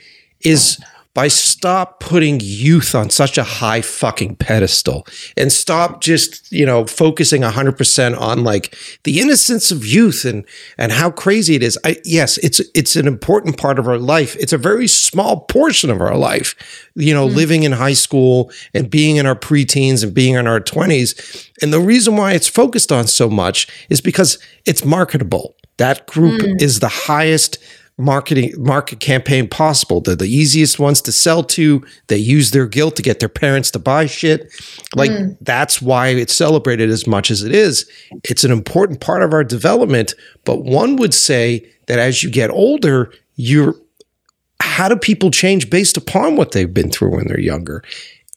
[0.43, 0.79] is
[1.13, 5.05] by stop putting youth on such a high fucking pedestal
[5.35, 10.45] and stop just, you know, focusing 100% on like the innocence of youth and
[10.77, 11.77] and how crazy it is.
[11.83, 14.37] I yes, it's it's an important part of our life.
[14.37, 16.55] It's a very small portion of our life.
[16.95, 17.35] You know, hmm.
[17.35, 21.49] living in high school and being in our preteens and being in our 20s.
[21.61, 25.55] And the reason why it's focused on so much is because it's marketable.
[25.77, 26.55] That group hmm.
[26.59, 27.57] is the highest
[28.01, 30.01] marketing market campaign possible.
[30.01, 31.85] They're the easiest ones to sell to.
[32.07, 34.51] They use their guilt to get their parents to buy shit.
[34.95, 35.37] Like mm.
[35.41, 37.89] that's why it's celebrated as much as it is.
[38.23, 40.13] It's an important part of our development,
[40.45, 43.75] but one would say that as you get older, you're
[44.59, 47.83] how do people change based upon what they've been through when they're younger?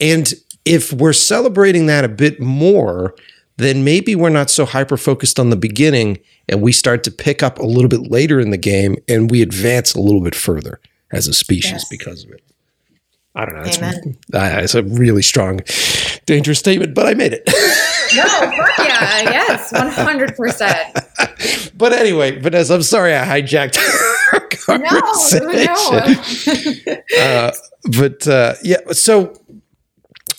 [0.00, 0.32] And
[0.64, 3.14] if we're celebrating that a bit more,
[3.56, 6.18] then maybe we're not so hyper focused on the beginning
[6.48, 9.42] and we start to pick up a little bit later in the game and we
[9.42, 10.80] advance a little bit further
[11.12, 11.88] as a species Yes.
[11.88, 12.42] because of it.
[13.36, 13.62] I don't know.
[13.64, 13.78] It's,
[14.32, 15.60] it's a really strong,
[16.24, 17.42] dangerous statement, but I made it.
[17.46, 20.96] no, fuck yeah, yes, one hundred percent.
[21.76, 23.76] but anyway, Vanessa, I'm sorry I hijacked
[24.68, 26.86] our No, conversation.
[26.86, 26.94] no.
[27.20, 27.50] uh,
[27.98, 29.34] but uh, yeah, so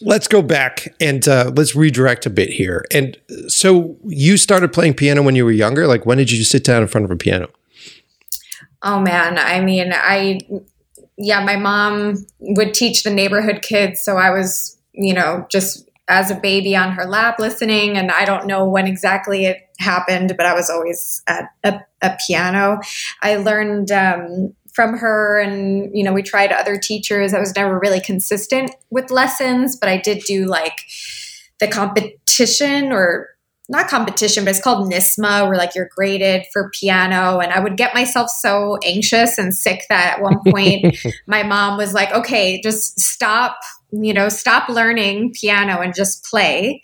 [0.05, 2.85] let's go back and uh, let's redirect a bit here.
[2.93, 3.17] And
[3.47, 5.87] so you started playing piano when you were younger.
[5.87, 7.49] Like, when did you sit down in front of a piano?
[8.83, 10.39] Oh man, I mean, I
[11.17, 16.29] yeah, my mom would teach the neighborhood kids, so I was, you know, just as
[16.29, 20.45] a baby on her lap listening, and I don't know when exactly it happened, but
[20.45, 22.79] I was always at a, a piano.
[23.23, 27.33] I learned um, from her, and you know, we tried other teachers.
[27.33, 30.81] I was never really consistent with lessons, but I did do like
[31.59, 33.29] the competition or
[33.67, 37.39] not competition, but it's called NYSSMA, where like you're graded for piano.
[37.39, 40.97] And I would get myself so anxious and sick that at one point
[41.27, 43.57] my mom was like, okay, just stop,
[43.91, 46.83] you know, stop learning piano and just play.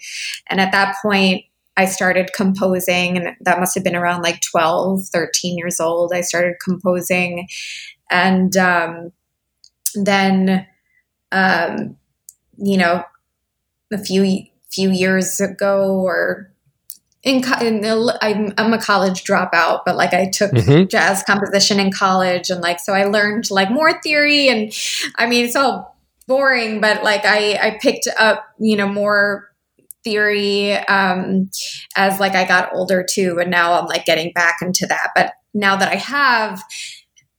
[0.49, 1.45] And at that point,
[1.77, 6.13] I started composing, and that must have been around like 12, 13 years old.
[6.13, 7.47] I started composing.
[8.09, 9.11] And um,
[9.95, 10.67] then,
[11.31, 11.97] um,
[12.57, 13.03] you know,
[13.91, 16.49] a few few years ago or
[17.23, 20.89] in, in I'm, I'm a college dropout, but like I took Mhm.
[20.89, 24.71] jazz composition in college and like, so I learned like more theory and
[25.17, 29.50] I mean, it's all boring, but like I, I picked up, you know, more
[30.03, 31.49] theory um,
[31.95, 33.37] as like I got older too.
[33.39, 35.09] And now I'm like getting back into that.
[35.15, 36.61] But now that I have,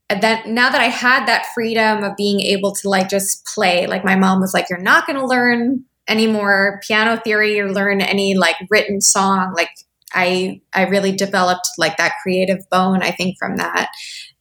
[0.09, 4.05] that now that I had that freedom of being able to like just play, like
[4.05, 8.01] my mom was like, you're not going to learn any more piano theory or learn
[8.01, 9.53] any like written song.
[9.55, 9.71] Like
[10.15, 13.03] I, I really developed like that creative bone.
[13.03, 13.91] I think from that,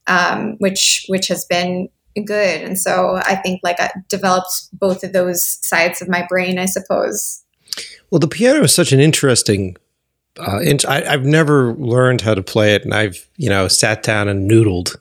[0.07, 1.87] um, which which has been
[2.25, 2.61] good.
[2.61, 6.59] And so I think like I developed both of those sides of my brain.
[6.59, 7.43] I suppose.
[8.09, 9.77] Well, the piano is such an interesting.
[10.39, 14.03] Uh, int- I, I've never learned how to play it, and I've you know sat
[14.03, 14.95] down and noodled,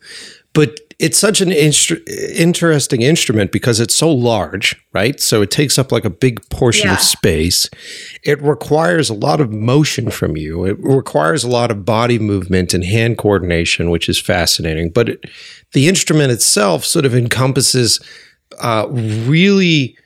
[0.52, 2.06] but it's such an instru-
[2.36, 5.18] interesting instrument because it's so large, right?
[5.18, 6.94] So it takes up like a big portion Yeah.
[6.94, 7.70] of space.
[8.22, 10.66] It requires a lot of motion from you.
[10.66, 14.90] It requires a lot of body movement and hand coordination, which is fascinating.
[14.90, 15.24] But it,
[15.72, 17.98] the instrument itself sort of encompasses
[18.59, 19.97] uh, really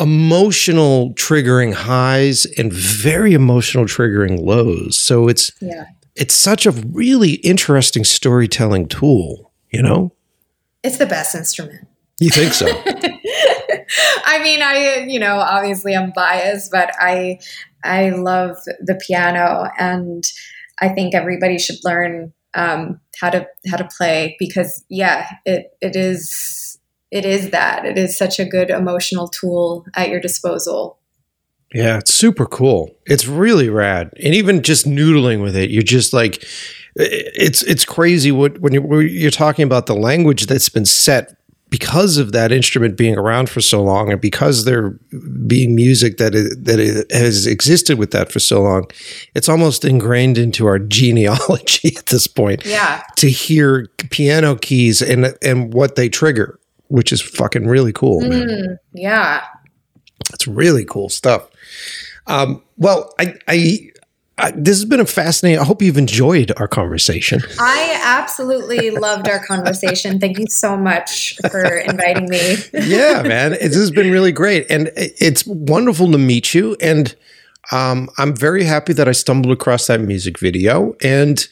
[0.00, 4.96] emotional triggering highs and very emotional triggering lows.
[4.96, 5.86] So it's Yeah.
[6.14, 10.12] it's such a really interesting storytelling tool, you know?
[10.82, 11.86] It's the best instrument.
[12.20, 12.66] You think so?
[14.24, 17.38] I mean, I you know, obviously I'm biased, but I
[17.84, 20.24] I love the piano, and
[20.80, 25.94] I think everybody should learn um, how to how to play because yeah, it it
[25.96, 26.77] is
[27.10, 30.98] it is that it is such a good emotional tool at your disposal.
[31.74, 32.96] Yeah, it's super cool.
[33.06, 34.10] It's really rad.
[34.22, 36.44] And even just noodling with it, you're just like
[36.96, 41.36] it's it's crazy what when you're, you're talking about the language that's been set
[41.70, 44.90] because of that instrument being around for so long and because there
[45.46, 48.84] being music that is, that is, has existed with that for so long
[49.34, 55.36] it's almost ingrained into our genealogy at this point Yeah, to hear piano keys and
[55.42, 56.58] and what they trigger
[56.88, 58.48] which is fucking really cool man.
[58.48, 59.44] Mm, yeah.
[60.32, 61.48] It's really cool stuff.
[62.26, 63.90] Um, well, I, I,
[64.36, 65.58] I, this has been a fascinating.
[65.58, 67.40] I hope you've enjoyed our conversation.
[67.58, 70.20] I absolutely loved our conversation.
[70.20, 72.56] Thank you so much for inviting me.
[72.72, 76.76] yeah, man, this has been really great, and it's wonderful to meet you.
[76.80, 77.14] And
[77.72, 81.46] um, I'm very happy that I stumbled across that music video, and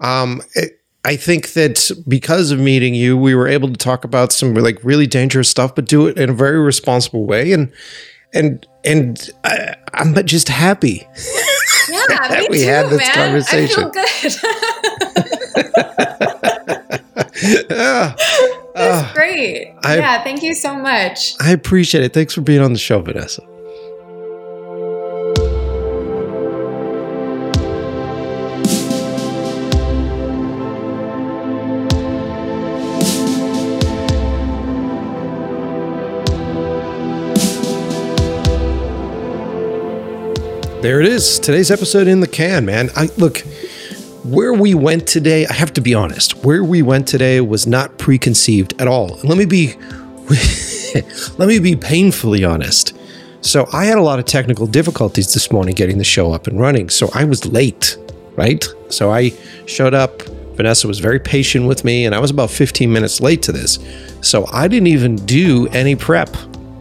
[0.00, 4.32] um, it, I think that because of meeting you, we were able to talk about
[4.32, 7.52] some like really dangerous stuff, but do it in a very responsible way.
[7.52, 7.72] And
[8.34, 11.06] and and I, I'm just happy.
[11.90, 13.14] Yeah, me We too, had this man.
[13.14, 13.84] conversation.
[13.84, 14.32] I feel good.
[18.74, 19.12] That's ah.
[19.14, 19.74] great.
[19.82, 21.34] I- yeah, thank you so much.
[21.40, 22.12] I appreciate it.
[22.12, 23.42] Thanks for being on the show, Vanessa.
[40.80, 41.40] There it is.
[41.40, 42.90] Today's episode in the can, man.
[42.94, 43.38] I look
[44.22, 45.44] where we went today.
[45.44, 46.44] I have to be honest.
[46.44, 49.18] Where we went today was not preconceived at all.
[49.18, 49.74] And let me be
[51.36, 52.96] let me be painfully honest.
[53.40, 56.60] So I had a lot of technical difficulties this morning getting the show up and
[56.60, 56.90] running.
[56.90, 57.96] So I was late,
[58.36, 58.64] right?
[58.88, 59.32] So I
[59.66, 60.22] showed up.
[60.54, 63.80] Vanessa was very patient with me, and I was about 15 minutes late to this.
[64.22, 66.36] So I didn't even do any prep,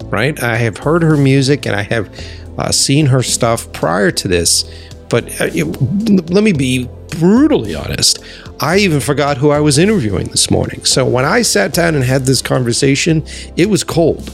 [0.06, 0.42] right?
[0.42, 2.10] I have heard her music and I have
[2.58, 4.64] uh, seen her stuff prior to this,
[5.10, 8.20] but uh, it- let me be brutally honest.
[8.60, 10.84] I even forgot who I was interviewing this morning.
[10.86, 13.24] So when I sat down and had this conversation,
[13.56, 14.32] it was cold.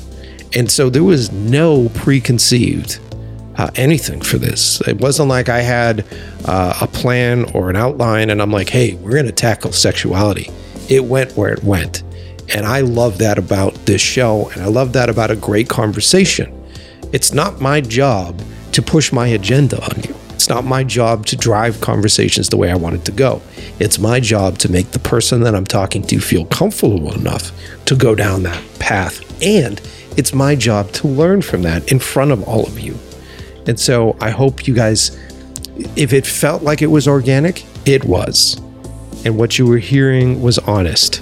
[0.55, 2.99] And so there was no preconceived
[3.57, 4.81] uh, anything for this.
[4.87, 6.05] It wasn't like I had
[6.45, 10.49] uh, a plan or an outline and I'm like, hey, we're going to tackle sexuality.
[10.89, 12.03] It went where it went.
[12.53, 14.49] And I love that about this show.
[14.49, 16.62] And I love that about a great conversation.
[17.13, 18.41] It's not my job
[18.71, 20.15] to push my agenda on you.
[20.31, 23.39] It's not my job to drive conversations the way I want it to go.
[23.79, 27.51] It's my job to make the person that I'm talking to feel comfortable enough
[27.85, 29.21] to go down that path.
[29.43, 29.79] And
[30.17, 32.97] it's my job to learn from that in front of all of you.
[33.67, 35.15] And so I hope you guys,
[35.95, 38.59] if it felt like it was organic, it was.
[39.23, 41.21] And what you were hearing was honest.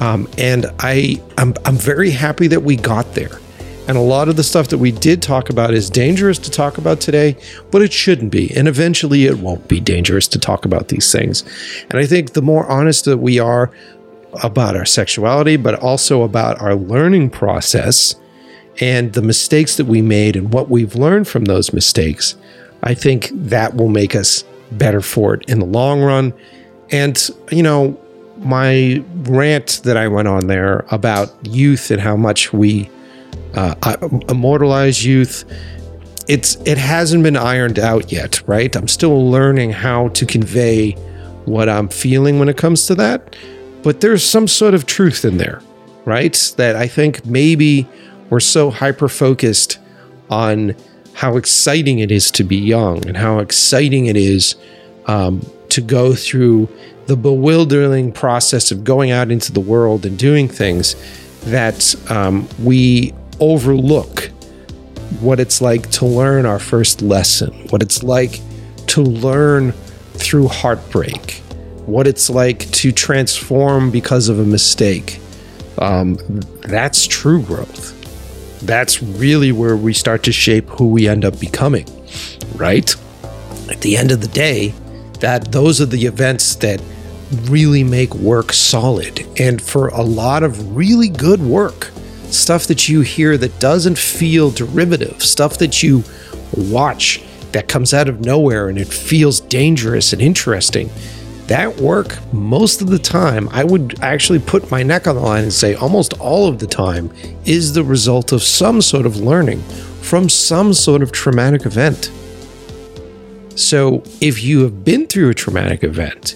[0.00, 3.40] Um, and I, I'm, I'm very happy that we got there.
[3.86, 6.78] And a lot of the stuff that we did talk about is dangerous to talk
[6.78, 7.36] about today,
[7.70, 8.50] but it shouldn't be.
[8.56, 11.44] And eventually it won't be dangerous to talk about these things.
[11.90, 13.70] And I think the more honest that we are
[14.42, 18.14] about our sexuality, but also about our learning process
[18.80, 22.36] and the mistakes that we made and what we've learned from those mistakes,
[22.82, 26.32] I think that will make us better for it in the long run.
[26.90, 28.00] And, you know,
[28.38, 32.90] my rant that I went on there about youth and how much we
[33.54, 33.96] uh,
[34.28, 35.44] immortalize youth,
[36.28, 38.74] it's it hasn't been ironed out yet, right?
[38.74, 40.92] I'm still learning how to convey
[41.44, 43.36] what I'm feeling when it comes to that,
[43.82, 45.60] but there's some sort of truth in there,
[46.04, 46.52] right?
[46.56, 47.86] That I think maybe
[48.30, 49.78] we're so hyper focused
[50.30, 50.74] on
[51.12, 54.56] how exciting it is to be young and how exciting it is
[55.06, 56.68] um, to go through
[57.06, 60.96] the bewildering process of going out into the world and doing things
[61.44, 64.30] that um, we overlook
[65.20, 68.40] what it's like to learn our first lesson, what it's like
[68.88, 69.72] to learn
[70.14, 71.42] through heartbreak,
[71.86, 75.20] what it's like to transform because of a mistake.
[75.78, 76.16] Um,
[76.62, 77.92] that's true growth.
[78.62, 81.86] That's really where we start to shape who we end up becoming,
[82.54, 82.94] right?
[83.70, 84.74] At the end of the day,
[85.20, 86.80] that those are the events that
[87.44, 89.26] really make work solid.
[89.38, 91.90] And for a lot of really good work,
[92.34, 96.04] stuff that you hear that doesn't feel derivative, stuff that you
[96.56, 100.90] watch that comes out of nowhere and it feels dangerous and interesting.
[101.46, 105.44] That work, most of the time, I would actually put my neck on the line
[105.44, 107.12] and say almost all of the time
[107.44, 109.60] is the result of some sort of learning
[110.00, 112.10] from some sort of traumatic event.
[113.56, 116.34] So, if you have been through a traumatic event,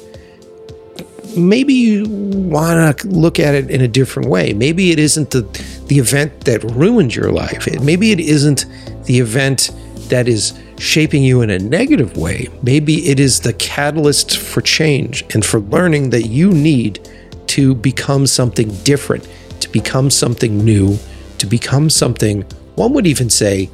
[1.37, 4.53] maybe you want to look at it in a different way.
[4.53, 5.43] Maybe it isn't the
[5.87, 7.67] the event that ruined your life.
[7.81, 8.67] Maybe it isn't
[9.05, 9.71] the event
[10.09, 12.49] that is shaping you in a negative way.
[12.63, 17.09] Maybe it is the catalyst for change and for learning that you need
[17.49, 19.27] to become something different,
[19.61, 20.99] to become something new,
[21.39, 22.45] to become something
[22.75, 23.69] one would even say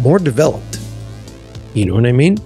[0.00, 0.78] more developed.
[1.72, 2.38] You know what I mean?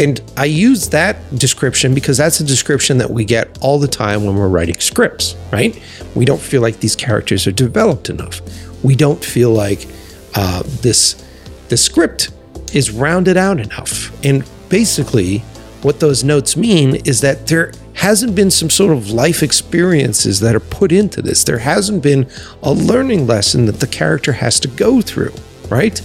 [0.00, 4.24] And I use that description because that's a description that we get all the time
[4.24, 5.78] when we're writing scripts, right?
[6.14, 8.40] We don't feel like these characters are developed enough.
[8.82, 9.86] We don't feel like
[10.34, 11.22] uh, this
[11.68, 12.30] the script
[12.72, 14.10] is rounded out enough.
[14.24, 15.38] And basically,
[15.82, 20.54] what those notes mean is that there hasn't been some sort of life experiences that
[20.54, 21.44] are put into this.
[21.44, 22.26] There hasn't been
[22.62, 25.34] a learning lesson that the character has to go through,
[25.68, 26.00] right?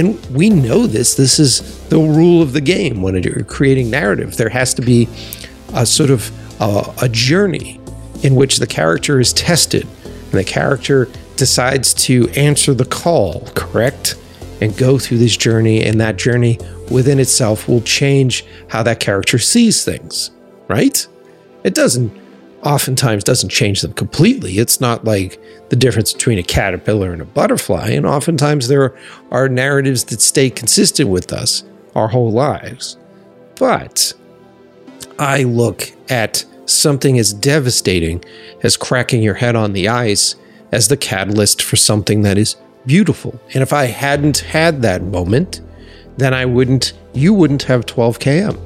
[0.00, 1.14] And we know this.
[1.14, 4.34] This is the rule of the game when you're creating narrative.
[4.34, 5.10] There has to be
[5.74, 7.78] a sort of uh, a journey
[8.22, 14.14] in which the character is tested and the character decides to answer the call, correct?
[14.62, 16.58] And go through this journey, and that journey
[16.90, 20.30] within itself will change how that character sees things,
[20.68, 21.06] right?
[21.62, 22.10] It doesn't
[22.62, 24.58] oftentimes doesn't change them completely.
[24.58, 28.94] It's not like the difference between a caterpillar and a butterfly, and oftentimes there
[29.30, 31.64] are narratives that stay consistent with us
[31.94, 32.96] our whole lives.
[33.56, 34.12] But
[35.18, 38.24] I look at something as devastating
[38.62, 40.36] as cracking your head on the ice
[40.72, 42.56] as the catalyst for something that is
[42.86, 43.38] beautiful.
[43.54, 45.60] And if I hadn't had that moment,
[46.16, 48.58] then I wouldn't, you wouldn't have 12 km.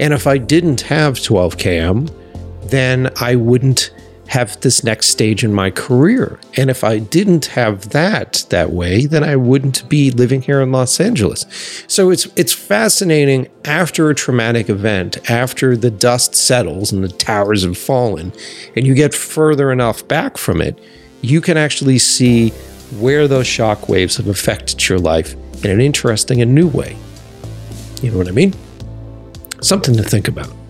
[0.00, 2.12] And if I didn't have 12 km,
[2.74, 3.90] then I wouldn't
[4.26, 6.40] have this next stage in my career.
[6.56, 10.72] And if I didn't have that that way, then I wouldn't be living here in
[10.72, 11.46] Los Angeles.
[11.86, 17.64] So it's it's fascinating after a traumatic event, after the dust settles and the towers
[17.64, 18.32] have fallen,
[18.74, 20.82] and you get further enough back from it,
[21.20, 22.50] you can actually see
[22.98, 25.34] where those shock waves have affected your life
[25.64, 26.96] in an interesting and new way.
[28.02, 28.54] You know what I mean?
[29.60, 30.63] Something to think about.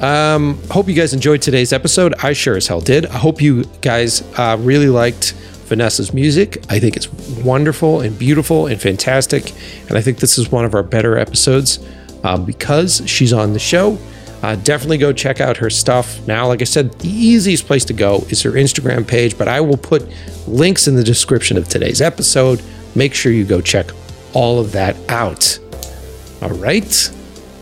[0.00, 2.14] Um, hope you guys enjoyed today's episode.
[2.22, 3.06] I sure as hell did.
[3.06, 5.32] I hope you guys uh, really liked
[5.66, 6.64] Vanessa's music.
[6.68, 7.08] I think it's
[7.42, 9.52] wonderful and beautiful and fantastic.
[9.88, 11.78] And I think this is one of our better episodes
[12.24, 13.98] uh, because she's on the show.
[14.42, 16.26] Uh, definitely go check out her stuff.
[16.26, 19.60] Now, like I said, the easiest place to go is her Instagram page, but I
[19.60, 20.08] will put
[20.48, 22.62] links in the description of today's episode.
[22.94, 23.90] Make sure you go check
[24.32, 25.58] all of that out.
[26.40, 27.12] All right,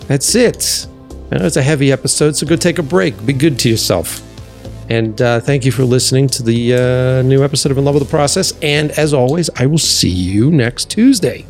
[0.07, 0.87] that's it.
[1.31, 3.25] I know it's a heavy episode, so go take a break.
[3.27, 4.23] Be good to yourself.
[4.89, 8.05] And uh, thank you for listening to the uh, new episode of In Love with
[8.05, 8.59] the Process.
[8.63, 11.45] And as always, I will see you next Tuesday.